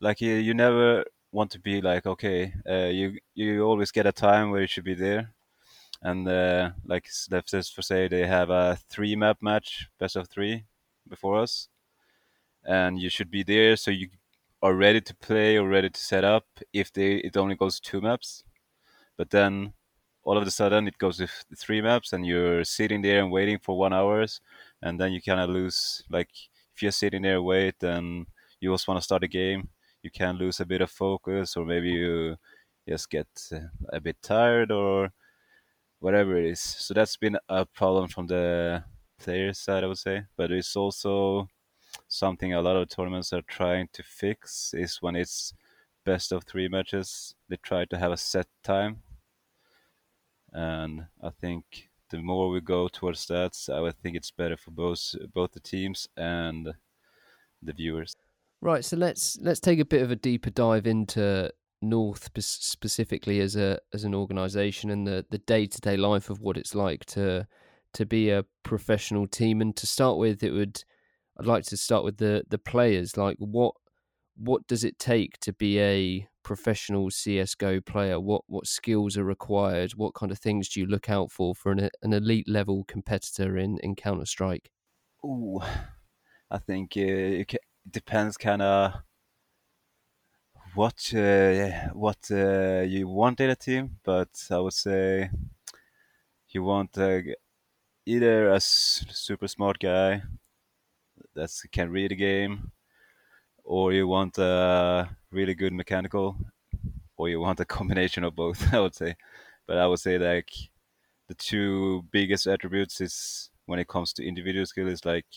like 0.02 0.22
you, 0.22 0.34
you 0.36 0.54
never 0.54 1.06
want 1.32 1.52
to 1.52 1.60
be 1.60 1.82
like 1.82 2.06
okay, 2.08 2.54
uh, 2.70 2.88
you 2.88 3.20
you 3.36 3.64
always 3.64 3.92
get 3.92 4.08
a 4.08 4.12
time 4.14 4.52
where 4.52 4.62
you 4.62 4.68
should 4.68 4.84
be 4.86 4.96
there, 4.96 5.34
and 6.04 6.28
uh, 6.28 6.72
like 6.86 7.10
let's 7.32 7.70
for 7.72 7.82
say 7.84 8.08
they 8.10 8.28
have 8.28 8.50
a 8.52 8.78
three 8.90 9.16
map 9.16 9.40
match, 9.42 9.90
best 10.00 10.16
of 10.18 10.30
three, 10.30 10.66
before 11.10 11.40
us, 11.42 11.70
and 12.66 13.00
you 13.00 13.10
should 13.10 13.32
be 13.32 13.44
there 13.44 13.76
so 13.78 13.92
you 13.92 14.10
are 14.64 14.76
ready 14.76 15.02
to 15.02 15.16
play 15.16 15.58
or 15.58 15.68
ready 15.68 15.90
to 15.90 16.00
set 16.02 16.24
up 16.24 16.46
if 16.74 16.94
they 16.94 17.16
it 17.18 17.38
only 17.38 17.56
goes 17.56 17.80
two 17.80 18.02
maps, 18.02 18.44
but 19.18 19.30
then 19.32 19.74
all 20.24 20.38
of 20.38 20.48
a 20.48 20.52
sudden 20.52 20.88
it 20.88 20.98
goes 21.00 21.18
to 21.18 21.28
three 21.58 21.82
maps 21.82 22.14
and 22.14 22.26
you're 22.26 22.64
sitting 22.66 23.02
there 23.02 23.22
and 23.24 23.32
waiting 23.32 23.60
for 23.60 23.78
one 23.78 23.94
hours, 23.94 24.42
and 24.84 25.00
then 25.00 25.12
you 25.14 25.22
kind 25.22 25.40
of 25.42 25.50
lose 25.50 26.04
like 26.10 26.30
if 26.76 26.82
you're 26.82 26.92
sitting 26.92 27.22
there 27.22 27.42
wait 27.42 27.76
then 27.80 28.26
you 28.62 28.72
also 28.72 28.92
want 28.92 29.02
to 29.02 29.04
start 29.04 29.24
a 29.24 29.28
game, 29.28 29.68
you 30.04 30.12
can 30.12 30.38
lose 30.38 30.60
a 30.60 30.66
bit 30.66 30.82
of 30.82 30.92
focus 30.92 31.58
or 31.58 31.66
maybe 31.66 31.90
you 31.90 32.38
just 32.88 33.10
get 33.10 33.28
uh, 33.52 33.60
a 33.90 34.00
bit 34.00 34.18
tired 34.22 34.72
or 34.72 35.12
whatever 36.00 36.38
it 36.38 36.46
is. 36.46 36.62
So 36.62 36.94
that's 36.94 37.18
been 37.18 37.38
a 37.50 37.66
problem 37.66 38.08
from 38.08 38.28
the 38.28 38.84
player 39.20 39.54
side, 39.54 39.84
I 39.84 39.88
would 39.88 39.98
say. 39.98 40.24
But 40.38 40.52
it's 40.52 40.76
also 40.76 41.50
something 42.08 42.54
a 42.54 42.62
lot 42.62 42.78
of 42.78 42.88
tournaments 42.90 43.34
are 43.34 43.42
trying 43.42 43.90
to 43.94 44.04
fix 44.04 44.74
is 44.74 45.02
when 45.02 45.16
it's 45.16 45.54
best 46.06 46.32
of 46.32 46.44
three 46.44 46.68
matches, 46.68 47.36
they 47.50 47.58
try 47.58 47.86
to 47.86 47.98
have 47.98 48.12
a 48.12 48.18
set 48.18 48.48
time. 48.64 49.02
And 50.54 51.06
I 51.22 51.30
think 51.30 51.90
the 52.12 52.22
more 52.22 52.50
we 52.50 52.62
go 52.62 52.88
towards 52.88 53.26
that, 53.28 53.58
I 53.74 53.80
would 53.80 53.98
think 54.02 54.16
it's 54.16 54.32
better 54.32 54.58
for 54.58 54.72
both 54.72 55.16
both 55.34 55.52
the 55.54 55.60
teams 55.60 56.08
and 56.18 56.74
the 57.64 57.74
viewers. 57.74 58.16
Right, 58.62 58.86
so 58.86 58.98
let's 58.98 59.38
let's 59.42 59.60
take 59.60 59.80
a 59.80 59.86
bit 59.86 60.04
of 60.04 60.12
a 60.12 60.16
deeper 60.16 60.52
dive 60.52 60.86
into 60.86 61.52
North 61.82 62.30
specifically 62.38 63.40
as 63.40 63.56
a 63.56 63.80
as 63.94 64.04
an 64.04 64.14
organization 64.14 64.92
and 64.92 65.08
the 65.08 65.26
the 65.32 65.40
day 65.40 65.66
to 65.66 65.82
day 65.82 65.98
life 65.98 66.30
of 66.30 66.42
what 66.42 66.58
it's 66.58 66.76
like 66.76 67.06
to 67.06 67.48
to 67.94 68.06
be 68.06 68.30
a 68.30 68.46
professional 68.64 69.28
team. 69.28 69.62
And 69.62 69.76
to 69.78 69.88
start 69.88 70.18
with, 70.18 70.44
it 70.44 70.52
would 70.52 70.84
I'd 71.40 71.48
like 71.48 71.64
to 71.66 71.78
start 71.78 72.04
with 72.04 72.18
the 72.18 72.44
the 72.50 72.60
players. 72.60 73.18
Like 73.18 73.38
what 73.40 73.74
what 74.44 74.66
does 74.68 74.84
it 74.84 74.98
take 74.98 75.40
to 75.42 75.54
be 75.54 75.80
a 75.80 76.28
professional 76.44 77.10
CS:GO 77.12 77.82
player? 77.82 78.20
What 78.20 78.44
what 78.48 78.68
skills 78.68 79.18
are 79.18 79.24
required? 79.24 79.92
What 79.92 80.16
kind 80.16 80.32
of 80.32 80.40
things 80.40 80.70
do 80.70 80.80
you 80.80 80.86
look 80.86 81.10
out 81.10 81.32
for 81.32 81.54
for 81.56 81.72
an 81.72 81.90
an 82.02 82.14
elite 82.14 82.50
level 82.50 82.84
competitor 82.88 83.58
in 83.58 83.78
in 83.84 83.96
Counter 83.96 84.26
Strike? 84.26 84.72
Oh, 85.24 85.64
I 86.50 86.58
think 86.58 86.94
uh, 86.98 87.42
it 87.42 87.56
depends 87.90 88.38
kind 88.38 88.62
of 88.62 89.04
what 90.74 91.14
uh, 91.14 91.70
what 91.94 92.30
uh, 92.32 92.82
you 92.82 93.08
want 93.08 93.40
in 93.40 93.50
a 93.50 93.56
team, 93.56 94.00
but 94.04 94.30
I 94.50 94.58
would 94.60 94.74
say 94.74 95.30
you 96.50 96.64
want 96.64 96.98
uh, 96.98 97.20
either 98.06 98.50
a 98.50 98.60
super 98.60 99.48
smart 99.48 99.80
guy 99.80 100.24
that 101.36 101.52
can 101.72 101.90
read 101.90 102.12
the 102.12 102.16
game, 102.16 102.72
or 103.64 103.94
you 103.94 104.08
want 104.08 104.38
a 104.38 105.10
really 105.32 105.56
good 105.56 105.74
mechanical, 105.74 106.38
or 107.18 107.30
you 107.30 107.40
want 107.40 107.60
a 107.60 107.66
combination 107.78 108.24
of 108.24 108.36
both. 108.36 108.74
I 108.74 108.80
would 108.80 108.96
say, 108.96 109.16
but 109.68 109.78
I 109.78 109.88
would 109.88 110.00
say 110.00 110.18
like 110.18 110.52
the 111.28 111.36
two 111.36 112.04
biggest 112.12 112.48
attributes 112.48 113.02
is 113.02 113.50
when 113.66 113.80
it 113.80 113.88
comes 113.88 114.14
to 114.14 114.28
individual 114.28 114.66
skill 114.66 114.88
is 114.88 115.06
like 115.06 115.28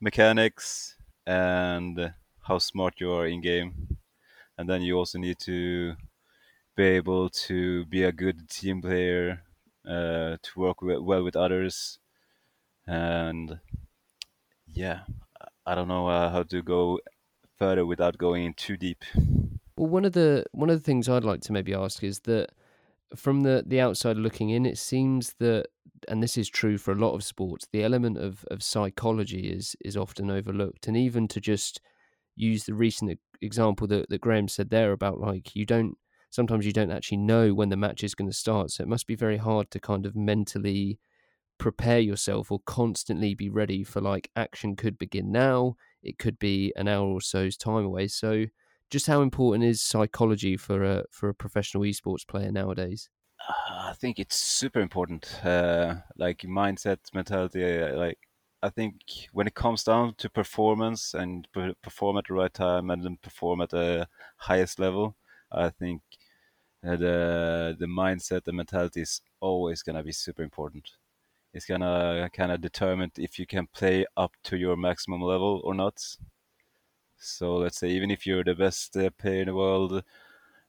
mechanics 0.00 0.96
and 1.26 2.12
how 2.42 2.58
smart 2.58 2.94
you 3.00 3.12
are 3.12 3.26
in 3.26 3.40
game 3.40 3.98
and 4.58 4.68
then 4.68 4.82
you 4.82 4.96
also 4.96 5.18
need 5.18 5.38
to 5.38 5.94
be 6.76 6.84
able 6.84 7.28
to 7.30 7.84
be 7.86 8.04
a 8.04 8.12
good 8.12 8.48
team 8.48 8.82
player, 8.82 9.42
uh, 9.86 10.36
to 10.42 10.50
work 10.60 10.78
well 10.82 11.22
with 11.24 11.36
others, 11.36 11.98
and 12.86 13.60
yeah, 14.72 15.00
I 15.70 15.76
don't 15.76 15.86
know 15.86 16.08
uh, 16.08 16.30
how 16.30 16.42
to 16.42 16.62
go 16.62 16.98
further 17.56 17.86
without 17.86 18.18
going 18.18 18.44
in 18.44 18.54
too 18.54 18.76
deep. 18.76 19.04
Well, 19.76 19.88
one 19.88 20.04
of 20.04 20.14
the 20.14 20.44
one 20.50 20.68
of 20.68 20.76
the 20.76 20.84
things 20.84 21.08
I'd 21.08 21.22
like 21.22 21.42
to 21.42 21.52
maybe 21.52 21.74
ask 21.74 22.02
is 22.02 22.18
that 22.20 22.50
from 23.14 23.42
the 23.42 23.62
the 23.64 23.80
outside 23.80 24.16
looking 24.16 24.50
in, 24.50 24.66
it 24.66 24.78
seems 24.78 25.34
that, 25.38 25.66
and 26.08 26.20
this 26.20 26.36
is 26.36 26.48
true 26.48 26.76
for 26.76 26.90
a 26.90 26.96
lot 26.96 27.14
of 27.14 27.22
sports, 27.22 27.68
the 27.70 27.84
element 27.84 28.18
of 28.18 28.44
of 28.50 28.64
psychology 28.64 29.48
is 29.48 29.76
is 29.80 29.96
often 29.96 30.28
overlooked, 30.28 30.88
and 30.88 30.96
even 30.96 31.28
to 31.28 31.40
just 31.40 31.80
use 32.34 32.64
the 32.64 32.74
recent 32.74 33.20
example 33.40 33.86
that, 33.86 34.08
that 34.10 34.20
Graham 34.20 34.48
said 34.48 34.70
there 34.70 34.90
about 34.90 35.20
like 35.20 35.54
you 35.54 35.64
don't 35.64 35.96
sometimes 36.30 36.66
you 36.66 36.72
don't 36.72 36.90
actually 36.90 37.18
know 37.18 37.54
when 37.54 37.68
the 37.68 37.76
match 37.76 38.02
is 38.02 38.16
going 38.16 38.30
to 38.30 38.36
start. 38.36 38.72
So 38.72 38.82
it 38.82 38.88
must 38.88 39.06
be 39.06 39.14
very 39.14 39.36
hard 39.36 39.70
to 39.70 39.78
kind 39.78 40.04
of 40.04 40.16
mentally 40.16 40.98
prepare 41.60 42.00
yourself 42.00 42.50
or 42.50 42.58
constantly 42.64 43.34
be 43.34 43.50
ready 43.50 43.84
for 43.84 44.00
like 44.00 44.30
action 44.34 44.74
could 44.74 44.98
begin 44.98 45.30
now. 45.30 45.76
It 46.02 46.18
could 46.18 46.38
be 46.38 46.72
an 46.74 46.88
hour 46.88 47.06
or 47.06 47.20
so's 47.20 47.56
time 47.56 47.84
away. 47.84 48.08
So 48.08 48.46
just 48.90 49.06
how 49.06 49.20
important 49.20 49.64
is 49.64 49.82
psychology 49.82 50.56
for 50.56 50.82
a 50.82 51.04
for 51.12 51.28
a 51.28 51.34
professional 51.34 51.84
esports 51.84 52.26
player 52.26 52.50
nowadays? 52.50 53.10
I 53.68 53.92
think 53.94 54.18
it's 54.18 54.36
super 54.36 54.80
important. 54.80 55.44
Uh, 55.44 55.96
like 56.16 56.38
mindset, 56.38 56.98
mentality. 57.14 57.62
Uh, 57.64 57.96
like 57.96 58.18
I 58.62 58.70
think 58.70 58.94
when 59.32 59.46
it 59.46 59.54
comes 59.54 59.84
down 59.84 60.14
to 60.16 60.30
performance 60.30 61.14
and 61.14 61.46
perform 61.82 62.16
at 62.16 62.24
the 62.28 62.34
right 62.34 62.52
time 62.52 62.90
and 62.90 63.04
then 63.04 63.18
perform 63.22 63.60
at 63.60 63.70
the 63.70 64.08
highest 64.36 64.78
level, 64.78 65.16
I 65.52 65.68
think 65.68 66.02
uh, 66.86 66.96
the 66.96 67.76
the 67.78 67.86
mindset, 67.86 68.44
the 68.44 68.52
mentality 68.52 69.02
is 69.02 69.20
always 69.40 69.82
gonna 69.82 70.02
be 70.02 70.12
super 70.12 70.42
important. 70.42 70.90
It's 71.52 71.66
gonna 71.66 72.30
kind 72.32 72.52
of 72.52 72.60
determine 72.60 73.10
if 73.16 73.38
you 73.38 73.46
can 73.46 73.66
play 73.66 74.06
up 74.16 74.32
to 74.44 74.56
your 74.56 74.76
maximum 74.76 75.20
level 75.20 75.60
or 75.64 75.74
not. 75.74 76.00
So 77.18 77.56
let's 77.56 77.78
say 77.78 77.90
even 77.90 78.10
if 78.10 78.26
you're 78.26 78.44
the 78.44 78.54
best 78.54 78.96
uh, 78.96 79.10
player 79.10 79.42
in 79.42 79.48
the 79.48 79.54
world 79.54 80.02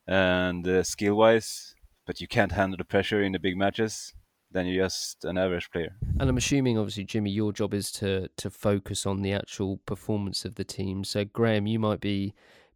and 0.08 0.68
uh, 0.68 0.84
skill 0.84 1.16
wise, 1.16 1.76
but 2.06 2.20
you 2.20 2.28
can't 2.28 2.52
handle 2.52 2.78
the 2.78 2.84
pressure 2.84 3.22
in 3.22 3.32
the 3.32 3.40
big 3.40 3.56
matches, 3.58 4.14
then 4.52 4.66
you're 4.66 4.86
just 4.86 5.24
an 5.24 5.38
average 5.38 5.72
player. 5.72 5.96
And 6.20 6.30
I'm 6.30 6.38
assuming, 6.38 6.78
obviously, 6.78 7.06
Jimmy, 7.06 7.32
your 7.32 7.54
job 7.54 7.74
is 7.74 7.92
to 7.94 8.28
to 8.36 8.50
focus 8.50 9.06
on 9.06 9.22
the 9.22 9.34
actual 9.34 9.78
performance 9.86 10.46
of 10.46 10.56
the 10.56 10.64
team. 10.64 11.04
So, 11.04 11.26
Graham, 11.26 11.68
you 11.68 11.80
might 11.80 12.02
be 12.02 12.34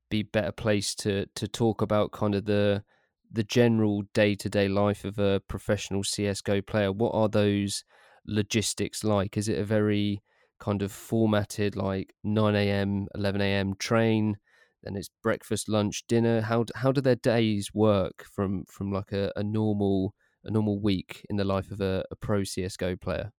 be 0.10 0.24
better 0.24 0.52
placed 0.52 1.00
to 1.00 1.26
to 1.36 1.48
talk 1.48 1.82
about 1.82 2.12
kind 2.12 2.36
of 2.36 2.46
the 2.46 2.84
the 3.32 3.44
general 3.44 4.04
day 4.14 4.36
to 4.36 4.50
day 4.50 4.68
life 4.68 5.06
of 5.06 5.18
a 5.20 5.42
professional 5.48 6.04
CS:GO 6.04 6.62
player. 6.62 6.92
What 6.92 7.14
are 7.14 7.30
those 7.30 7.84
logistics 8.26 9.04
like? 9.04 9.38
Is 9.38 9.48
it 9.50 9.60
a 9.60 9.66
very 9.66 10.22
kind 10.60 10.82
of 10.82 10.92
formatted 10.92 11.76
like 11.76 12.14
9 12.24 12.56
a.m., 12.70 13.08
11 13.16 13.42
a.m. 13.42 13.76
train? 13.76 14.38
Then 14.84 14.96
it's 14.96 15.10
breakfast, 15.24 15.68
lunch, 15.70 16.06
dinner. 16.08 16.42
How 16.42 16.66
how 16.76 16.92
do 16.92 17.02
their 17.02 17.16
days 17.16 17.74
work 17.74 18.26
from 18.34 18.66
from 18.66 18.92
like 18.92 19.12
a, 19.12 19.32
a 19.36 19.44
normal 19.44 20.14
a 20.44 20.52
normal 20.52 20.80
week 20.80 21.26
in 21.30 21.38
the 21.38 21.44
life 21.46 21.72
of 21.72 21.82
a, 21.82 22.06
a 22.12 22.16
pro 22.16 22.44
CS:GO 22.44 22.96
player? 22.96 23.32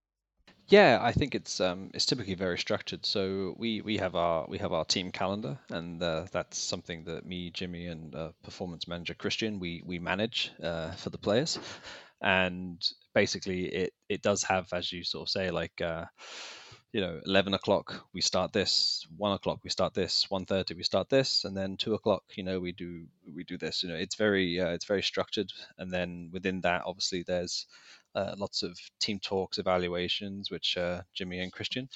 Yeah, 0.68 0.98
I 1.00 1.12
think 1.12 1.34
it's 1.36 1.60
um, 1.60 1.90
it's 1.94 2.06
typically 2.06 2.34
very 2.34 2.58
structured. 2.58 3.06
So 3.06 3.54
we, 3.56 3.80
we 3.82 3.98
have 3.98 4.16
our 4.16 4.46
we 4.48 4.58
have 4.58 4.72
our 4.72 4.84
team 4.84 5.12
calendar, 5.12 5.58
and 5.70 6.02
uh, 6.02 6.26
that's 6.32 6.58
something 6.58 7.04
that 7.04 7.24
me, 7.24 7.50
Jimmy, 7.50 7.86
and 7.86 8.12
uh, 8.14 8.30
performance 8.42 8.88
manager 8.88 9.14
Christian 9.14 9.60
we 9.60 9.82
we 9.86 9.98
manage 10.00 10.50
uh, 10.62 10.90
for 10.92 11.10
the 11.10 11.18
players. 11.18 11.58
And 12.20 12.82
basically, 13.14 13.66
it 13.66 13.92
it 14.08 14.22
does 14.22 14.42
have, 14.44 14.72
as 14.72 14.92
you 14.92 15.04
sort 15.04 15.28
of 15.28 15.30
say, 15.30 15.50
like 15.52 15.80
uh, 15.80 16.06
you 16.92 17.00
know 17.00 17.20
11 17.26 17.54
o'clock 17.54 18.06
we 18.12 18.20
start 18.20 18.52
this 18.52 19.06
1 19.16 19.32
o'clock 19.32 19.58
we 19.64 19.70
start 19.70 19.94
this 19.94 20.26
1.30 20.30 20.76
we 20.76 20.82
start 20.82 21.08
this 21.08 21.44
and 21.44 21.56
then 21.56 21.76
2 21.76 21.94
o'clock 21.94 22.22
you 22.36 22.42
know 22.42 22.58
we 22.60 22.72
do 22.72 23.04
we 23.34 23.44
do 23.44 23.58
this 23.58 23.82
you 23.82 23.88
know 23.88 23.94
it's 23.94 24.14
very 24.14 24.60
uh, 24.60 24.68
it's 24.70 24.84
very 24.86 25.02
structured 25.02 25.52
and 25.78 25.90
then 25.90 26.30
within 26.32 26.60
that 26.62 26.82
obviously 26.86 27.22
there's 27.22 27.66
uh, 28.16 28.34
lots 28.36 28.62
of 28.62 28.76
team 28.98 29.20
talks 29.20 29.58
evaluations 29.58 30.50
which 30.50 30.76
uh, 30.76 31.00
jimmy 31.14 31.38
and 31.38 31.52
christian 31.52 31.88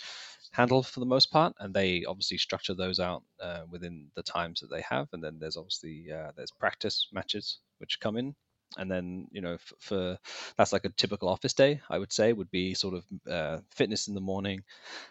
handle 0.52 0.82
for 0.82 1.00
the 1.00 1.06
most 1.06 1.30
part 1.30 1.54
and 1.60 1.72
they 1.72 2.04
obviously 2.04 2.38
structure 2.38 2.74
those 2.74 2.98
out 2.98 3.22
uh, 3.40 3.62
within 3.70 4.08
the 4.14 4.22
times 4.22 4.60
that 4.60 4.70
they 4.70 4.82
have. 4.82 5.08
And 5.12 5.22
then 5.22 5.38
there's 5.38 5.56
obviously 5.56 6.08
uh, 6.12 6.32
there's 6.36 6.50
practice 6.50 7.08
matches 7.12 7.58
which 7.78 8.00
come 8.00 8.16
in. 8.16 8.34
And 8.78 8.90
then 8.90 9.26
you 9.32 9.40
know 9.40 9.58
for, 9.58 9.74
for, 9.80 10.18
that's 10.56 10.72
like 10.72 10.84
a 10.84 10.90
typical 10.90 11.28
office 11.28 11.54
day 11.54 11.80
i 11.90 11.98
would 11.98 12.12
say 12.12 12.32
would 12.32 12.52
be 12.52 12.72
sort 12.72 12.94
of 12.94 13.04
uh, 13.28 13.58
fitness 13.74 14.06
in 14.06 14.14
the 14.14 14.20
morning 14.20 14.62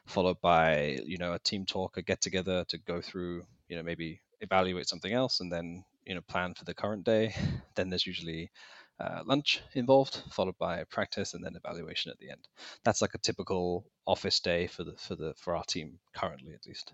followed 0.05 0.39
by 0.39 0.97
you 1.05 1.17
know 1.17 1.33
a 1.33 1.39
team 1.39 1.65
talk 1.65 1.97
a 1.97 2.01
get 2.01 2.21
together 2.21 2.63
to 2.69 2.77
go 2.77 3.01
through 3.01 3.43
you 3.67 3.75
know 3.75 3.83
maybe 3.83 4.21
evaluate 4.39 4.87
something 4.87 5.11
else 5.11 5.41
and 5.41 5.51
then 5.51 5.83
you 6.05 6.15
know 6.15 6.21
plan 6.21 6.53
for 6.55 6.65
the 6.65 6.73
current 6.73 7.05
day. 7.05 7.33
Then 7.75 7.89
there's 7.89 8.07
usually 8.07 8.51
uh, 8.99 9.21
lunch 9.25 9.61
involved 9.73 10.21
followed 10.31 10.57
by 10.57 10.83
practice 10.85 11.33
and 11.33 11.43
then 11.43 11.55
evaluation 11.55 12.11
at 12.11 12.17
the 12.19 12.29
end. 12.29 12.47
That's 12.83 13.01
like 13.01 13.13
a 13.13 13.19
typical 13.19 13.85
office 14.05 14.39
day 14.39 14.67
for 14.67 14.83
the 14.83 14.93
for 14.97 15.15
the 15.15 15.33
for 15.37 15.55
our 15.55 15.63
team 15.63 15.99
currently 16.15 16.53
at 16.53 16.65
least. 16.65 16.93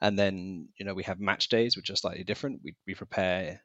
And 0.00 0.18
then 0.18 0.68
you 0.78 0.84
know 0.84 0.94
we 0.94 1.04
have 1.04 1.20
match 1.20 1.48
days 1.48 1.76
which 1.76 1.90
are 1.90 1.96
slightly 1.96 2.24
different. 2.24 2.60
We, 2.62 2.74
we 2.86 2.94
prepare 2.94 3.60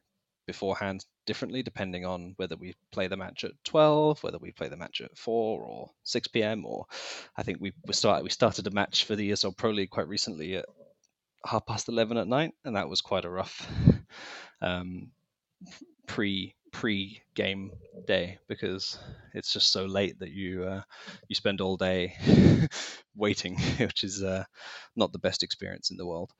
beforehand 0.48 1.04
differently 1.26 1.64
depending 1.64 2.06
on 2.06 2.34
whether 2.38 2.56
we 2.56 2.76
play 2.92 3.08
the 3.08 3.18
match 3.18 3.44
at 3.44 3.52
12 3.64 4.22
whether 4.22 4.38
we 4.38 4.52
play 4.52 4.68
the 4.68 4.78
match 4.78 5.02
at 5.02 5.18
4 5.18 5.64
or 5.64 5.90
6 6.04 6.28
p.m 6.28 6.68
or 6.68 6.86
i 7.36 7.42
think 7.42 7.58
we, 7.60 7.74
we 7.88 7.94
started 7.94 8.24
we 8.24 8.30
started 8.30 8.68
a 8.68 8.70
match 8.70 9.06
for 9.06 9.16
the 9.16 9.32
esl 9.32 9.58
pro 9.58 9.72
league 9.72 9.90
quite 9.90 10.08
recently 10.08 10.58
at 10.58 10.66
half 11.46 11.66
past 11.66 11.88
eleven 11.88 12.18
at 12.18 12.28
night, 12.28 12.54
and 12.64 12.76
that 12.76 12.90
was 12.90 13.02
quite 13.02 13.26
a 13.26 13.30
rough 13.30 13.68
um, 14.62 15.12
pre 16.08 16.56
pre 16.80 17.22
game 17.36 17.72
day 18.08 18.38
because 18.48 19.00
it's 19.34 19.54
just 19.54 19.72
so 19.72 19.86
late 19.86 20.20
that 20.20 20.32
you 20.32 20.64
uh, 20.66 20.82
you 21.30 21.36
spend 21.36 21.62
all 21.62 21.78
day 21.78 22.16
waiting, 23.16 23.58
which 23.80 24.04
is 24.04 24.24
uh, 24.24 24.44
not 24.96 25.12
the 25.12 25.20
best 25.20 25.44
experience 25.44 25.92
in 25.92 25.98
the 25.98 26.06
world. 26.06 26.32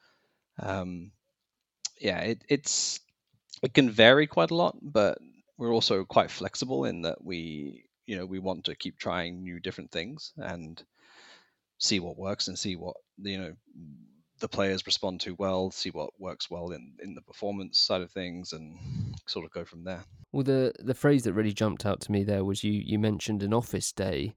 Um, 0.60 1.12
yeah, 2.00 2.20
it, 2.22 2.44
it's 2.50 3.00
it 3.64 3.74
can 3.74 3.90
vary 3.92 4.28
quite 4.28 4.52
a 4.52 4.56
lot, 4.56 4.78
but 4.82 5.18
we're 5.58 5.74
also 5.74 6.06
quite 6.06 6.32
flexible 6.32 6.86
in 6.86 7.04
that 7.04 7.24
we 7.24 7.86
you 8.08 8.18
know 8.18 8.26
we 8.26 8.40
want 8.40 8.66
to 8.66 8.76
keep 8.76 8.98
trying 9.00 9.44
new 9.44 9.60
different 9.60 9.92
things 9.92 10.34
and 10.38 10.84
see 11.80 12.00
what 12.00 12.18
works 12.18 12.48
and 12.48 12.58
see 12.58 12.76
what 12.76 12.98
you 13.20 13.38
know 13.38 13.54
the 14.40 14.48
players 14.48 14.86
respond 14.86 15.22
to 15.22 15.36
well, 15.36 15.72
see 15.72 15.90
what 15.90 16.10
works 16.20 16.50
well 16.50 16.72
in, 16.72 16.94
in 17.02 17.16
the 17.16 17.22
performance 17.22 17.80
side 17.80 18.02
of 18.02 18.12
things, 18.12 18.54
and 18.54 18.78
sort 19.28 19.46
of 19.46 19.52
go 19.52 19.66
from 19.66 19.84
there. 19.84 20.04
Well, 20.32 20.44
the 20.44 20.74
the 20.80 20.94
phrase 20.94 21.24
that 21.24 21.34
really 21.34 21.54
jumped 21.54 21.86
out 21.86 22.02
to 22.02 22.12
me 22.12 22.24
there 22.24 22.44
was 22.44 22.64
you 22.64 22.74
you 22.74 23.00
mentioned 23.00 23.44
an 23.44 23.54
office 23.54 23.92
day. 23.92 24.36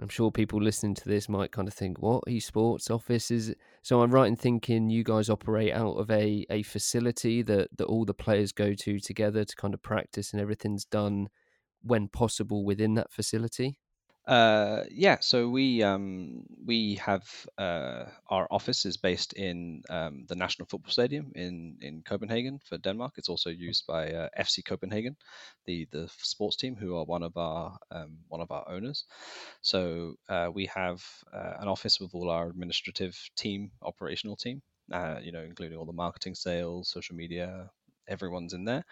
I'm 0.00 0.08
sure 0.08 0.30
people 0.30 0.62
listening 0.62 0.94
to 0.94 1.08
this 1.08 1.28
might 1.28 1.50
kind 1.50 1.66
of 1.66 1.74
think, 1.74 2.00
"What 2.00 2.24
esports 2.26 2.90
office 2.90 3.30
is?" 3.30 3.54
So 3.82 4.02
I'm 4.02 4.12
right 4.12 4.28
in 4.28 4.36
thinking 4.36 4.90
you 4.90 5.04
guys 5.04 5.28
operate 5.28 5.72
out 5.72 5.94
of 5.94 6.10
a 6.10 6.44
a 6.50 6.62
facility 6.62 7.42
that 7.42 7.68
that 7.76 7.86
all 7.86 8.04
the 8.04 8.14
players 8.14 8.52
go 8.52 8.74
to 8.74 8.98
together 8.98 9.44
to 9.44 9.56
kind 9.56 9.74
of 9.74 9.82
practice, 9.82 10.32
and 10.32 10.40
everything's 10.40 10.84
done 10.84 11.28
when 11.82 12.08
possible 12.08 12.64
within 12.64 12.94
that 12.94 13.12
facility. 13.12 13.78
Uh, 14.28 14.84
yeah, 14.90 15.16
so 15.20 15.48
we 15.48 15.82
um, 15.82 16.44
we 16.66 16.96
have 16.96 17.24
uh, 17.56 18.04
our 18.28 18.46
office 18.50 18.84
is 18.84 18.98
based 18.98 19.32
in 19.32 19.82
um, 19.88 20.26
the 20.28 20.36
National 20.36 20.66
Football 20.66 20.92
Stadium 20.92 21.32
in 21.34 21.78
in 21.80 22.02
Copenhagen 22.02 22.60
for 22.62 22.76
Denmark. 22.76 23.14
It's 23.16 23.30
also 23.30 23.48
used 23.48 23.86
by 23.86 24.12
uh, 24.12 24.28
FC 24.36 24.62
Copenhagen, 24.62 25.16
the 25.64 25.86
the 25.92 26.08
sports 26.18 26.56
team, 26.56 26.76
who 26.76 26.94
are 26.98 27.04
one 27.06 27.22
of 27.22 27.34
our 27.38 27.78
um, 27.90 28.18
one 28.28 28.42
of 28.42 28.50
our 28.50 28.68
owners. 28.68 29.06
So 29.62 30.14
uh, 30.28 30.50
we 30.54 30.66
have 30.66 31.02
uh, 31.32 31.54
an 31.60 31.68
office 31.68 31.98
with 31.98 32.14
all 32.14 32.28
our 32.30 32.48
administrative 32.50 33.16
team, 33.36 33.70
operational 33.82 34.36
team, 34.36 34.60
uh, 34.92 35.20
you 35.22 35.32
know, 35.32 35.42
including 35.42 35.78
all 35.78 35.86
the 35.86 35.92
marketing, 36.04 36.34
sales, 36.34 36.90
social 36.90 37.16
media, 37.16 37.70
everyone's 38.08 38.52
in 38.52 38.64
there. 38.64 38.84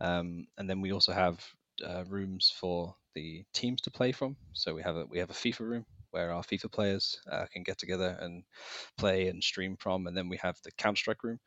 Um, 0.00 0.46
and 0.58 0.68
then 0.68 0.80
we 0.82 0.92
also 0.92 1.12
have 1.12 1.44
uh, 1.86 2.04
rooms 2.08 2.52
for 2.60 2.94
the 3.14 3.44
teams 3.52 3.80
to 3.82 3.90
play 3.90 4.12
from. 4.12 4.36
So 4.52 4.74
we 4.74 4.82
have 4.82 4.96
a 4.96 5.06
we 5.06 5.18
have 5.18 5.30
a 5.30 5.34
FIFA 5.34 5.60
room 5.60 5.86
where 6.10 6.32
our 6.32 6.42
FIFA 6.42 6.70
players 6.72 7.18
uh, 7.30 7.46
can 7.52 7.62
get 7.62 7.78
together 7.78 8.16
and 8.20 8.44
play 8.98 9.28
and 9.28 9.42
stream 9.42 9.76
from, 9.78 10.06
and 10.06 10.16
then 10.16 10.28
we 10.28 10.38
have 10.38 10.56
the 10.64 10.72
Counter 10.72 10.98
Strike 10.98 11.24
room 11.24 11.38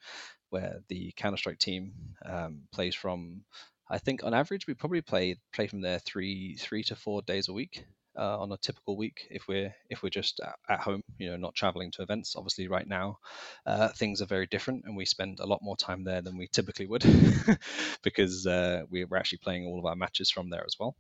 where 0.50 0.80
the 0.90 1.14
Counter 1.18 1.38
Strike 1.38 1.60
team 1.60 1.94
um, 2.26 2.64
plays 2.74 2.96
from. 2.96 3.44
I 3.90 4.00
think 4.00 4.24
on 4.24 4.34
average 4.34 4.66
we 4.68 4.74
probably 4.74 5.02
play 5.02 5.38
play 5.54 5.68
from 5.68 5.82
there 5.82 6.00
three 6.00 6.56
three 6.60 6.84
to 6.84 6.96
four 6.96 7.22
days 7.22 7.50
a 7.50 7.54
week 7.54 7.86
uh, 8.18 8.40
on 8.40 8.52
a 8.52 8.58
typical 8.58 8.98
week 8.98 9.28
if 9.30 9.48
we're 9.48 9.74
if 9.90 10.02
we're 10.02 10.10
just 10.10 10.40
at 10.70 10.80
home 10.80 11.02
you 11.18 11.30
know 11.30 11.38
not 11.38 11.54
traveling 11.54 11.92
to 11.92 12.02
events 12.02 12.36
obviously 12.36 12.68
right 12.68 12.88
now 12.88 13.18
uh, 13.66 13.90
things 13.90 14.22
are 14.22 14.26
very 14.26 14.48
different 14.48 14.84
and 14.86 14.96
we 14.96 15.06
spend 15.06 15.40
a 15.40 15.46
lot 15.46 15.60
more 15.62 15.76
time 15.76 16.04
there 16.04 16.22
than 16.22 16.38
we 16.38 16.48
typically 16.48 16.88
would 16.88 17.04
because 18.04 18.48
uh, 18.48 18.82
we're 18.90 19.08
actually 19.16 19.40
playing 19.40 19.66
all 19.66 19.80
of 19.80 19.86
our 19.86 19.96
matches 19.96 20.32
from 20.32 20.50
there 20.50 20.64
as 20.66 20.76
well 20.80 20.96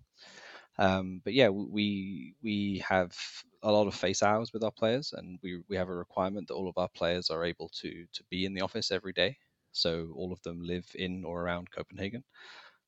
um, 0.77 1.21
but 1.23 1.33
yeah 1.33 1.49
we 1.49 2.35
we 2.43 2.83
have 2.87 3.15
a 3.63 3.71
lot 3.71 3.87
of 3.87 3.95
face 3.95 4.21
hours 4.21 4.53
with 4.53 4.63
our 4.63 4.71
players 4.71 5.13
and 5.17 5.39
we, 5.41 5.61
we 5.69 5.75
have 5.75 5.89
a 5.89 5.95
requirement 5.95 6.47
that 6.47 6.53
all 6.53 6.69
of 6.69 6.77
our 6.77 6.89
players 6.89 7.29
are 7.29 7.45
able 7.45 7.69
to 7.69 8.05
to 8.13 8.23
be 8.29 8.45
in 8.45 8.53
the 8.53 8.61
office 8.61 8.91
every 8.91 9.13
day 9.13 9.37
so 9.71 10.09
all 10.15 10.31
of 10.31 10.41
them 10.43 10.61
live 10.61 10.85
in 10.95 11.23
or 11.25 11.41
around 11.43 11.71
copenhagen 11.71 12.23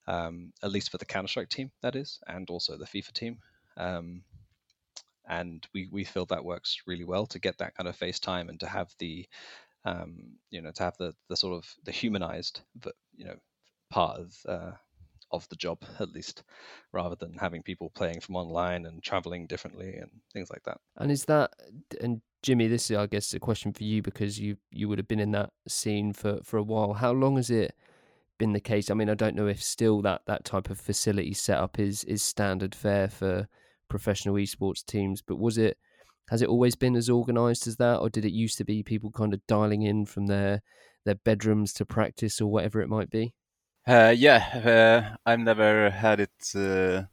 um, 0.08 0.54
at 0.64 0.72
least 0.72 0.90
for 0.92 0.98
the 0.98 1.06
Counter 1.06 1.28
Strike 1.28 1.50
team, 1.50 1.72
that 1.82 1.96
is, 1.96 2.20
and 2.28 2.50
also 2.50 2.78
the 2.78 2.86
FIFA 2.86 3.14
team. 3.14 3.40
Um, 3.78 4.24
and 5.28 5.68
we, 5.74 5.90
we 5.92 6.04
feel 6.04 6.26
that 6.28 6.46
works 6.46 6.78
really 6.88 7.04
well 7.04 7.26
to 7.28 7.40
get 7.40 7.58
that 7.58 7.76
kind 7.76 7.88
of 7.90 7.96
face 7.96 8.20
time 8.20 8.50
and 8.50 8.60
to 8.60 8.68
have 8.68 8.94
the 9.00 9.28
um, 9.86 10.38
you 10.52 10.62
know 10.62 10.72
to 10.72 10.84
have 10.84 10.98
the, 10.98 11.14
the 11.30 11.38
sort 11.38 11.56
of 11.56 11.76
the 11.86 11.92
humanized 11.92 12.62
you 13.16 13.26
know 13.26 13.38
part 13.90 14.20
of 14.20 14.36
uh, 14.48 14.72
of 15.32 15.48
the 15.50 15.56
job 15.56 15.80
at 16.00 16.10
least 16.10 16.44
rather 16.92 17.16
than 17.16 17.34
having 17.34 17.64
people 17.64 17.92
playing 17.96 18.20
from 18.20 18.36
online 18.36 18.86
and 18.86 19.04
traveling 19.04 19.48
differently 19.48 19.96
and 19.96 20.10
things 20.34 20.50
like 20.50 20.64
that. 20.64 20.80
And 20.98 21.12
is 21.12 21.26
that 21.26 21.52
and 22.02 22.22
jimmy 22.44 22.68
this 22.68 22.92
is 22.92 22.98
i 22.98 23.08
guess 23.08 23.34
a 23.34 23.40
question 23.40 23.74
for 23.74 23.84
you 23.84 24.00
because 24.00 24.40
you 24.40 24.56
you 24.70 24.88
would 24.88 25.00
have 25.00 25.08
been 25.08 25.20
in 25.20 25.32
that 25.32 25.50
scene 25.68 26.14
for 26.14 26.40
for 26.44 26.58
a 26.58 26.64
while. 26.64 26.94
How 26.94 27.12
long 27.12 27.36
has 27.38 27.50
it 27.50 27.76
been 28.38 28.54
the 28.54 28.60
case? 28.60 28.90
I 28.92 28.94
mean 28.94 29.10
i 29.10 29.16
don't 29.16 29.36
know 29.36 29.48
if 29.48 29.62
still 29.62 30.02
that 30.04 30.22
that 30.28 30.46
type 30.46 30.70
of 30.70 30.80
facility 30.80 31.34
setup 31.34 31.80
is 31.80 32.04
is 32.04 32.22
standard 32.22 32.76
fare 32.76 33.08
for 33.10 33.48
professional 33.88 34.36
esports 34.36 34.86
teams, 34.86 35.22
but 35.22 35.38
was 35.38 35.58
it 35.58 35.78
has 36.30 36.42
it 36.42 36.50
always 36.50 36.76
been 36.76 36.96
as 36.96 37.10
organized 37.10 37.68
as 37.68 37.78
that 37.78 37.98
or 37.98 38.10
did 38.10 38.26
it 38.26 38.34
used 38.34 38.58
to 38.58 38.66
be 38.66 38.84
people 38.84 39.12
kind 39.12 39.34
of 39.34 39.46
dialing 39.48 39.84
in 39.84 40.06
from 40.06 40.28
their 40.28 40.62
their 41.06 41.16
bedrooms 41.16 41.72
to 41.74 41.86
practice 41.86 42.42
or 42.42 42.48
whatever 42.48 42.82
it 42.82 42.90
might 42.90 43.10
be? 43.10 43.34
Uh, 43.88 44.14
yeah, 44.18 45.16
uh, 45.16 45.16
I've 45.26 45.40
never 45.40 45.90
had 45.90 46.20
it 46.20 46.52
uh, 46.56 47.04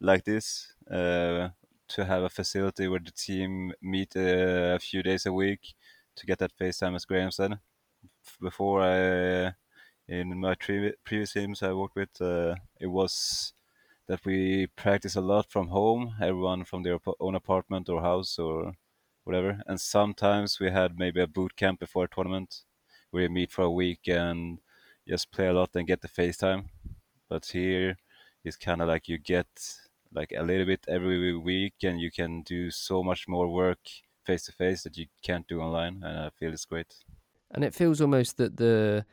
like 0.00 0.24
this 0.24 0.72
uh, 0.90 1.50
to 1.88 2.04
have 2.04 2.22
a 2.22 2.28
facility 2.30 2.88
where 2.88 3.00
the 3.00 3.10
team 3.12 3.72
meet 3.82 4.16
uh, 4.16 4.74
a 4.76 4.78
few 4.78 5.02
days 5.02 5.26
a 5.26 5.32
week 5.32 5.74
to 6.16 6.26
get 6.26 6.38
that 6.38 6.52
face 6.52 6.78
time, 6.78 6.94
as 6.94 7.04
Graham 7.06 7.32
said. 7.32 7.58
Before 8.40 8.82
I, 8.82 9.52
in 10.08 10.38
my 10.40 10.54
previous 10.56 11.32
teams 11.32 11.62
I 11.62 11.72
worked 11.72 11.96
with, 11.96 12.20
uh, 12.20 12.56
it 12.80 12.88
was 12.88 13.52
that 14.08 14.24
we 14.24 14.68
practice 14.76 15.16
a 15.16 15.20
lot 15.20 15.50
from 15.50 15.68
home, 15.68 16.14
everyone 16.20 16.64
from 16.64 16.82
their 16.84 16.98
own 17.20 17.34
apartment 17.34 17.88
or 17.88 18.02
house 18.02 18.38
or 18.38 18.74
whatever. 19.24 19.62
And 19.66 19.80
sometimes 19.80 20.60
we 20.60 20.70
had 20.70 20.98
maybe 20.98 21.20
a 21.20 21.26
boot 21.26 21.56
camp 21.56 21.80
before 21.80 22.04
a 22.04 22.08
tournament 22.08 22.62
where 23.10 23.24
we 23.24 23.28
meet 23.28 23.52
for 23.52 23.62
a 23.62 23.70
week 23.70 24.08
and 24.08 24.60
just 25.08 25.30
play 25.32 25.48
a 25.48 25.52
lot 25.52 25.70
and 25.74 25.86
get 25.86 26.00
the 26.00 26.08
FaceTime. 26.08 26.66
But 27.28 27.46
here 27.46 27.96
it's 28.44 28.56
kind 28.56 28.82
of 28.82 28.88
like 28.88 29.08
you 29.08 29.18
get 29.18 29.46
like 30.14 30.32
a 30.36 30.42
little 30.42 30.66
bit 30.66 30.84
every 30.88 31.36
week 31.36 31.74
and 31.82 32.00
you 32.00 32.10
can 32.10 32.42
do 32.42 32.70
so 32.70 33.02
much 33.02 33.26
more 33.28 33.48
work 33.48 33.78
face 34.26 34.44
to 34.44 34.52
face 34.52 34.82
that 34.82 34.96
you 34.96 35.06
can't 35.22 35.46
do 35.48 35.60
online 35.60 36.02
and 36.04 36.18
I 36.18 36.30
feel 36.30 36.52
it's 36.52 36.64
great. 36.64 36.94
And 37.50 37.64
it 37.64 37.74
feels 37.74 38.00
almost 38.00 38.36
that 38.36 38.56
the 38.56 39.04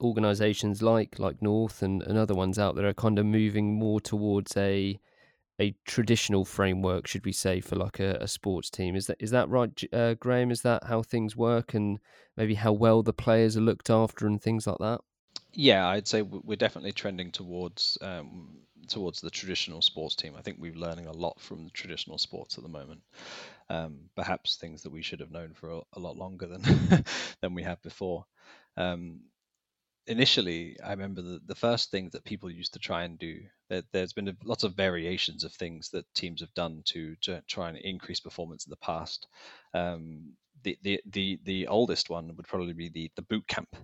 organizations 0.00 0.80
like 0.82 1.18
like 1.18 1.42
North 1.42 1.82
and, 1.82 2.02
and 2.02 2.16
other 2.16 2.34
ones 2.34 2.58
out 2.58 2.76
there 2.76 2.86
are 2.86 2.94
kind 2.94 3.18
of 3.18 3.26
moving 3.26 3.74
more 3.78 4.00
towards 4.00 4.56
a 4.56 4.98
a 5.60 5.74
traditional 5.84 6.44
framework, 6.44 7.08
should 7.08 7.24
we 7.24 7.32
say, 7.32 7.60
for 7.60 7.74
like 7.74 7.98
a, 7.98 8.16
a 8.20 8.28
sports 8.28 8.70
team? 8.70 8.94
Is 8.94 9.06
that 9.06 9.16
is 9.18 9.30
that 9.32 9.48
right, 9.48 9.82
uh, 9.92 10.14
Graham? 10.14 10.50
Is 10.50 10.62
that 10.62 10.84
how 10.84 11.02
things 11.02 11.36
work, 11.36 11.74
and 11.74 11.98
maybe 12.36 12.54
how 12.54 12.72
well 12.72 13.02
the 13.02 13.12
players 13.12 13.56
are 13.56 13.60
looked 13.62 13.90
after 13.90 14.26
and 14.26 14.40
things 14.40 14.66
like 14.66 14.78
that? 14.78 15.00
Yeah, 15.52 15.86
I'd 15.88 16.06
say 16.06 16.22
we're 16.22 16.56
definitely 16.56 16.92
trending 16.92 17.32
towards 17.32 17.98
um, 18.00 18.58
towards 18.86 19.20
the 19.20 19.30
traditional 19.30 19.82
sports 19.82 20.14
team. 20.14 20.34
I 20.36 20.42
think 20.42 20.58
we're 20.60 20.74
learning 20.74 21.06
a 21.06 21.12
lot 21.12 21.40
from 21.40 21.64
the 21.64 21.70
traditional 21.70 22.18
sports 22.18 22.56
at 22.58 22.62
the 22.62 22.68
moment. 22.70 23.02
Um, 23.70 24.10
perhaps 24.16 24.56
things 24.56 24.82
that 24.82 24.92
we 24.92 25.02
should 25.02 25.20
have 25.20 25.30
known 25.30 25.54
for 25.54 25.70
a, 25.70 25.80
a 25.94 26.00
lot 26.00 26.16
longer 26.16 26.46
than 26.46 26.62
than 27.40 27.54
we 27.54 27.62
have 27.62 27.82
before. 27.82 28.26
Um, 28.76 29.20
initially, 30.06 30.78
I 30.84 30.90
remember 30.92 31.22
the, 31.22 31.40
the 31.46 31.54
first 31.54 31.90
thing 31.90 32.10
that 32.12 32.24
people 32.24 32.50
used 32.50 32.74
to 32.74 32.78
try 32.80 33.04
and 33.04 33.18
do. 33.18 33.42
That 33.70 33.86
there's 33.92 34.14
been 34.14 34.36
lots 34.44 34.64
of 34.64 34.74
variations 34.76 35.44
of 35.44 35.52
things 35.54 35.90
that 35.90 36.12
teams 36.14 36.40
have 36.40 36.54
done 36.54 36.82
to, 36.86 37.16
to 37.22 37.42
try 37.48 37.68
and 37.70 37.78
increase 37.78 38.20
performance 38.20 38.66
in 38.66 38.70
the 38.70 38.76
past. 38.76 39.26
Um, 39.74 40.34
the, 40.68 40.78
the 40.82 41.00
the 41.06 41.40
the 41.44 41.66
oldest 41.68 42.10
one 42.10 42.34
would 42.36 42.46
probably 42.48 42.72
be 42.74 42.88
the 42.88 43.10
the 43.16 43.22
boot 43.22 43.46
camp, 43.48 43.74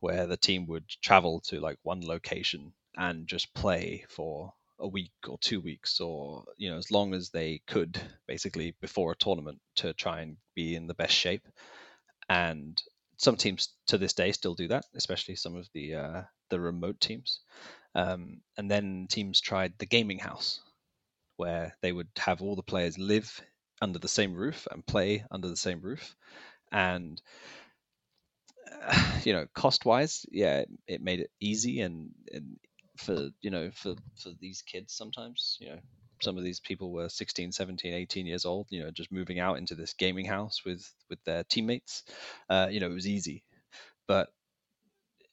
where 0.00 0.26
the 0.26 0.36
team 0.36 0.66
would 0.66 0.88
travel 1.02 1.40
to 1.48 1.60
like 1.60 1.78
one 1.82 2.06
location 2.06 2.72
and 2.96 3.26
just 3.26 3.54
play 3.54 4.04
for 4.08 4.52
a 4.80 4.88
week 4.88 5.12
or 5.28 5.38
two 5.38 5.60
weeks 5.60 6.00
or 6.00 6.44
you 6.56 6.70
know 6.70 6.78
as 6.78 6.90
long 6.90 7.14
as 7.14 7.30
they 7.30 7.60
could 7.66 8.00
basically 8.26 8.74
before 8.80 9.12
a 9.12 9.16
tournament 9.16 9.60
to 9.76 9.94
try 9.94 10.20
and 10.20 10.36
be 10.54 10.74
in 10.74 10.86
the 10.86 10.94
best 10.94 11.14
shape 11.14 11.46
and 12.28 12.82
some 13.16 13.36
teams 13.36 13.74
to 13.86 13.98
this 13.98 14.12
day 14.12 14.32
still 14.32 14.54
do 14.54 14.68
that, 14.68 14.84
especially 14.94 15.36
some 15.36 15.56
of 15.56 15.68
the 15.72 15.94
uh, 15.94 16.22
the 16.50 16.60
remote 16.60 17.00
teams. 17.00 17.40
Um, 17.94 18.40
and 18.58 18.70
then 18.70 19.06
teams 19.08 19.40
tried 19.40 19.74
the 19.78 19.86
gaming 19.86 20.18
house, 20.18 20.60
where 21.36 21.76
they 21.80 21.92
would 21.92 22.08
have 22.18 22.42
all 22.42 22.56
the 22.56 22.62
players 22.62 22.98
live 22.98 23.40
under 23.80 23.98
the 23.98 24.08
same 24.08 24.34
roof 24.34 24.66
and 24.70 24.86
play 24.86 25.24
under 25.30 25.48
the 25.48 25.56
same 25.56 25.80
roof. 25.80 26.16
And 26.72 27.20
you 29.24 29.32
know, 29.32 29.46
cost 29.54 29.84
wise, 29.84 30.26
yeah, 30.30 30.60
it, 30.60 30.68
it, 30.86 31.02
made 31.02 31.20
it 31.20 31.30
easy 31.40 31.80
and, 31.80 32.10
and 32.32 32.56
for 32.96 33.28
you 33.40 33.50
know 33.50 33.70
for 33.72 33.94
for 34.16 34.30
these 34.40 34.62
kids 34.62 34.94
sometimes 34.94 35.58
you 35.60 35.68
know 35.68 35.78
some 36.22 36.38
of 36.38 36.44
these 36.44 36.60
people 36.60 36.92
were 36.92 37.08
16 37.08 37.50
17 37.50 37.92
18 37.92 38.26
years 38.26 38.44
old 38.44 38.66
you 38.70 38.82
know 38.82 38.90
just 38.90 39.10
moving 39.10 39.40
out 39.40 39.58
into 39.58 39.74
this 39.74 39.94
gaming 39.94 40.26
house 40.26 40.60
with 40.64 40.88
with 41.10 41.22
their 41.24 41.42
teammates 41.44 42.04
uh, 42.50 42.68
you 42.70 42.80
know 42.80 42.86
it 42.86 42.94
was 42.94 43.08
easy 43.08 43.42
but 44.06 44.28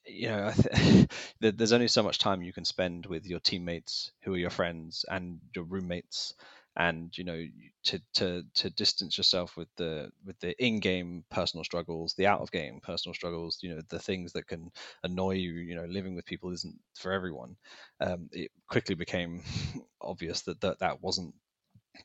you 0.04 0.26
know 0.28 0.50
th- 0.50 1.06
there's 1.56 1.72
only 1.72 1.88
so 1.88 2.02
much 2.02 2.18
time 2.18 2.42
you 2.42 2.52
can 2.52 2.64
spend 2.64 3.06
with 3.06 3.26
your 3.26 3.40
teammates 3.40 4.10
who 4.22 4.34
are 4.34 4.38
your 4.38 4.50
friends 4.50 5.04
and 5.08 5.38
your 5.54 5.64
roommates 5.64 6.34
and 6.76 7.16
you 7.18 7.24
know 7.24 7.44
to 7.84 8.00
to 8.14 8.42
to 8.54 8.70
distance 8.70 9.18
yourself 9.18 9.56
with 9.56 9.68
the 9.76 10.10
with 10.24 10.38
the 10.40 10.54
in-game 10.64 11.24
personal 11.30 11.64
struggles 11.64 12.14
the 12.14 12.26
out-of-game 12.26 12.80
personal 12.82 13.14
struggles 13.14 13.58
you 13.62 13.74
know 13.74 13.80
the 13.90 13.98
things 13.98 14.32
that 14.32 14.46
can 14.46 14.70
annoy 15.04 15.32
you 15.32 15.52
you 15.52 15.74
know 15.74 15.84
living 15.84 16.14
with 16.14 16.24
people 16.24 16.52
isn't 16.52 16.76
for 16.96 17.12
everyone 17.12 17.54
um, 18.00 18.28
it 18.32 18.50
quickly 18.68 18.94
became 18.94 19.42
obvious 20.00 20.42
that, 20.42 20.60
that 20.60 20.78
that 20.78 21.02
wasn't 21.02 21.34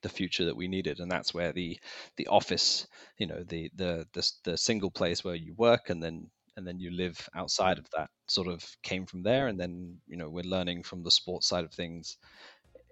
the 0.01 0.09
future 0.09 0.45
that 0.45 0.55
we 0.55 0.67
needed 0.67 0.99
and 0.99 1.09
that's 1.09 1.33
where 1.33 1.51
the 1.53 1.79
the 2.17 2.27
office 2.27 2.87
you 3.17 3.25
know 3.27 3.43
the 3.43 3.69
the 3.75 4.05
the, 4.13 4.31
the 4.43 4.57
single 4.57 4.91
place 4.91 5.23
where 5.23 5.35
you 5.35 5.53
work 5.55 5.89
and 5.89 6.03
then 6.03 6.29
and 6.57 6.67
then 6.67 6.79
you 6.79 6.91
live 6.91 7.29
outside 7.35 7.77
of 7.77 7.87
that 7.95 8.09
sort 8.27 8.47
of 8.47 8.63
came 8.83 9.05
from 9.05 9.23
there 9.23 9.47
and 9.47 9.59
then 9.59 9.97
you 10.07 10.17
know 10.17 10.29
we're 10.29 10.43
learning 10.43 10.83
from 10.83 11.03
the 11.03 11.11
sports 11.11 11.47
side 11.47 11.63
of 11.63 11.71
things 11.73 12.17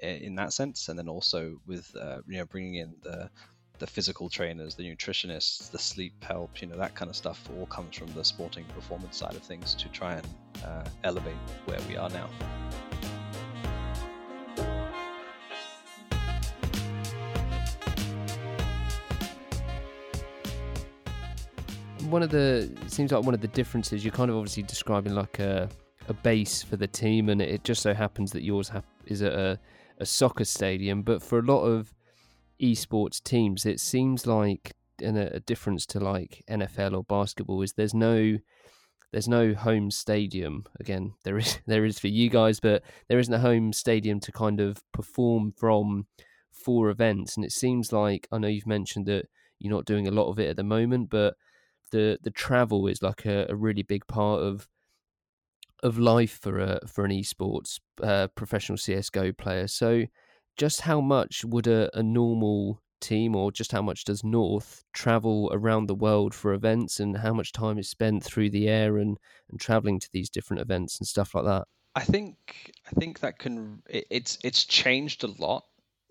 in 0.01 0.35
that 0.35 0.53
sense, 0.53 0.89
and 0.89 0.97
then 0.99 1.07
also 1.07 1.59
with 1.65 1.95
uh, 1.95 2.19
you 2.27 2.37
know 2.37 2.45
bringing 2.45 2.75
in 2.75 2.95
the 3.01 3.29
the 3.79 3.87
physical 3.87 4.29
trainers, 4.29 4.75
the 4.75 4.83
nutritionists, 4.83 5.69
the 5.69 5.79
sleep 5.79 6.23
help, 6.23 6.61
you 6.61 6.67
know 6.67 6.77
that 6.77 6.95
kind 6.95 7.09
of 7.09 7.15
stuff 7.15 7.49
all 7.57 7.65
comes 7.67 7.97
from 7.97 8.11
the 8.13 8.23
sporting 8.23 8.65
performance 8.65 9.17
side 9.17 9.35
of 9.35 9.43
things 9.43 9.75
to 9.75 9.89
try 9.89 10.13
and 10.13 10.27
uh, 10.63 10.83
elevate 11.03 11.35
where 11.65 11.79
we 11.89 11.97
are 11.97 12.09
now. 12.09 12.29
One 22.09 22.21
of 22.21 22.29
the 22.29 22.71
seems 22.87 23.11
like 23.11 23.25
one 23.25 23.33
of 23.33 23.41
the 23.41 23.47
differences 23.47 24.05
you're 24.05 24.13
kind 24.13 24.29
of 24.29 24.37
obviously 24.37 24.63
describing 24.63 25.15
like 25.15 25.39
a 25.39 25.67
a 26.07 26.13
base 26.13 26.61
for 26.61 26.75
the 26.77 26.87
team, 26.87 27.29
and 27.29 27.41
it 27.41 27.63
just 27.63 27.81
so 27.81 27.93
happens 27.93 28.31
that 28.31 28.43
yours 28.43 28.69
ha- 28.69 28.83
is 29.05 29.21
at 29.21 29.33
a 29.33 29.59
a 29.99 30.05
soccer 30.05 30.45
stadium, 30.45 31.01
but 31.01 31.21
for 31.21 31.39
a 31.39 31.43
lot 31.43 31.63
of 31.63 31.93
esports 32.61 33.21
teams, 33.21 33.65
it 33.65 33.79
seems 33.79 34.25
like 34.25 34.75
and 35.01 35.17
a, 35.17 35.39
difference 35.41 35.85
to 35.85 35.99
like 35.99 36.43
NFL 36.49 36.95
or 36.95 37.03
basketball 37.03 37.61
is 37.61 37.73
there's 37.73 37.93
no 37.93 38.37
there's 39.11 39.27
no 39.27 39.53
home 39.53 39.91
stadium. 39.91 40.65
Again, 40.79 41.13
there 41.23 41.37
is 41.37 41.59
there 41.65 41.85
is 41.85 41.99
for 41.99 42.07
you 42.07 42.29
guys, 42.29 42.59
but 42.59 42.83
there 43.07 43.19
isn't 43.19 43.33
a 43.33 43.39
home 43.39 43.73
stadium 43.73 44.19
to 44.21 44.31
kind 44.31 44.59
of 44.59 44.83
perform 44.91 45.51
from 45.51 46.07
for 46.51 46.89
events. 46.89 47.35
And 47.35 47.45
it 47.45 47.51
seems 47.51 47.91
like 47.91 48.27
I 48.31 48.37
know 48.37 48.47
you've 48.47 48.67
mentioned 48.67 49.05
that 49.07 49.27
you're 49.59 49.73
not 49.73 49.85
doing 49.85 50.07
a 50.07 50.11
lot 50.11 50.29
of 50.29 50.39
it 50.39 50.49
at 50.49 50.55
the 50.55 50.63
moment, 50.63 51.09
but 51.09 51.35
the 51.91 52.17
the 52.23 52.31
travel 52.31 52.87
is 52.87 53.01
like 53.01 53.25
a, 53.25 53.45
a 53.49 53.55
really 53.55 53.83
big 53.83 54.07
part 54.07 54.41
of 54.41 54.67
of 55.85 55.99
life 55.99 56.39
for 56.41 56.59
a 56.59 56.79
for 56.87 57.05
an 57.05 57.11
esports 57.11 57.79
uh, 58.01 58.27
professional 58.35 58.77
CS:GO 58.77 59.31
player. 59.33 59.67
So, 59.67 60.05
just 60.57 60.81
how 60.81 60.99
much 60.99 61.45
would 61.45 61.67
a, 61.67 61.95
a 61.97 62.01
normal 62.01 62.81
team, 62.99 63.35
or 63.35 63.51
just 63.51 63.71
how 63.71 63.83
much 63.83 64.03
does 64.03 64.23
North 64.23 64.83
travel 64.93 65.49
around 65.53 65.85
the 65.85 65.95
world 65.95 66.33
for 66.33 66.53
events, 66.53 66.99
and 66.99 67.17
how 67.17 67.33
much 67.33 67.51
time 67.51 67.77
is 67.77 67.87
spent 67.87 68.23
through 68.23 68.49
the 68.49 68.67
air 68.67 68.97
and 68.97 69.17
and 69.49 69.59
traveling 69.59 69.99
to 69.99 70.09
these 70.11 70.29
different 70.29 70.61
events 70.61 70.99
and 70.99 71.07
stuff 71.07 71.35
like 71.35 71.45
that? 71.45 71.67
I 71.93 72.01
think 72.01 72.71
I 72.87 72.99
think 72.99 73.19
that 73.19 73.37
can 73.37 73.83
it, 73.87 74.07
it's 74.09 74.39
it's 74.43 74.65
changed 74.65 75.23
a 75.23 75.27
lot, 75.27 75.65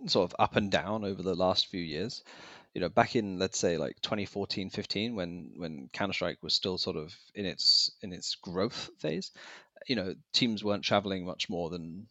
sort 0.07 0.31
of 0.31 0.37
up 0.39 0.55
and 0.55 0.70
down 0.70 1.05
over 1.05 1.22
the 1.22 1.35
last 1.35 1.66
few 1.66 1.83
years 1.83 2.22
you 2.75 2.81
know 2.81 2.89
back 2.89 3.16
in 3.16 3.39
let's 3.39 3.59
say 3.59 3.79
like 3.79 4.01
2014 4.03 4.68
15 4.68 5.14
when 5.14 5.53
when 5.57 5.89
counter-strike 5.93 6.43
was 6.43 6.55
still 6.55 6.77
sort 6.77 6.97
of 6.97 7.14
in 7.35 7.47
its 7.47 7.93
in 8.03 8.12
its 8.12 8.35
growth 8.35 8.91
phase 8.99 9.31
you 9.87 9.97
know 9.97 10.14
teams 10.32 10.64
weren't 10.64 10.85
traveling 10.85 11.24
much 11.24 11.49
more 11.49 11.70
than 11.70 12.07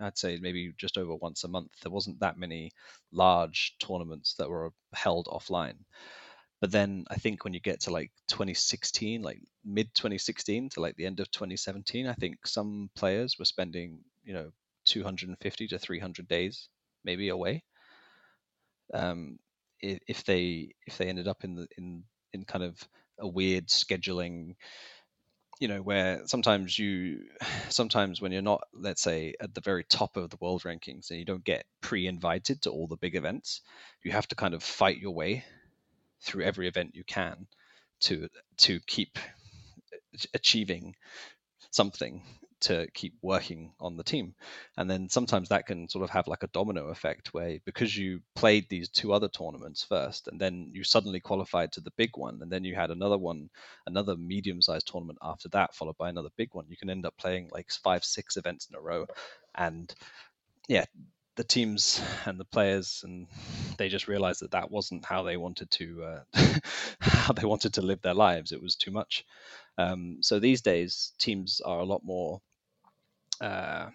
I'd 0.00 0.18
say 0.18 0.38
maybe 0.40 0.72
just 0.76 0.98
over 0.98 1.14
once 1.14 1.44
a 1.44 1.48
month. 1.48 1.70
There 1.82 1.92
wasn't 1.92 2.20
that 2.20 2.38
many 2.38 2.72
large 3.12 3.76
tournaments 3.78 4.34
that 4.34 4.50
were 4.50 4.72
held 4.94 5.26
offline. 5.26 5.78
But 6.60 6.70
then 6.72 7.04
I 7.10 7.16
think 7.16 7.44
when 7.44 7.54
you 7.54 7.60
get 7.60 7.80
to 7.82 7.90
like 7.90 8.10
2016, 8.28 9.22
like 9.22 9.40
mid 9.64 9.94
2016 9.94 10.70
to 10.70 10.80
like 10.80 10.96
the 10.96 11.06
end 11.06 11.20
of 11.20 11.30
2017, 11.30 12.06
I 12.06 12.14
think 12.14 12.46
some 12.46 12.90
players 12.96 13.38
were 13.38 13.44
spending, 13.44 14.00
you 14.24 14.32
know, 14.32 14.50
250 14.86 15.68
to 15.68 15.78
300 15.78 16.28
days 16.28 16.68
maybe 17.04 17.28
away. 17.28 17.62
Um, 18.92 19.38
if 19.80 20.24
they 20.24 20.72
if 20.86 20.96
they 20.96 21.08
ended 21.08 21.28
up 21.28 21.44
in 21.44 21.54
the 21.54 21.68
in 21.76 22.04
in 22.32 22.44
kind 22.44 22.64
of 22.64 22.82
a 23.18 23.28
weird 23.28 23.68
scheduling 23.68 24.54
you 25.58 25.68
know 25.68 25.80
where 25.80 26.20
sometimes 26.26 26.78
you 26.78 27.24
sometimes 27.68 28.20
when 28.20 28.32
you're 28.32 28.42
not 28.42 28.62
let's 28.74 29.02
say 29.02 29.34
at 29.40 29.54
the 29.54 29.60
very 29.60 29.84
top 29.84 30.16
of 30.16 30.30
the 30.30 30.36
world 30.40 30.62
rankings 30.62 31.10
and 31.10 31.18
you 31.18 31.24
don't 31.24 31.44
get 31.44 31.64
pre-invited 31.80 32.62
to 32.62 32.70
all 32.70 32.86
the 32.86 32.96
big 32.96 33.14
events 33.14 33.62
you 34.02 34.12
have 34.12 34.28
to 34.28 34.34
kind 34.34 34.54
of 34.54 34.62
fight 34.62 34.98
your 34.98 35.14
way 35.14 35.44
through 36.22 36.44
every 36.44 36.68
event 36.68 36.94
you 36.94 37.04
can 37.04 37.46
to 38.00 38.28
to 38.58 38.80
keep 38.86 39.18
uh, 39.18 40.18
achieving 40.34 40.94
something 41.70 42.22
to 42.60 42.86
keep 42.94 43.14
working 43.22 43.72
on 43.80 43.96
the 43.96 44.04
team. 44.04 44.34
And 44.76 44.90
then 44.90 45.08
sometimes 45.08 45.48
that 45.48 45.66
can 45.66 45.88
sort 45.88 46.04
of 46.04 46.10
have 46.10 46.26
like 46.26 46.42
a 46.42 46.48
domino 46.48 46.88
effect 46.88 47.34
where 47.34 47.58
because 47.64 47.96
you 47.96 48.20
played 48.34 48.68
these 48.68 48.88
two 48.88 49.12
other 49.12 49.28
tournaments 49.28 49.84
first 49.84 50.28
and 50.28 50.40
then 50.40 50.70
you 50.72 50.84
suddenly 50.84 51.20
qualified 51.20 51.72
to 51.72 51.80
the 51.80 51.92
big 51.96 52.10
one 52.16 52.38
and 52.42 52.50
then 52.50 52.64
you 52.64 52.74
had 52.74 52.90
another 52.90 53.18
one, 53.18 53.50
another 53.86 54.16
medium 54.16 54.62
sized 54.62 54.88
tournament 54.88 55.18
after 55.22 55.48
that, 55.50 55.74
followed 55.74 55.96
by 55.98 56.08
another 56.08 56.30
big 56.36 56.50
one, 56.52 56.66
you 56.68 56.76
can 56.76 56.90
end 56.90 57.06
up 57.06 57.16
playing 57.18 57.48
like 57.52 57.70
five, 57.70 58.04
six 58.04 58.36
events 58.36 58.68
in 58.70 58.76
a 58.76 58.80
row. 58.80 59.06
And 59.54 59.92
yeah, 60.68 60.84
the 61.36 61.44
teams 61.44 62.00
and 62.24 62.40
the 62.40 62.44
players 62.44 63.02
and 63.04 63.26
they 63.76 63.88
just 63.88 64.08
realized 64.08 64.40
that 64.40 64.52
that 64.52 64.70
wasn't 64.70 65.04
how 65.04 65.22
they 65.22 65.36
wanted 65.36 65.70
to 65.70 66.02
uh, 66.02 66.20
how 67.00 67.32
they 67.34 67.44
wanted 67.44 67.74
to 67.74 67.82
live 67.82 68.00
their 68.00 68.14
lives 68.14 68.52
it 68.52 68.62
was 68.62 68.74
too 68.74 68.90
much 68.90 69.24
um, 69.78 70.18
so 70.20 70.38
these 70.38 70.62
days, 70.62 71.12
teams 71.18 71.60
are 71.60 71.80
a 71.80 71.84
lot 71.84 72.02
more 72.04 72.40
uh, 73.40 73.86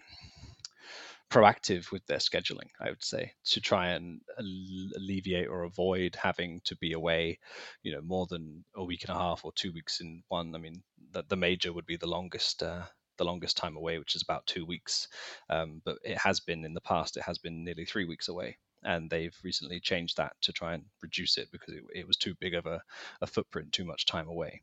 proactive 1.30 1.92
with 1.92 2.06
their 2.08 2.18
scheduling, 2.18 2.70
I 2.80 2.90
would 2.90 3.04
say, 3.04 3.34
to 3.46 3.62
try 3.62 3.90
and 3.90 4.22
alleviate 4.38 5.48
or 5.48 5.64
avoid 5.64 6.16
having 6.16 6.62
to 6.66 6.76
be 6.76 6.92
away, 6.94 7.40
you 7.84 7.94
know, 7.94 8.02
more 8.02 8.28
than 8.30 8.66
a 8.76 8.84
week 8.84 9.04
and 9.04 9.16
a 9.16 9.20
half 9.20 9.46
or 9.46 9.52
two 9.54 9.72
weeks 9.72 10.02
in 10.02 10.24
one. 10.28 10.54
I 10.54 10.58
mean, 10.58 10.84
the, 11.12 11.24
the 11.28 11.38
major 11.38 11.74
would 11.74 11.86
be 11.86 11.98
the 11.98 12.08
longest. 12.08 12.62
Uh, 12.62 12.84
the 13.18 13.26
longest 13.26 13.56
time 13.56 13.76
away, 13.76 14.00
which 14.00 14.16
is 14.16 14.24
about 14.24 14.48
two 14.48 14.66
weeks, 14.66 15.08
um, 15.50 15.80
but 15.86 15.98
it 16.04 16.18
has 16.18 16.40
been 16.40 16.66
in 16.66 16.74
the 16.74 16.82
past. 16.82 17.18
It 17.18 17.24
has 17.24 17.38
been 17.38 17.64
nearly 17.64 17.86
three 17.86 18.06
weeks 18.06 18.30
away, 18.30 18.58
and 18.84 19.12
they've 19.12 19.38
recently 19.44 19.80
changed 19.80 20.18
that 20.18 20.34
to 20.42 20.52
try 20.52 20.74
and 20.74 20.86
reduce 21.04 21.38
it 21.38 21.50
because 21.52 21.76
it, 21.76 21.84
it 21.94 22.08
was 22.08 22.18
too 22.18 22.34
big 22.40 22.56
of 22.56 22.66
a, 22.66 22.82
a 23.22 23.28
footprint, 23.28 23.74
too 23.74 23.86
much 23.86 24.08
time 24.08 24.28
away. 24.28 24.62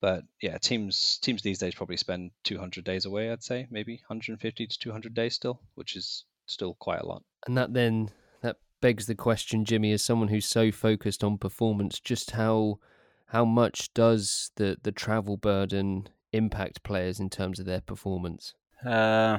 But 0.00 0.24
yeah, 0.42 0.58
teams 0.58 1.18
teams 1.18 1.42
these 1.42 1.58
days 1.58 1.74
probably 1.74 1.96
spend 1.96 2.30
200 2.44 2.84
days 2.84 3.06
away. 3.06 3.30
I'd 3.30 3.42
say 3.42 3.66
maybe 3.70 3.94
150 4.06 4.66
to 4.66 4.78
200 4.78 5.14
days 5.14 5.34
still, 5.34 5.60
which 5.74 5.96
is 5.96 6.24
still 6.46 6.74
quite 6.74 7.00
a 7.00 7.06
lot. 7.06 7.22
And 7.46 7.56
that 7.56 7.72
then 7.72 8.10
that 8.42 8.56
begs 8.80 9.06
the 9.06 9.14
question, 9.14 9.64
Jimmy, 9.64 9.92
as 9.92 10.02
someone 10.02 10.28
who's 10.28 10.46
so 10.46 10.70
focused 10.70 11.24
on 11.24 11.38
performance, 11.38 11.98
just 12.00 12.32
how 12.32 12.78
how 13.26 13.44
much 13.44 13.92
does 13.94 14.50
the 14.56 14.76
the 14.82 14.92
travel 14.92 15.36
burden 15.36 16.08
impact 16.32 16.82
players 16.82 17.18
in 17.18 17.30
terms 17.30 17.58
of 17.58 17.66
their 17.66 17.80
performance? 17.80 18.54
Uh, 18.84 19.38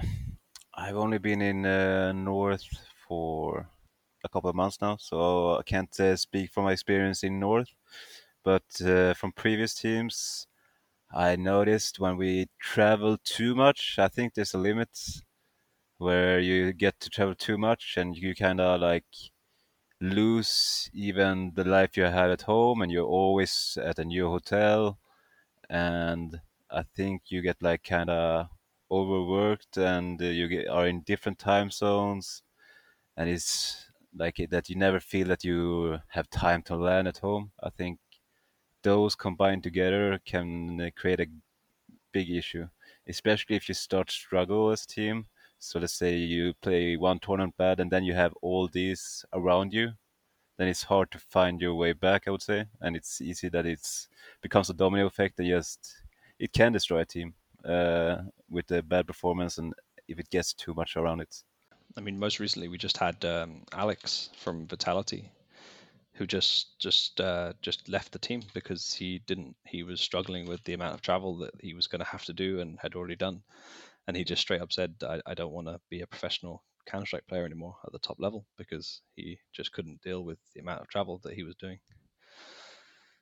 I've 0.73 0.97
only 0.97 1.19
been 1.19 1.41
in 1.41 1.65
uh, 1.65 2.11
North 2.11 2.63
for 3.07 3.69
a 4.23 4.29
couple 4.29 4.49
of 4.49 4.55
months 4.55 4.79
now, 4.81 4.97
so 4.99 5.57
I 5.57 5.63
can't 5.63 5.99
uh, 5.99 6.15
speak 6.15 6.51
from 6.51 6.65
my 6.65 6.71
experience 6.71 7.23
in 7.23 7.39
North. 7.39 7.69
But 8.43 8.81
uh, 8.81 9.13
from 9.13 9.33
previous 9.33 9.75
teams, 9.75 10.47
I 11.13 11.35
noticed 11.37 11.99
when 11.99 12.17
we 12.17 12.49
travel 12.59 13.17
too 13.23 13.55
much, 13.55 13.99
I 13.99 14.07
think 14.09 14.33
there's 14.35 14.53
a 14.55 14.59
limit 14.59 14.89
where 15.99 16.39
you 16.39 16.73
get 16.73 16.99
to 16.99 17.09
travel 17.09 17.35
too 17.35 17.57
much 17.57 17.95
and 17.97 18.15
you 18.17 18.33
kind 18.35 18.59
of 18.61 18.81
like 18.81 19.05
lose 20.01 20.89
even 20.93 21.51
the 21.55 21.63
life 21.63 21.97
you 21.97 22.03
have 22.03 22.31
at 22.31 22.43
home 22.43 22.81
and 22.81 22.91
you're 22.91 23.05
always 23.05 23.77
at 23.83 23.99
a 23.99 24.05
new 24.05 24.27
hotel 24.29 24.99
and 25.69 26.41
I 26.71 26.83
think 26.95 27.23
you 27.29 27.41
get 27.41 27.61
like 27.61 27.83
kind 27.83 28.09
of 28.09 28.47
overworked 28.91 29.77
and 29.77 30.19
you 30.21 30.47
get, 30.49 30.67
are 30.69 30.87
in 30.87 31.01
different 31.01 31.39
time 31.39 31.71
zones 31.71 32.43
and 33.17 33.29
it's 33.29 33.85
like 34.15 34.37
that 34.49 34.69
you 34.69 34.75
never 34.75 34.99
feel 34.99 35.27
that 35.27 35.43
you 35.43 35.99
have 36.09 36.29
time 36.29 36.63
to 36.63 36.75
learn 36.77 37.07
at 37.07 37.19
home. 37.19 37.51
I 37.63 37.69
think 37.71 37.99
those 38.83 39.15
combined 39.15 39.63
together 39.63 40.19
can 40.25 40.81
uh, 40.81 40.89
create 40.95 41.19
a 41.19 41.27
big 42.11 42.29
issue, 42.29 42.67
especially 43.07 43.55
if 43.55 43.67
you 43.67 43.75
start 43.75 44.11
struggle 44.11 44.71
as 44.71 44.85
team 44.85 45.27
So 45.59 45.79
let's 45.79 45.93
say 45.93 46.15
you 46.15 46.53
play 46.61 46.97
one 46.97 47.19
tournament 47.19 47.55
bad, 47.57 47.79
and 47.79 47.91
then 47.91 48.03
you 48.03 48.13
have 48.13 48.33
all 48.41 48.67
these 48.67 49.25
around 49.33 49.73
you, 49.73 49.93
then 50.57 50.67
it's 50.67 50.83
hard 50.83 51.11
to 51.11 51.19
find 51.19 51.61
your 51.61 51.75
way 51.75 51.93
back. 51.93 52.27
I 52.27 52.31
would 52.31 52.41
say, 52.41 52.65
and 52.81 52.95
it's 52.95 53.21
easy 53.21 53.49
that 53.49 53.65
it's 53.65 54.07
becomes 54.41 54.69
a 54.69 54.73
domino 54.73 55.05
effect 55.07 55.39
and 55.39 55.47
just 55.47 56.03
it 56.39 56.53
can 56.53 56.73
destroy 56.73 56.99
a 56.99 57.05
team 57.05 57.33
uh, 57.65 58.17
with 58.49 58.69
a 58.71 58.83
bad 58.83 59.07
performance 59.07 59.57
and 59.57 59.73
if 60.07 60.19
it 60.19 60.29
gets 60.29 60.53
too 60.53 60.73
much 60.73 60.95
around 60.95 61.21
it. 61.21 61.43
I 61.97 62.01
mean, 62.01 62.19
most 62.19 62.39
recently 62.39 62.67
we 62.67 62.77
just 62.77 62.97
had 62.97 63.23
um, 63.25 63.63
Alex 63.73 64.29
from 64.37 64.67
Vitality, 64.67 65.31
who 66.17 66.25
just 66.25 66.79
just 66.79 67.21
uh, 67.21 67.53
just 67.61 67.87
left 67.87 68.11
the 68.11 68.19
team 68.19 68.41
because 68.53 68.93
he 68.93 69.19
didn't 69.19 69.55
he 69.65 69.83
was 69.83 70.01
struggling 70.01 70.47
with 70.47 70.63
the 70.63 70.73
amount 70.73 70.95
of 70.95 71.01
travel 71.01 71.37
that 71.37 71.53
he 71.59 71.73
was 71.73 71.87
going 71.87 71.99
to 71.99 72.09
have 72.09 72.25
to 72.25 72.33
do 72.33 72.59
and 72.59 72.79
had 72.81 72.95
already 72.95 73.15
done, 73.15 73.41
and 74.07 74.17
he 74.17 74.23
just 74.23 74.41
straight 74.41 74.61
up 74.61 74.71
said, 74.71 74.95
"I, 75.03 75.21
I 75.25 75.33
don't 75.33 75.53
want 75.53 75.67
to 75.67 75.79
be 75.89 76.01
a 76.01 76.07
professional 76.07 76.63
Counter 76.85 77.05
Strike 77.05 77.27
player 77.27 77.45
anymore 77.45 77.75
at 77.85 77.91
the 77.91 77.99
top 77.99 78.17
level 78.19 78.45
because 78.57 79.01
he 79.15 79.39
just 79.53 79.71
couldn't 79.71 80.01
deal 80.01 80.23
with 80.23 80.39
the 80.53 80.61
amount 80.61 80.81
of 80.81 80.87
travel 80.89 81.19
that 81.23 81.33
he 81.33 81.43
was 81.43 81.55
doing." 81.55 81.79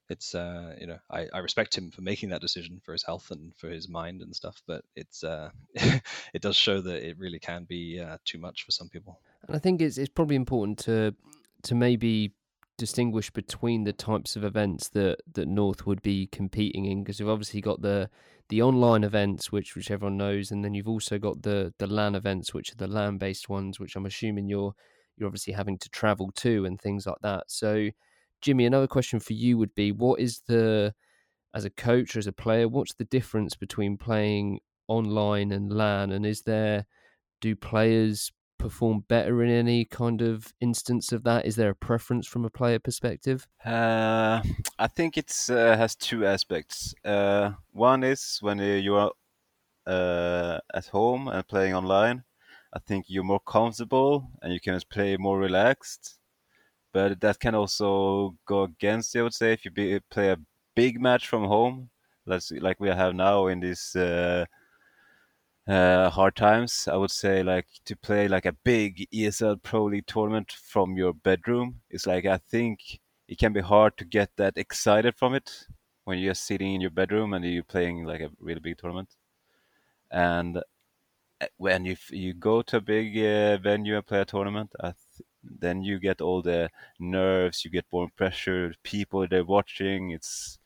it's 0.10 0.36
uh, 0.36 0.76
you 0.80 0.88
know 0.88 1.00
I, 1.10 1.28
I 1.34 1.40
respect 1.40 1.76
him 1.76 1.92
for 1.92 2.02
making 2.02 2.30
that 2.30 2.42
decision 2.42 2.80
for 2.84 2.92
his 2.92 3.04
health 3.04 3.32
and 3.32 3.56
for 3.58 3.70
his 3.70 3.90
mind 3.90 4.22
and 4.22 4.36
stuff 4.36 4.62
but 4.68 4.84
it's 4.96 5.24
uh, 5.24 5.50
it 5.76 6.42
does 6.42 6.56
show 6.56 6.80
that 6.82 7.08
it 7.08 7.18
really 7.18 7.40
can 7.40 7.64
be 7.64 8.00
uh, 8.00 8.18
too 8.24 8.38
much 8.38 8.64
for 8.64 8.72
some 8.72 8.88
people 8.90 9.20
and 9.48 9.56
i 9.56 9.60
think 9.60 9.82
it's 9.82 9.98
it's 9.98 10.10
probably 10.10 10.36
important 10.36 10.78
to 10.78 11.16
to 11.64 11.74
maybe 11.74 12.34
distinguish 12.78 13.30
between 13.32 13.84
the 13.84 13.94
types 13.94 14.36
of 14.36 14.44
events 14.44 14.90
that 14.90 15.18
that 15.34 15.48
north 15.48 15.86
would 15.86 16.02
be 16.02 16.28
competing 16.28 16.86
in 16.86 17.04
because 17.04 17.20
you've 17.20 17.30
obviously 17.30 17.62
got 17.62 17.82
the 17.82 18.10
the 18.50 18.62
online 18.62 19.04
events 19.04 19.52
which 19.52 19.76
which 19.76 19.90
everyone 19.90 20.18
knows 20.18 20.52
and 20.52 20.64
then 20.64 20.74
you've 20.74 20.88
also 20.88 21.18
got 21.18 21.42
the 21.42 21.74
the 21.80 21.88
lan 21.88 22.16
events 22.16 22.54
which 22.54 22.72
are 22.72 22.76
the 22.76 22.88
lan 22.88 23.18
based 23.18 23.48
ones 23.48 23.80
which 23.80 23.96
i'm 23.96 24.06
assuming 24.06 24.50
you're 24.50 24.74
you're 25.18 25.28
obviously 25.28 25.54
having 25.54 25.78
to 25.78 25.90
travel 25.90 26.32
to 26.36 26.66
and 26.66 26.80
things 26.82 27.06
like 27.08 27.20
that 27.22 27.46
so 27.48 27.90
Jimmy, 28.46 28.66
another 28.68 28.86
question 28.86 29.20
for 29.20 29.34
you 29.34 29.58
would 29.58 29.74
be 29.74 29.92
what 29.92 30.20
is 30.20 30.42
the, 30.48 30.94
as 31.56 31.66
a 31.66 31.70
coach 31.72 32.16
or 32.16 32.20
as 32.20 32.28
a 32.28 32.32
player, 32.32 32.68
what's 32.68 32.94
the 32.94 33.06
difference 33.06 33.56
between 33.56 33.98
playing 33.98 34.60
online 34.88 35.52
and 35.52 35.72
LAN? 35.72 36.12
And 36.12 36.28
is 36.28 36.44
there, 36.44 36.86
do 37.42 37.56
players 37.56 38.32
perform 38.58 39.06
better 39.08 39.44
in 39.44 39.50
any 39.50 39.86
kind 39.86 40.22
of 40.22 40.54
instance 40.60 41.12
of 41.12 41.24
that? 41.24 41.46
Is 41.46 41.56
there 41.56 41.70
a 41.70 41.76
preference 41.76 42.28
from 42.28 42.46
a 42.46 42.50
player 42.50 42.80
perspective? 42.80 43.48
Uh, 43.64 44.42
I 44.80 44.88
think 44.88 45.18
it 45.18 45.34
uh, 45.50 45.78
has 45.78 45.96
two 45.96 46.26
aspects. 46.26 46.94
Uh, 47.04 47.52
one 47.72 48.04
is 48.04 48.40
when 48.42 48.60
you 48.60 48.96
are 48.96 49.12
uh, 49.86 50.60
at 50.74 50.88
home 50.88 51.28
and 51.28 51.48
playing 51.48 51.74
online, 51.74 52.24
I 52.74 52.80
think 52.80 53.06
you're 53.08 53.24
more 53.24 53.40
comfortable 53.40 54.30
and 54.42 54.52
you 54.52 54.60
can 54.60 54.80
play 54.90 55.18
more 55.18 55.40
relaxed 55.40 56.18
but 56.96 57.20
that 57.20 57.42
can 57.42 57.54
also 57.54 58.38
go 58.46 58.64
against. 58.64 59.18
I 59.18 59.22
would 59.22 59.34
say 59.34 59.52
if 59.52 59.66
you 59.66 59.72
be, 59.72 60.00
play 60.10 60.30
a 60.30 60.38
big 60.76 61.02
match 61.02 61.28
from 61.28 61.44
home, 61.44 61.90
let's 62.26 62.52
like 62.52 62.80
we 62.80 62.88
have 62.88 63.14
now 63.14 63.48
in 63.48 63.60
these 63.60 63.98
uh, 65.68 66.10
hard 66.10 66.36
times. 66.36 66.88
I 66.92 66.96
would 66.96 67.12
say 67.12 67.44
like 67.44 67.68
to 67.86 67.96
play 67.96 68.28
like 68.28 68.46
a 68.46 68.56
big 68.64 69.08
ESL 69.14 69.62
Pro 69.62 69.86
League 69.86 70.08
tournament 70.08 70.52
from 70.52 70.98
your 70.98 71.14
bedroom 71.14 71.82
is 71.90 72.06
like 72.08 72.26
I 72.26 72.38
think 72.38 73.00
it 73.28 73.38
can 73.38 73.54
be 73.54 73.62
hard 73.62 73.98
to 73.98 74.06
get 74.06 74.30
that 74.38 74.58
excited 74.58 75.16
from 75.16 75.34
it 75.34 75.68
when 76.04 76.20
you're 76.20 76.36
sitting 76.36 76.76
in 76.76 76.82
your 76.82 76.92
bedroom 76.92 77.34
and 77.34 77.44
you're 77.44 77.64
playing 77.64 78.06
like 78.06 78.22
a 78.22 78.30
really 78.40 78.60
big 78.60 78.78
tournament. 78.78 79.10
And 80.12 80.58
uh, 80.58 81.48
when 81.58 81.86
you 81.86 81.98
you 82.12 82.34
go 82.34 82.62
to 82.62 82.78
a 82.78 82.82
big 82.82 83.18
uh, 83.18 83.58
venue 83.58 83.96
and 83.96 84.06
play 84.06 84.22
a 84.22 84.26
tournament, 84.26 84.72
I 84.82 84.94
then 85.44 85.84
you 85.84 86.00
get 86.00 86.22
all 86.22 86.42
the 86.42 86.70
nerves, 87.00 87.64
you 87.64 87.72
get 87.72 87.86
more 87.92 88.10
pressure, 88.16 88.74
people 88.84 89.28
they're 89.28 89.44
watching. 89.44 90.12
It's 90.12 90.60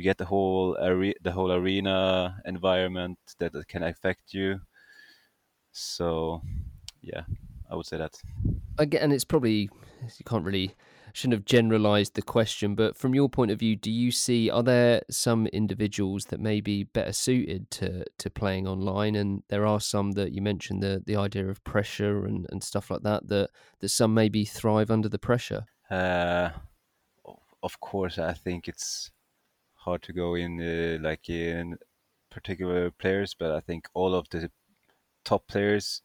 you 0.00 0.04
get 0.04 0.16
the 0.16 0.24
whole 0.24 0.76
are- 0.78 1.14
the 1.20 1.32
whole 1.32 1.52
arena 1.52 2.40
environment 2.46 3.18
that 3.38 3.52
can 3.68 3.82
affect 3.82 4.32
you. 4.32 4.60
So, 5.72 6.42
yeah, 7.02 7.24
I 7.70 7.76
would 7.76 7.86
say 7.86 7.98
that. 7.98 8.14
Again, 8.78 9.12
it's 9.12 9.26
probably 9.26 9.68
you 10.02 10.24
can't 10.24 10.44
really 10.44 10.74
shouldn't 11.12 11.34
have 11.34 11.44
generalized 11.44 12.14
the 12.14 12.22
question, 12.22 12.74
but 12.74 12.96
from 12.96 13.14
your 13.14 13.28
point 13.28 13.50
of 13.50 13.58
view, 13.58 13.76
do 13.76 13.90
you 13.90 14.10
see 14.10 14.48
are 14.48 14.62
there 14.62 15.02
some 15.10 15.46
individuals 15.48 16.26
that 16.26 16.40
may 16.40 16.60
be 16.60 16.84
better 16.84 17.12
suited 17.12 17.70
to 17.72 18.04
to 18.18 18.30
playing 18.30 18.66
online, 18.66 19.14
and 19.14 19.42
there 19.48 19.66
are 19.66 19.80
some 19.80 20.12
that 20.12 20.32
you 20.32 20.40
mentioned 20.40 20.82
the 20.82 21.02
the 21.06 21.16
idea 21.16 21.46
of 21.48 21.62
pressure 21.64 22.24
and, 22.24 22.46
and 22.50 22.64
stuff 22.64 22.90
like 22.90 23.02
that 23.02 23.28
that 23.28 23.50
that 23.80 23.88
some 23.90 24.14
maybe 24.14 24.46
thrive 24.46 24.90
under 24.90 25.10
the 25.10 25.18
pressure. 25.18 25.66
Uh, 25.90 26.50
of 27.62 27.78
course, 27.80 28.18
I 28.18 28.32
think 28.32 28.66
it's 28.66 29.10
hard 29.90 30.02
to 30.02 30.12
go 30.12 30.34
in 30.34 30.60
uh, 30.60 30.98
like 31.02 31.28
in 31.28 31.78
particular 32.30 32.90
players, 32.90 33.34
but 33.34 33.50
I 33.52 33.60
think 33.60 33.88
all 33.94 34.14
of 34.14 34.28
the 34.30 34.50
top 35.24 35.46
players 35.46 36.02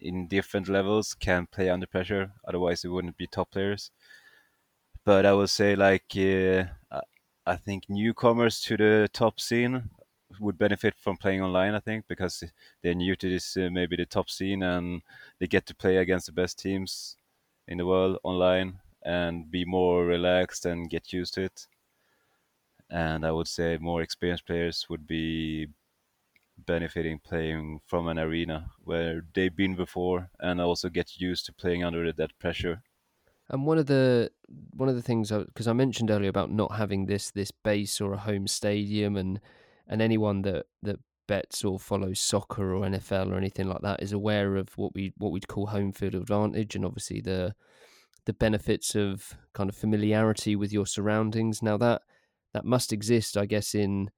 in 0.00 0.28
different 0.28 0.68
levels 0.68 1.14
can 1.14 1.46
play 1.46 1.70
under 1.70 1.86
pressure. 1.86 2.32
Otherwise, 2.44 2.84
it 2.84 2.88
wouldn't 2.88 3.16
be 3.16 3.26
top 3.26 3.50
players 3.52 3.90
but 5.04 5.26
I 5.26 5.32
would 5.32 5.50
say 5.50 5.76
like 5.76 6.16
uh, 6.16 6.64
I 7.46 7.56
think 7.56 7.84
newcomers 7.88 8.60
to 8.62 8.76
the 8.76 9.08
top 9.12 9.40
scene 9.40 9.90
would 10.38 10.58
benefit 10.58 10.94
from 10.96 11.16
playing 11.16 11.42
online. 11.42 11.74
I 11.74 11.80
think 11.80 12.06
because 12.06 12.44
they're 12.82 12.94
new 12.94 13.16
to 13.16 13.28
this 13.28 13.56
uh, 13.56 13.68
maybe 13.72 13.96
the 13.96 14.06
top 14.06 14.30
scene 14.30 14.62
and 14.62 15.02
they 15.38 15.46
get 15.46 15.66
to 15.66 15.74
play 15.74 15.96
against 15.96 16.26
the 16.26 16.32
best 16.32 16.58
teams 16.58 17.16
in 17.66 17.78
the 17.78 17.86
world 17.86 18.18
online 18.22 18.80
and 19.02 19.50
be 19.50 19.64
more 19.64 20.04
relaxed 20.04 20.66
and 20.66 20.90
get 20.90 21.12
used 21.12 21.34
to 21.34 21.42
it. 21.42 21.66
And 22.90 23.24
I 23.24 23.30
would 23.30 23.48
say 23.48 23.78
more 23.80 24.02
experienced 24.02 24.46
players 24.46 24.86
would 24.88 25.06
be 25.06 25.68
benefiting 26.66 27.18
playing 27.18 27.80
from 27.86 28.08
an 28.08 28.18
arena 28.18 28.70
where 28.84 29.22
they've 29.34 29.56
been 29.56 29.74
before 29.76 30.28
and 30.40 30.60
also 30.60 30.90
get 30.90 31.18
used 31.18 31.46
to 31.46 31.52
playing 31.54 31.82
under 31.82 32.12
that 32.12 32.38
pressure 32.38 32.82
and 33.50 33.66
one 33.66 33.78
of 33.78 33.86
the 33.86 34.30
one 34.70 34.88
of 34.88 34.94
the 34.94 35.02
things 35.02 35.30
because 35.30 35.66
I, 35.66 35.72
I, 35.72 35.74
mentioned 35.74 36.10
earlier 36.10 36.30
about 36.30 36.52
not 36.52 36.76
having 36.76 37.06
this 37.06 37.30
this 37.32 37.50
base 37.50 38.00
or 38.00 38.12
a 38.12 38.18
home 38.18 38.46
stadium, 38.46 39.16
and 39.16 39.40
and 39.88 40.00
anyone 40.00 40.42
that 40.42 40.66
that 40.82 41.00
bets 41.26 41.64
or 41.64 41.78
follows 41.78 42.20
soccer 42.20 42.74
or 42.74 42.82
NFL 42.82 43.30
or 43.30 43.36
anything 43.36 43.68
like 43.68 43.82
that 43.82 44.02
is 44.02 44.12
aware 44.12 44.56
of 44.56 44.78
what 44.78 44.94
we 44.94 45.12
what 45.18 45.32
we'd 45.32 45.48
call 45.48 45.66
home 45.66 45.92
field 45.92 46.14
advantage, 46.14 46.76
and 46.76 46.84
obviously 46.84 47.20
the 47.20 47.54
the 48.24 48.32
benefits 48.32 48.94
of 48.94 49.36
kind 49.52 49.68
of 49.68 49.74
familiarity 49.74 50.54
with 50.54 50.72
your 50.72 50.86
surroundings. 50.86 51.60
Now 51.60 51.76
that 51.78 52.02
that 52.52 52.64
must 52.64 52.92
exist, 52.92 53.36
I 53.36 53.46
guess, 53.46 53.74
in 53.74 54.10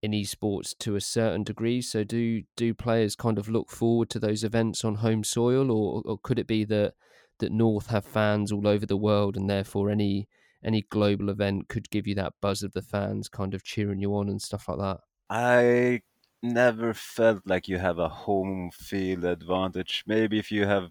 in 0.00 0.12
esports 0.12 0.76
to 0.78 0.94
a 0.94 1.00
certain 1.00 1.42
degree. 1.42 1.82
So 1.82 2.04
do 2.04 2.42
do 2.56 2.74
players 2.74 3.16
kind 3.16 3.38
of 3.38 3.48
look 3.48 3.70
forward 3.70 4.10
to 4.10 4.18
those 4.20 4.44
events 4.44 4.84
on 4.84 4.96
home 4.96 5.24
soil, 5.24 5.70
or 5.70 6.02
or 6.04 6.18
could 6.18 6.38
it 6.38 6.46
be 6.46 6.64
that 6.64 6.94
that 7.38 7.52
North 7.52 7.88
have 7.88 8.04
fans 8.04 8.52
all 8.52 8.66
over 8.66 8.86
the 8.86 8.96
world, 8.96 9.36
and 9.36 9.48
therefore 9.48 9.90
any 9.90 10.28
any 10.64 10.82
global 10.82 11.30
event 11.30 11.68
could 11.68 11.90
give 11.90 12.06
you 12.06 12.14
that 12.16 12.34
buzz 12.40 12.62
of 12.62 12.72
the 12.72 12.82
fans 12.82 13.28
kind 13.28 13.54
of 13.54 13.62
cheering 13.62 14.00
you 14.00 14.14
on 14.14 14.28
and 14.28 14.42
stuff 14.42 14.68
like 14.68 14.78
that. 14.78 15.00
I 15.30 16.02
never 16.42 16.94
felt 16.94 17.42
like 17.46 17.68
you 17.68 17.78
have 17.78 17.98
a 17.98 18.08
home 18.08 18.70
field 18.72 19.24
advantage. 19.24 20.04
Maybe 20.06 20.38
if 20.38 20.50
you 20.50 20.66
have 20.66 20.90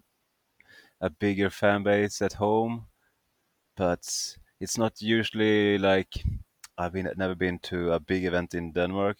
a 1.00 1.10
bigger 1.10 1.50
fan 1.50 1.82
base 1.82 2.22
at 2.22 2.34
home, 2.34 2.86
but 3.76 4.36
it's 4.60 4.78
not 4.78 5.00
usually 5.00 5.78
like 5.78 6.24
I've 6.78 6.92
been 6.92 7.10
never 7.16 7.34
been 7.34 7.58
to 7.70 7.92
a 7.92 8.00
big 8.00 8.24
event 8.24 8.54
in 8.54 8.72
Denmark 8.72 9.18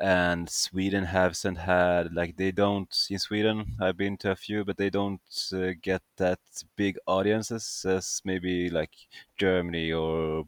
and 0.00 0.48
Sweden 0.48 1.04
hasn't 1.04 1.58
had 1.58 2.14
like 2.14 2.36
they 2.36 2.50
don't 2.52 3.06
in 3.10 3.18
Sweden. 3.18 3.76
I've 3.80 3.96
been 3.96 4.16
to 4.18 4.30
a 4.30 4.36
few, 4.36 4.64
but 4.64 4.76
they 4.78 4.90
don't 4.90 5.20
uh, 5.52 5.72
get 5.82 6.02
that 6.16 6.38
big 6.76 6.96
audiences 7.06 7.84
as 7.86 8.22
maybe 8.24 8.70
like 8.70 8.94
Germany 9.36 9.92
or 9.92 10.44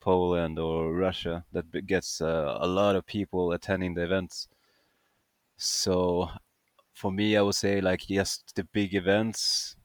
Poland 0.00 0.58
or 0.58 0.94
Russia 0.94 1.44
that 1.52 1.86
gets 1.86 2.20
uh, 2.20 2.58
a 2.60 2.66
lot 2.66 2.96
of 2.96 3.06
people 3.06 3.52
attending 3.52 3.94
the 3.94 4.04
events. 4.04 4.48
So 5.58 6.28
for 6.94 7.12
me, 7.12 7.36
I 7.36 7.42
would 7.42 7.54
say 7.54 7.80
like 7.80 8.10
yes, 8.10 8.42
the 8.54 8.64
big 8.64 8.94
events 8.94 9.76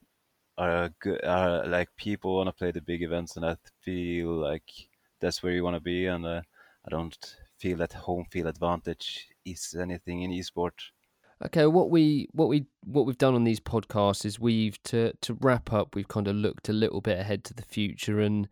are 0.58 0.90
good. 1.00 1.24
Are 1.26 1.66
like 1.68 1.90
people 1.98 2.38
want 2.38 2.48
to 2.50 2.54
play 2.54 2.72
the 2.72 2.82
big 2.82 3.04
events, 3.04 3.38
and 3.38 3.46
I 3.46 3.58
feel 3.82 4.32
like 4.32 4.90
that's 5.26 5.42
where 5.42 5.54
you 5.54 5.64
want 5.64 5.76
to 5.76 5.82
be, 5.82 6.06
and 6.06 6.26
uh, 6.26 6.42
I 6.86 6.90
don't 6.90 7.18
feel 7.58 7.78
that 7.78 7.94
home 7.94 8.26
field 8.30 8.48
advantage 8.48 9.28
is 9.44 9.76
anything 9.80 10.22
in 10.22 10.32
esport. 10.32 10.72
Okay, 11.44 11.66
what 11.66 11.90
we 11.90 12.30
what 12.32 12.48
we 12.48 12.68
what 12.86 13.06
we've 13.06 13.18
done 13.18 13.36
on 13.36 13.44
these 13.44 13.60
podcasts 13.60 14.26
is 14.26 14.40
we've 14.40 14.82
to 14.84 15.14
to 15.22 15.34
wrap 15.42 15.74
up. 15.74 15.96
We've 15.96 16.08
kind 16.08 16.28
of 16.28 16.36
looked 16.36 16.70
a 16.70 16.74
little 16.74 17.02
bit 17.02 17.20
ahead 17.20 17.44
to 17.46 17.54
the 17.54 17.64
future, 17.64 18.22
and 18.22 18.48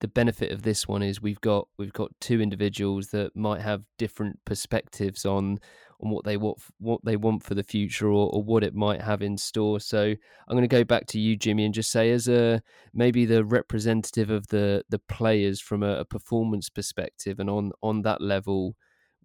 the 0.00 0.08
benefit 0.08 0.52
of 0.52 0.62
this 0.62 0.86
one 0.86 1.02
is 1.02 1.20
we've 1.22 1.40
got 1.40 1.68
we've 1.78 1.92
got 1.92 2.10
two 2.20 2.40
individuals 2.40 3.08
that 3.08 3.34
might 3.34 3.62
have 3.62 3.82
different 3.98 4.38
perspectives 4.44 5.24
on 5.24 5.58
on 6.02 6.10
what 6.10 6.24
they 6.24 6.36
want 6.36 6.58
what 6.78 7.04
they 7.04 7.16
want 7.16 7.42
for 7.42 7.54
the 7.54 7.62
future 7.62 8.08
or, 8.08 8.30
or 8.30 8.42
what 8.42 8.64
it 8.64 8.74
might 8.74 9.00
have 9.02 9.22
in 9.22 9.36
store. 9.36 9.80
So 9.80 10.02
I'm 10.02 10.56
going 10.56 10.62
to 10.62 10.68
go 10.68 10.84
back 10.84 11.06
to 11.08 11.20
you, 11.20 11.36
Jimmy, 11.36 11.64
and 11.64 11.74
just 11.74 11.90
say 11.90 12.10
as 12.10 12.28
a 12.28 12.62
maybe 12.92 13.24
the 13.24 13.44
representative 13.44 14.30
of 14.30 14.48
the 14.48 14.84
the 14.88 14.98
players 14.98 15.60
from 15.60 15.82
a, 15.82 16.00
a 16.00 16.04
performance 16.04 16.68
perspective 16.68 17.38
and 17.38 17.50
on 17.50 17.72
on 17.82 18.02
that 18.02 18.20
level 18.20 18.76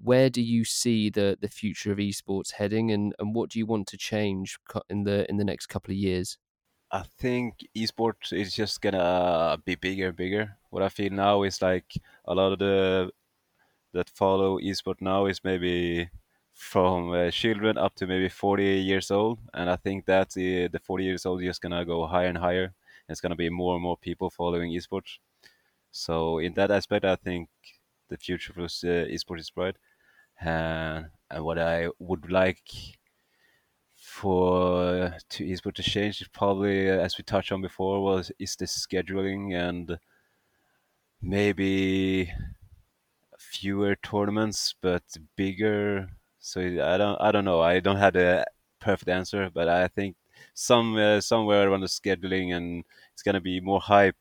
where 0.02 0.30
do 0.30 0.42
you 0.42 0.66
see 0.66 1.10
the 1.10 1.38
the 1.42 1.48
future 1.48 1.92
of 1.92 1.98
esports 1.98 2.54
heading 2.54 2.92
and 2.92 3.14
and 3.20 3.34
what 3.34 3.50
do 3.50 3.60
you 3.60 3.66
want 3.66 3.88
to 3.88 3.98
change 3.98 4.58
in 4.90 5.04
the 5.04 5.30
in 5.30 5.38
the 5.38 5.44
next 5.44 5.68
couple 5.68 5.92
of 5.92 5.98
years 5.98 6.38
i 6.92 7.04
think 7.18 7.66
esports 7.78 8.34
is 8.34 8.54
just 8.54 8.82
gonna 8.82 8.98
uh, 8.98 9.58
be 9.66 9.76
bigger 9.76 10.08
and 10.08 10.18
bigger 10.18 10.58
what 10.70 10.84
i 10.84 10.90
feel 10.90 11.12
now 11.12 11.44
is 11.44 11.62
like 11.62 11.94
a 12.26 12.36
lot 12.36 12.52
of 12.52 12.60
the 12.60 13.10
that 13.94 14.10
follow 14.10 14.60
esports 14.60 15.02
now 15.02 15.26
is 15.26 15.44
maybe 15.44 16.10
from 16.56 17.12
uh, 17.12 17.32
children 17.32 17.78
up 17.78 17.96
to 17.96 18.08
maybe 18.08 18.30
40 18.30 18.66
years 18.80 19.12
old 19.12 19.40
and 19.54 19.70
i 19.70 19.76
think 19.76 20.06
that 20.06 20.32
the, 20.32 20.68
the 20.70 20.80
40 20.80 21.04
years 21.06 21.26
old 21.26 21.42
is 21.42 21.48
just 21.48 21.62
gonna 21.62 21.86
go 21.86 22.08
higher 22.08 22.28
and 22.30 22.38
higher 22.40 22.74
it's 23.10 23.22
gonna 23.22 23.36
be 23.36 23.50
more 23.50 23.76
and 23.76 23.84
more 23.84 23.98
people 23.98 24.30
following 24.32 24.72
esports. 24.74 25.20
So 25.92 26.40
in 26.40 26.54
that 26.56 26.72
aspect 26.72 27.06
i 27.06 27.16
think 27.16 27.50
the 28.10 28.18
future 28.18 28.54
for 28.54 28.64
uh, 28.64 28.66
esports 28.68 29.40
is 29.42 29.50
bright. 29.52 29.78
And 30.42 31.08
what 31.32 31.60
I 31.60 31.90
would 32.00 32.32
like 32.32 32.64
for 33.96 35.14
to 35.30 35.44
esports 35.46 35.76
to 35.76 35.84
change 35.84 36.22
is 36.22 36.28
probably 36.28 36.88
as 36.90 37.18
we 37.18 37.24
touched 37.24 37.52
on 37.52 37.62
before 37.62 38.02
was 38.04 38.32
is 38.40 38.56
the 38.56 38.66
scheduling 38.66 39.54
and 39.54 39.98
maybe 41.22 42.32
fewer 43.40 43.96
tournaments 43.96 44.76
but 44.82 45.04
bigger 45.38 46.10
so 46.46 46.62
I 46.62 46.98
don't 46.98 47.20
I 47.22 47.32
don't 47.32 47.46
know 47.46 47.62
I 47.62 47.80
don't 47.80 47.98
have 47.98 48.14
the 48.14 48.46
perfect 48.80 49.10
answer 49.10 49.50
but 49.54 49.68
I 49.68 49.88
think 49.88 50.16
some 50.54 50.96
uh, 50.96 51.22
somewhere 51.22 51.70
around 51.70 51.82
the 51.82 51.88
scheduling 51.88 52.56
and 52.56 52.84
it's 53.14 53.24
gonna 53.24 53.42
be 53.42 53.60
more 53.60 53.82
hype 53.82 54.16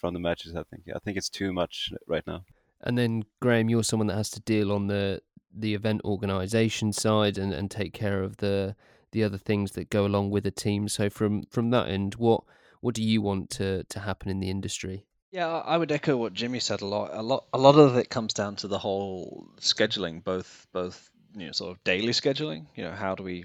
from 0.00 0.14
the 0.14 0.20
matches 0.20 0.54
I 0.54 0.62
think 0.64 0.84
I 0.94 0.98
think 0.98 1.16
it's 1.16 1.28
too 1.28 1.52
much 1.52 1.92
right 2.06 2.26
now 2.26 2.44
and 2.80 2.96
then 2.96 3.24
Graham, 3.40 3.68
you're 3.68 3.82
someone 3.82 4.06
that 4.08 4.16
has 4.16 4.30
to 4.30 4.40
deal 4.40 4.72
on 4.72 4.86
the 4.86 5.22
the 5.52 5.74
event 5.74 6.02
organization 6.04 6.92
side 6.92 7.38
and, 7.38 7.52
and 7.52 7.70
take 7.70 7.92
care 7.92 8.22
of 8.22 8.36
the 8.36 8.76
the 9.12 9.24
other 9.24 9.38
things 9.38 9.72
that 9.72 9.90
go 9.90 10.04
along 10.04 10.30
with 10.30 10.46
a 10.46 10.50
team. 10.50 10.88
So 10.88 11.10
from 11.10 11.42
from 11.44 11.70
that 11.70 11.88
end, 11.88 12.14
what 12.16 12.44
what 12.80 12.94
do 12.94 13.02
you 13.02 13.20
want 13.20 13.50
to 13.50 13.84
to 13.84 14.00
happen 14.00 14.30
in 14.30 14.40
the 14.40 14.50
industry? 14.50 15.06
Yeah, 15.30 15.48
I 15.48 15.76
would 15.76 15.92
echo 15.92 16.16
what 16.16 16.32
Jimmy 16.32 16.60
said 16.60 16.80
a 16.80 16.86
lot. 16.86 17.10
A 17.12 17.22
lot 17.22 17.46
a 17.52 17.58
lot 17.58 17.74
of 17.74 17.96
it 17.96 18.10
comes 18.10 18.32
down 18.32 18.56
to 18.56 18.68
the 18.68 18.78
whole 18.78 19.48
scheduling, 19.60 20.22
both 20.22 20.66
both 20.72 21.10
you 21.34 21.46
know 21.46 21.52
sort 21.52 21.72
of 21.72 21.84
daily 21.84 22.12
scheduling. 22.12 22.66
You 22.74 22.84
know, 22.84 22.92
how 22.92 23.14
do 23.14 23.22
we 23.22 23.44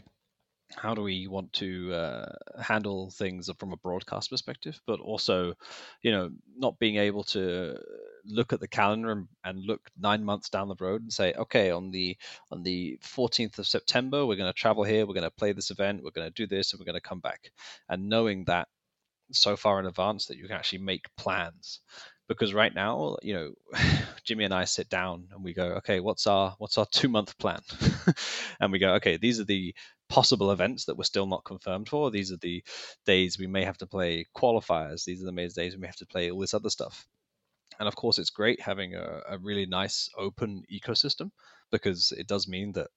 how 0.76 0.96
do 0.96 1.02
we 1.02 1.28
want 1.28 1.54
to 1.54 1.94
uh, 1.94 2.32
handle 2.62 3.12
things 3.12 3.50
from 3.58 3.74
a 3.74 3.78
broadcast 3.78 4.30
perspective, 4.30 4.80
but 4.88 5.00
also, 5.00 5.54
you 6.02 6.12
know, 6.12 6.32
not 6.58 6.80
being 6.80 6.98
able 6.98 7.24
to 7.24 7.78
look 8.26 8.54
at 8.54 8.60
the 8.60 8.68
calendar 8.68 9.12
and, 9.12 9.28
and 9.44 9.66
look 9.66 9.82
nine 10.00 10.24
months 10.24 10.50
down 10.50 10.68
the 10.68 10.76
road 10.80 11.02
and 11.02 11.12
say, 11.12 11.34
okay, 11.34 11.72
on 11.72 11.92
the 11.92 12.18
on 12.52 12.64
the 12.64 12.98
14th 13.04 13.60
of 13.60 13.68
September, 13.68 14.26
we're 14.26 14.38
going 14.38 14.52
to 14.52 14.60
travel 14.60 14.84
here, 14.84 15.06
we're 15.06 15.14
going 15.14 15.24
to 15.24 15.32
play 15.32 15.52
this 15.52 15.72
event, 15.72 16.04
we're 16.04 16.12
going 16.12 16.28
to 16.28 16.34
do 16.34 16.48
this, 16.48 16.72
and 16.72 16.80
we're 16.80 16.86
going 16.86 16.96
to 16.96 17.02
come 17.02 17.20
back, 17.20 17.52
and 17.90 18.10
knowing 18.10 18.46
that 18.46 18.68
so 19.32 19.56
far 19.56 19.80
in 19.80 19.86
advance 19.86 20.28
that 20.28 20.38
you 20.38 20.48
can 20.48 20.56
actually 20.56 20.80
make 20.80 21.16
plans 21.18 21.80
because 22.28 22.54
right 22.54 22.74
now 22.74 23.18
you 23.22 23.34
know 23.34 23.54
jimmy 24.24 24.46
and 24.46 24.54
i 24.54 24.64
sit 24.64 24.90
down 24.90 25.28
and 25.34 25.44
we 25.44 25.54
go 25.54 25.66
okay 25.74 26.00
what's 26.00 26.28
our 26.28 26.56
what's 26.58 26.78
our 26.78 26.86
two 26.92 27.10
month 27.10 27.38
plan? 27.38 27.60
And 28.60 28.72
we 28.72 28.80
go 28.80 28.94
okay 28.96 29.18
these 29.18 29.40
are 29.40 29.46
the 29.46 29.76
possible 30.14 30.52
events 30.52 30.86
that 30.86 30.96
we're 30.96 31.04
still 31.04 31.26
not 31.26 31.44
confirmed 31.44 31.90
for. 31.90 32.12
These 32.12 32.32
are 32.32 32.38
the 32.38 32.64
days 33.04 33.40
we 33.40 33.48
may 33.48 33.64
have 33.64 33.78
to 33.80 33.88
play 33.88 34.28
qualifiers. 34.38 35.06
These 35.06 35.24
are 35.24 35.26
the 35.26 35.32
main 35.32 35.50
days 35.56 35.74
we 35.74 35.82
may 35.82 35.88
have 35.88 35.96
to 35.96 36.06
play 36.06 36.30
all 36.30 36.40
this 36.40 36.54
other 36.54 36.70
stuff. 36.70 37.08
And 37.80 37.88
of 37.88 37.96
course 37.96 38.20
it's 38.20 38.30
great 38.30 38.62
having 38.62 38.94
a, 38.94 39.22
a 39.28 39.38
really 39.40 39.66
nice 39.66 40.10
open 40.16 40.64
ecosystem 40.72 41.32
because 41.72 42.12
it 42.12 42.28
does 42.28 42.48
mean 42.48 42.74
that 42.74 42.90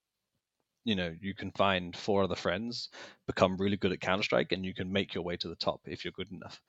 you 0.87 0.95
know 0.95 1.13
you 1.21 1.35
can 1.35 1.51
find 1.51 1.97
four 1.97 2.23
other 2.23 2.37
friends 2.37 2.89
become 3.27 3.57
really 3.57 3.77
good 3.77 3.93
at 3.93 4.01
counter 4.01 4.23
strike 4.23 4.53
and 4.53 4.65
you 4.65 4.73
can 4.73 4.91
make 4.91 5.15
your 5.15 5.25
way 5.25 5.37
to 5.37 5.49
the 5.49 5.57
top 5.57 5.81
if 5.85 6.05
you're 6.05 6.13
good 6.13 6.31
enough. 6.31 6.63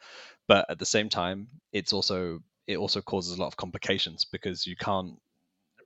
But 0.48 0.66
at 0.70 0.80
the 0.80 0.86
same 0.86 1.08
time 1.08 1.48
it's 1.72 1.94
also 1.94 2.40
it 2.66 2.78
also 2.78 3.00
causes 3.02 3.38
a 3.38 3.40
lot 3.42 3.48
of 3.48 3.56
complications 3.56 4.26
because 4.26 4.66
you 4.66 4.76
can't 4.76 5.14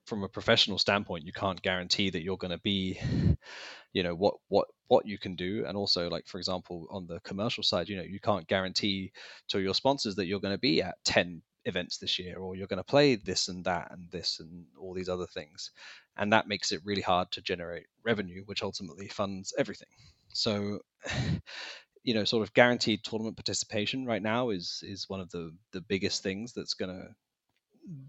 from 0.05 0.23
a 0.23 0.29
professional 0.29 0.79
standpoint 0.79 1.25
you 1.25 1.33
can't 1.33 1.61
guarantee 1.61 2.09
that 2.09 2.23
you're 2.23 2.37
going 2.37 2.57
to 2.57 2.63
be 2.63 2.99
you 3.93 4.01
know 4.01 4.15
what 4.15 4.35
what 4.47 4.67
what 4.87 5.05
you 5.05 5.17
can 5.17 5.35
do. 5.35 5.65
And 5.67 5.75
also 5.75 6.09
like 6.09 6.25
for 6.25 6.37
example 6.37 6.87
on 6.89 7.07
the 7.07 7.19
commercial 7.19 7.63
side 7.63 7.89
you 7.89 7.97
know 7.97 8.03
you 8.03 8.21
can't 8.21 8.47
guarantee 8.47 9.11
to 9.49 9.59
your 9.59 9.75
sponsors 9.75 10.15
that 10.15 10.25
you're 10.25 10.39
going 10.39 10.55
to 10.55 10.67
be 10.69 10.81
at 10.81 10.95
10 11.03 11.41
events 11.65 11.97
this 11.97 12.17
year 12.17 12.37
or 12.37 12.55
you're 12.55 12.67
going 12.67 12.77
to 12.77 12.83
play 12.83 13.15
this 13.15 13.47
and 13.47 13.65
that 13.65 13.91
and 13.91 14.09
this 14.11 14.39
and 14.39 14.65
all 14.79 14.93
these 14.93 15.09
other 15.09 15.27
things 15.27 15.71
and 16.17 16.33
that 16.33 16.47
makes 16.47 16.71
it 16.71 16.81
really 16.83 17.01
hard 17.01 17.31
to 17.31 17.41
generate 17.41 17.85
revenue 18.03 18.43
which 18.45 18.63
ultimately 18.63 19.07
funds 19.07 19.53
everything. 19.57 19.89
So 20.33 20.79
you 22.03 22.15
know 22.15 22.23
sort 22.23 22.43
of 22.43 22.53
guaranteed 22.53 23.03
tournament 23.03 23.37
participation 23.37 24.05
right 24.05 24.21
now 24.23 24.49
is 24.49 24.83
is 24.83 25.07
one 25.07 25.19
of 25.19 25.29
the 25.29 25.55
the 25.71 25.81
biggest 25.81 26.23
things 26.23 26.53
that's 26.53 26.73
going 26.73 26.89
to 26.89 27.09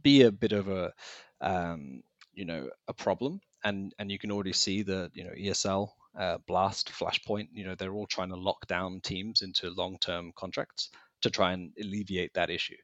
be 0.03 0.23
a 0.23 0.33
bit 0.33 0.53
of 0.53 0.69
a 0.69 0.93
um, 1.41 2.03
you 2.33 2.45
know 2.45 2.71
a 2.89 2.95
problem. 2.95 3.41
And 3.65 3.95
and 3.99 4.11
you 4.11 4.19
can 4.19 4.33
already 4.33 4.53
see 4.53 4.83
the 4.83 5.11
you 5.15 5.25
know 5.25 5.31
esl 5.39 5.91
uh, 6.19 6.39
blast 6.47 6.91
flashpoint 6.91 7.49
you 7.53 7.65
know 7.65 7.75
they're 7.75 7.95
all 7.95 8.07
trying 8.07 8.29
to 8.31 8.37
lock 8.37 8.67
down 8.67 9.01
teams 9.01 9.43
into 9.43 9.71
long-term 9.71 10.33
contracts 10.37 10.91
to 11.23 11.31
try 11.31 11.53
and 11.53 11.73
alleviate 11.81 12.35
that 12.35 12.51
issue 12.51 12.77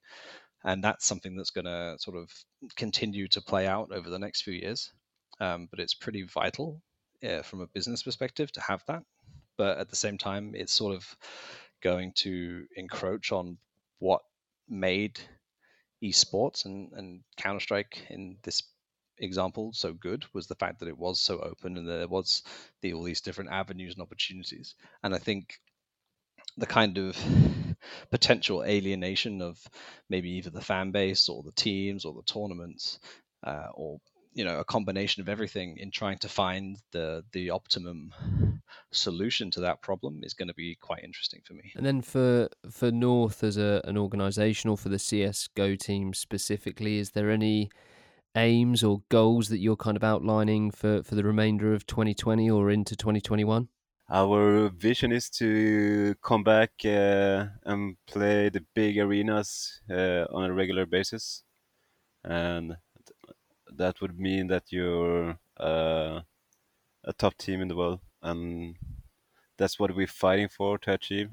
and 0.69 0.85
that's 0.85 1.07
something 1.07 1.35
that's 1.35 1.51
going 1.51 1.65
to 1.65 1.97
sort 1.99 2.15
of 2.15 2.31
continue 2.77 3.27
to 3.29 3.41
play 3.41 3.67
out 3.67 3.91
over 3.91 4.11
the 4.11 4.19
next 4.19 4.43
few 4.43 4.53
years. 4.53 4.93
Um, 5.41 5.67
but 5.71 5.81
it's 5.81 5.95
pretty 5.95 6.25
vital 6.25 6.83
uh, 7.27 7.41
from 7.41 7.63
a 7.63 7.67
business 7.69 8.03
perspective 8.03 8.53
to 8.53 8.61
have 8.61 8.85
that. 8.87 9.03
But 9.57 9.79
at 9.79 9.89
the 9.89 9.97
same 9.97 10.19
time, 10.19 10.53
it's 10.55 10.75
sort 10.75 10.95
of 10.95 11.17
going 11.83 12.13
to 12.17 12.67
encroach 12.77 13.33
on 13.33 13.57
what 13.99 14.21
made 14.69 15.19
esports 16.05 16.67
and, 16.67 16.93
and 16.93 17.23
Counter 17.39 17.61
Strike 17.61 18.07
in 18.11 18.37
this 18.43 18.63
example 19.21 19.73
so 19.73 19.95
good 19.95 20.27
was 20.35 20.49
the 20.49 20.55
fact 20.55 20.81
that 20.81 20.89
it 20.89 20.99
was 20.99 21.19
so 21.19 21.39
open 21.39 21.79
and 21.79 21.89
there 21.89 22.07
was 22.07 22.43
the, 22.83 22.93
all 22.93 23.03
these 23.03 23.23
different 23.23 23.51
avenues 23.51 23.95
and 23.95 24.03
opportunities. 24.03 24.75
And 25.03 25.15
I 25.15 25.19
think 25.19 25.61
the 26.59 26.67
kind 26.67 26.99
of 26.99 27.17
potential 28.11 28.65
alienation 28.65 29.41
of 29.41 29.59
maybe 30.11 30.31
either 30.31 30.51
the 30.51 30.61
fan 30.61 30.91
base 30.91 31.29
or 31.29 31.43
the 31.43 31.53
teams 31.53 32.05
or 32.05 32.13
the 32.13 32.23
tournaments 32.23 32.99
uh, 33.45 33.69
or 33.75 33.99
you 34.35 34.45
know 34.45 34.59
a 34.59 34.65
combination 34.65 35.21
of 35.21 35.29
everything 35.29 35.79
in 35.79 35.91
trying 35.91 36.19
to 36.19 36.29
find 36.29 36.77
the 36.93 37.25
the 37.33 37.51
optimum 37.51 38.13
solution 38.93 39.51
to 39.51 39.61
that 39.61 39.83
problem 39.83 40.21
is 40.23 40.35
going 40.35 40.49
to 40.49 40.55
be 40.55 40.77
quite 40.81 41.03
interesting 41.03 41.41
for 41.45 41.55
me. 41.55 41.73
And 41.75 41.85
then 41.85 42.03
for 42.03 42.49
for 42.71 42.91
north 42.91 43.43
as 43.43 43.57
a, 43.57 43.81
an 43.85 43.97
organization 43.97 44.71
or 44.71 44.77
for 44.77 44.89
the 44.89 44.99
cs 44.99 45.49
go 45.49 45.75
team 45.75 46.15
specifically 46.15 46.99
is 46.99 47.11
there 47.13 47.31
any 47.31 47.71
aims 48.37 48.85
or 48.85 49.03
goals 49.09 49.49
that 49.49 49.59
you're 49.59 49.77
kind 49.77 49.97
of 49.97 50.05
outlining 50.05 50.71
for 50.71 51.03
for 51.03 51.15
the 51.15 51.25
remainder 51.25 51.73
of 51.75 51.87
2020 51.87 52.51
or 52.51 52.71
into 52.71 52.95
2021 52.95 53.69
our 54.11 54.69
vision 54.71 55.13
is 55.13 55.29
to 55.31 56.15
come 56.23 56.43
back 56.43 56.71
uh, 56.85 57.47
and 57.65 57.97
play 58.07 58.49
the 58.49 58.65
big 58.75 58.99
arenas 58.99 59.81
uh, 59.91 60.25
on 60.33 60.45
a 60.45 60.53
regular 60.53 60.87
basis, 60.87 61.45
and 62.25 62.77
that 63.77 64.01
would 64.01 64.19
mean 64.19 64.49
that 64.49 64.65
you're 64.71 65.39
uh, 65.59 66.21
a 67.05 67.13
top 67.19 67.37
team 67.37 67.61
in 67.63 67.69
the 67.69 67.77
world, 67.77 68.01
and 68.23 68.77
that's 69.57 69.79
what 69.79 69.95
we're 69.95 70.07
fighting 70.07 70.49
for 70.49 70.79
to 70.79 70.93
achieve. 70.93 71.31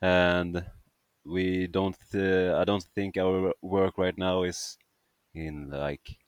And 0.00 0.64
we 1.24 1.66
don't, 1.66 1.96
I 2.14 2.64
don't 2.64 2.86
think 2.94 3.16
our 3.16 3.52
work 3.62 3.98
right 3.98 4.16
now 4.16 4.44
is 4.44 4.78
in 5.34 5.70
like 5.70 6.18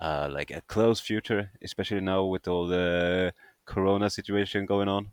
uh, 0.00 0.28
like 0.30 0.50
a 0.50 0.60
close 0.62 1.00
future, 1.00 1.50
especially 1.62 2.00
now 2.00 2.24
with 2.24 2.48
all 2.48 2.66
the 2.66 3.32
corona 3.72 4.08
situation 4.08 4.66
going 4.66 4.88
on 4.88 5.04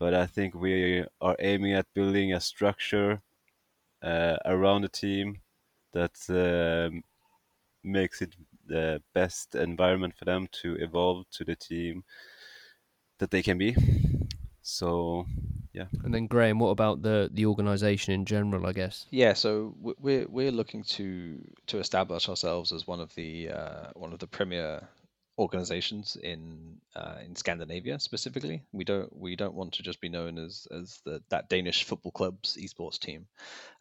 but 0.00 0.12
i 0.14 0.26
think 0.26 0.54
we 0.54 1.04
are 1.20 1.36
aiming 1.38 1.72
at 1.74 1.94
building 1.94 2.32
a 2.32 2.40
structure 2.40 3.22
uh, 4.02 4.36
around 4.44 4.82
the 4.82 4.88
team 4.88 5.40
that 5.92 6.16
um, 6.30 7.02
makes 7.82 8.22
it 8.22 8.34
the 8.66 9.02
best 9.14 9.54
environment 9.54 10.14
for 10.16 10.24
them 10.24 10.48
to 10.62 10.76
evolve 10.76 11.24
to 11.30 11.44
the 11.44 11.56
team 11.56 12.04
that 13.18 13.30
they 13.30 13.42
can 13.42 13.58
be. 13.58 13.74
So 14.62 15.26
yeah. 15.72 15.86
And 16.04 16.12
then 16.12 16.26
graham 16.26 16.58
what 16.58 16.70
about 16.70 17.02
the 17.02 17.30
the 17.32 17.46
organization 17.46 18.12
in 18.12 18.24
general 18.24 18.66
i 18.66 18.72
guess? 18.72 19.06
Yeah 19.10 19.32
so 19.32 19.74
we're 19.80 20.26
we're 20.28 20.50
looking 20.50 20.82
to 20.96 21.38
to 21.68 21.78
establish 21.78 22.28
ourselves 22.28 22.72
as 22.72 22.86
one 22.86 23.00
of 23.00 23.14
the 23.14 23.50
uh, 23.50 23.86
one 23.94 24.12
of 24.12 24.18
the 24.18 24.26
premier 24.26 24.88
organizations 25.38 26.16
in 26.20 26.78
uh, 26.96 27.16
in 27.24 27.36
Scandinavia 27.36 27.98
specifically. 28.00 28.64
We 28.72 28.84
don't 28.84 29.14
we 29.16 29.36
don't 29.36 29.54
want 29.54 29.74
to 29.74 29.82
just 29.82 30.00
be 30.00 30.08
known 30.08 30.36
as 30.38 30.66
as 30.70 31.00
the 31.04 31.22
that 31.30 31.48
Danish 31.48 31.84
football 31.84 32.12
club's 32.12 32.56
esports 32.56 32.98
team. 32.98 33.26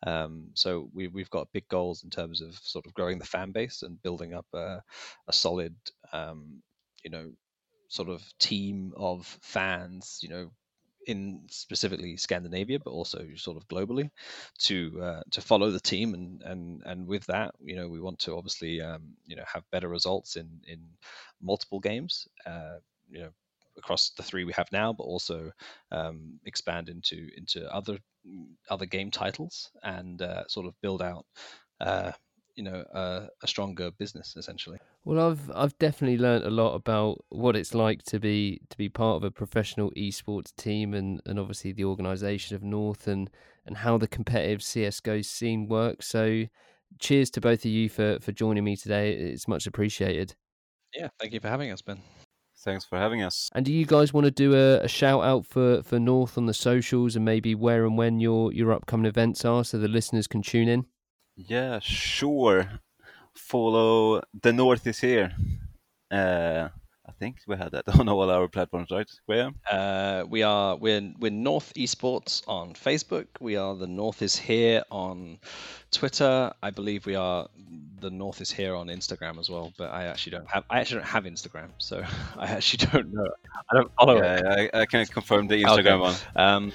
Um, 0.06 0.50
so 0.54 0.90
we 0.94 1.08
we've 1.08 1.30
got 1.30 1.52
big 1.52 1.68
goals 1.68 2.04
in 2.04 2.10
terms 2.10 2.42
of 2.42 2.56
sort 2.56 2.86
of 2.86 2.94
growing 2.94 3.18
the 3.18 3.26
fan 3.26 3.52
base 3.52 3.82
and 3.82 4.02
building 4.02 4.34
up 4.34 4.46
a, 4.54 4.84
a 5.28 5.34
solid 5.34 5.76
um, 6.14 6.62
you 7.04 7.10
know 7.10 7.32
sort 7.90 8.10
of 8.10 8.22
team 8.40 8.94
of 8.96 9.26
fans. 9.42 10.20
You 10.22 10.30
know 10.30 10.52
in 11.08 11.42
specifically 11.50 12.18
Scandinavia, 12.18 12.80
but 12.80 12.92
also 12.92 13.26
sort 13.36 13.58
of 13.58 13.68
globally, 13.68 14.10
to 14.60 15.02
uh, 15.02 15.22
to 15.32 15.42
follow 15.42 15.72
the 15.72 15.80
team, 15.80 16.14
and 16.14 16.42
and 16.44 16.84
and 16.86 17.08
with 17.08 17.26
that, 17.26 17.56
you 17.60 17.76
know, 17.76 17.88
we 17.88 18.00
want 18.00 18.20
to 18.20 18.36
obviously 18.36 18.82
um, 18.82 19.02
you 19.26 19.36
know 19.36 19.44
have 19.52 19.64
better 19.72 19.88
results 19.88 20.36
in 20.36 20.48
in 20.68 20.80
multiple 21.42 21.80
games, 21.80 22.28
uh, 22.46 22.78
you 23.10 23.20
know, 23.20 23.30
across 23.78 24.10
the 24.12 24.24
three 24.24 24.44
we 24.44 24.54
have 24.54 24.72
now, 24.72 24.92
but 24.94 25.04
also 25.06 25.52
um, 25.92 26.40
expand 26.46 26.90
into 26.90 27.30
into 27.38 27.74
other 27.74 27.98
other 28.70 28.86
game 28.86 29.10
titles 29.10 29.72
and 29.84 30.22
uh, 30.22 30.46
sort 30.48 30.66
of 30.66 30.74
build 30.82 31.02
out 31.02 31.26
uh, 31.80 32.12
you 32.58 32.64
know 32.64 32.84
a, 32.94 33.28
a, 33.44 33.48
stronger 33.48 33.92
business 33.92 34.36
essentially. 34.36 34.80
Well 35.06 35.30
i've 35.30 35.52
i've 35.56 35.78
definitely 35.78 36.18
learned 36.18 36.44
a 36.44 36.50
lot 36.50 36.74
about 36.74 37.24
what 37.30 37.56
it's 37.56 37.74
like 37.74 38.04
to 38.06 38.20
be 38.20 38.60
to 38.70 38.78
be 38.78 38.90
part 38.90 39.18
of 39.18 39.24
a 39.24 39.32
professional 39.32 39.92
esports 39.92 40.54
team 40.58 40.94
and 40.94 41.22
and 41.26 41.40
obviously 41.40 41.72
the 41.72 41.86
organization 41.86 42.56
of 42.56 42.64
north 42.64 43.08
and 43.08 43.30
and 43.66 43.78
how 43.78 43.98
the 43.98 44.08
competitive 44.08 44.60
csgo 44.60 45.24
scene 45.24 45.68
works. 45.68 46.08
So 46.08 46.46
cheers 47.00 47.30
to 47.32 47.42
both 47.42 47.60
of 47.60 47.72
you 47.72 47.88
for 47.88 48.20
for 48.20 48.32
joining 48.32 48.64
me 48.64 48.76
today. 48.76 49.14
It's 49.14 49.48
much 49.48 49.68
appreciated. 49.68 50.36
Yeah 50.94 51.10
thank 51.20 51.34
you 51.34 51.40
for 51.40 51.48
having 51.48 51.72
us 51.72 51.82
ben. 51.82 52.02
Thanks 52.60 52.86
for 52.86 52.98
having 52.98 53.22
us. 53.22 53.50
And 53.54 53.64
do 53.64 53.72
you 53.72 53.86
guys 53.86 54.14
want 54.14 54.26
to 54.26 54.32
do 54.32 54.56
a, 54.56 54.80
a 54.80 54.88
shout 54.88 55.24
out 55.24 55.46
for 55.46 55.84
for 55.84 56.00
north 56.00 56.40
on 56.40 56.48
the 56.48 56.56
socials 56.56 57.16
and 57.16 57.24
maybe 57.24 57.54
where 57.54 57.86
and 57.86 58.00
when 58.00 58.20
your 58.20 58.52
your 58.52 58.74
upcoming 58.74 59.06
events 59.06 59.46
are 59.46 59.64
so 59.64 59.78
the 59.78 59.88
listeners 59.88 60.26
can 60.26 60.42
tune 60.42 60.68
in 60.68 60.86
yeah, 61.38 61.80
sure. 61.80 62.68
Follow 63.36 64.24
The 64.42 64.52
North 64.52 64.88
is 64.88 65.00
Here. 65.00 65.34
Uh, 66.10 66.70
I 67.08 67.12
think 67.20 67.38
we 67.48 67.56
had 67.56 67.72
that 67.72 67.88
on 68.00 68.10
all 68.10 68.30
our 68.30 68.48
platforms, 68.48 68.90
right? 68.92 69.10
Where? 69.28 69.52
Uh, 69.70 70.26
we 70.28 70.44
are 70.44 70.76
we're 70.76 71.14
we're 71.20 71.32
North 71.32 71.74
Esports 71.76 72.42
on 72.48 72.74
Facebook. 72.74 73.28
We 73.40 73.56
are 73.56 73.76
the 73.76 73.88
North 73.88 74.22
is 74.22 74.36
Here 74.36 74.84
on 74.92 75.38
Twitter. 75.92 76.52
I 76.62 76.72
believe 76.72 77.06
we 77.06 77.16
are 77.16 77.48
the 78.00 78.10
North 78.10 78.42
is 78.42 78.52
Here 78.52 78.76
on 78.76 78.88
Instagram 78.88 79.40
as 79.40 79.50
well. 79.50 79.72
But 79.78 79.92
I 79.92 80.06
actually 80.06 80.32
don't 80.32 80.50
have 80.50 80.66
I 80.70 80.80
actually 80.80 81.02
don't 81.02 81.10
have 81.10 81.24
Instagram, 81.26 81.70
so 81.78 82.04
I 82.38 82.48
actually 82.48 82.88
don't 82.88 83.14
know. 83.14 83.30
I 83.72 83.76
don't 83.76 83.92
follow. 83.96 84.18
Yeah, 84.18 84.60
it. 84.60 84.72
I, 84.74 84.82
I 84.82 84.86
can 84.88 85.06
confirm 85.06 85.48
the 85.48 85.64
Instagram 85.64 85.80
okay. 85.80 86.00
one. 86.00 86.16
Um, 86.36 86.72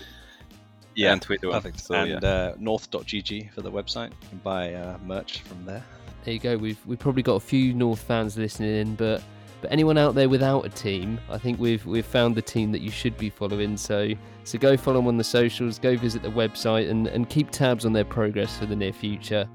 yeah, 0.95 1.13
and 1.13 1.23
Twitter. 1.23 1.51
Perfect. 1.51 1.81
So, 1.81 1.95
and 1.95 2.23
yeah. 2.23 2.29
uh, 2.29 2.55
north.gg 2.59 3.53
for 3.53 3.63
the 3.63 3.71
website. 3.71 4.11
You 4.11 4.29
can 4.29 4.39
buy 4.39 4.75
uh, 4.75 4.99
merch 5.07 5.41
from 5.41 5.65
there. 5.65 5.85
There 6.25 6.35
you 6.35 6.41
go. 6.41 6.57
We've 6.57 6.79
we've 6.87 6.99
probably 6.99 7.23
got 7.23 7.35
a 7.35 7.41
few 7.41 7.75
North 7.75 8.01
fans 8.01 8.37
listening 8.37 8.75
in, 8.75 8.95
but 8.95 9.23
but 9.61 9.73
anyone 9.73 9.99
out 9.99 10.15
there 10.15 10.29
without 10.29 10.65
a 10.65 10.69
team, 10.69 11.21
I 11.31 11.39
think 11.39 11.59
we've 11.59 11.85
we've 11.87 12.07
found 12.07 12.35
the 12.35 12.43
team 12.43 12.73
that 12.73 12.81
you 12.81 12.91
should 12.91 13.17
be 13.17 13.31
following. 13.31 13.77
So 13.77 14.13
so 14.45 14.59
go 14.59 14.77
follow 14.77 14.99
them 14.99 15.09
on 15.09 15.17
the 15.17 15.25
socials, 15.25 15.79
go 15.79 15.97
visit 15.97 16.23
the 16.23 16.31
website, 16.31 16.91
and 16.91 17.07
and 17.09 17.29
keep 17.29 17.51
tabs 17.51 17.85
on 17.85 17.93
their 17.93 18.05
progress 18.05 18.59
for 18.59 18.67
the 18.67 18.77
near 18.77 18.93
future. 18.93 19.49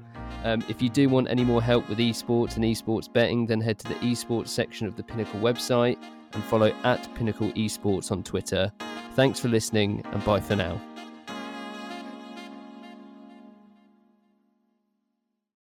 Um, 0.44 0.62
if 0.68 0.80
you 0.80 0.88
do 0.88 1.08
want 1.08 1.28
any 1.30 1.44
more 1.44 1.62
help 1.62 1.88
with 1.88 1.98
esports 1.98 2.56
and 2.56 2.64
esports 2.64 3.12
betting, 3.12 3.46
then 3.46 3.60
head 3.60 3.78
to 3.80 3.88
the 3.88 3.94
esports 3.96 4.48
section 4.48 4.86
of 4.86 4.94
the 4.94 5.02
Pinnacle 5.02 5.40
website 5.40 5.98
and 6.32 6.44
follow 6.44 6.72
at 6.84 7.12
Pinnacle 7.14 7.50
Esports 7.52 8.12
on 8.12 8.22
Twitter. 8.22 8.70
Thanks 9.14 9.40
for 9.40 9.48
listening, 9.48 10.02
and 10.12 10.24
bye 10.24 10.40
for 10.40 10.54
now. 10.54 10.80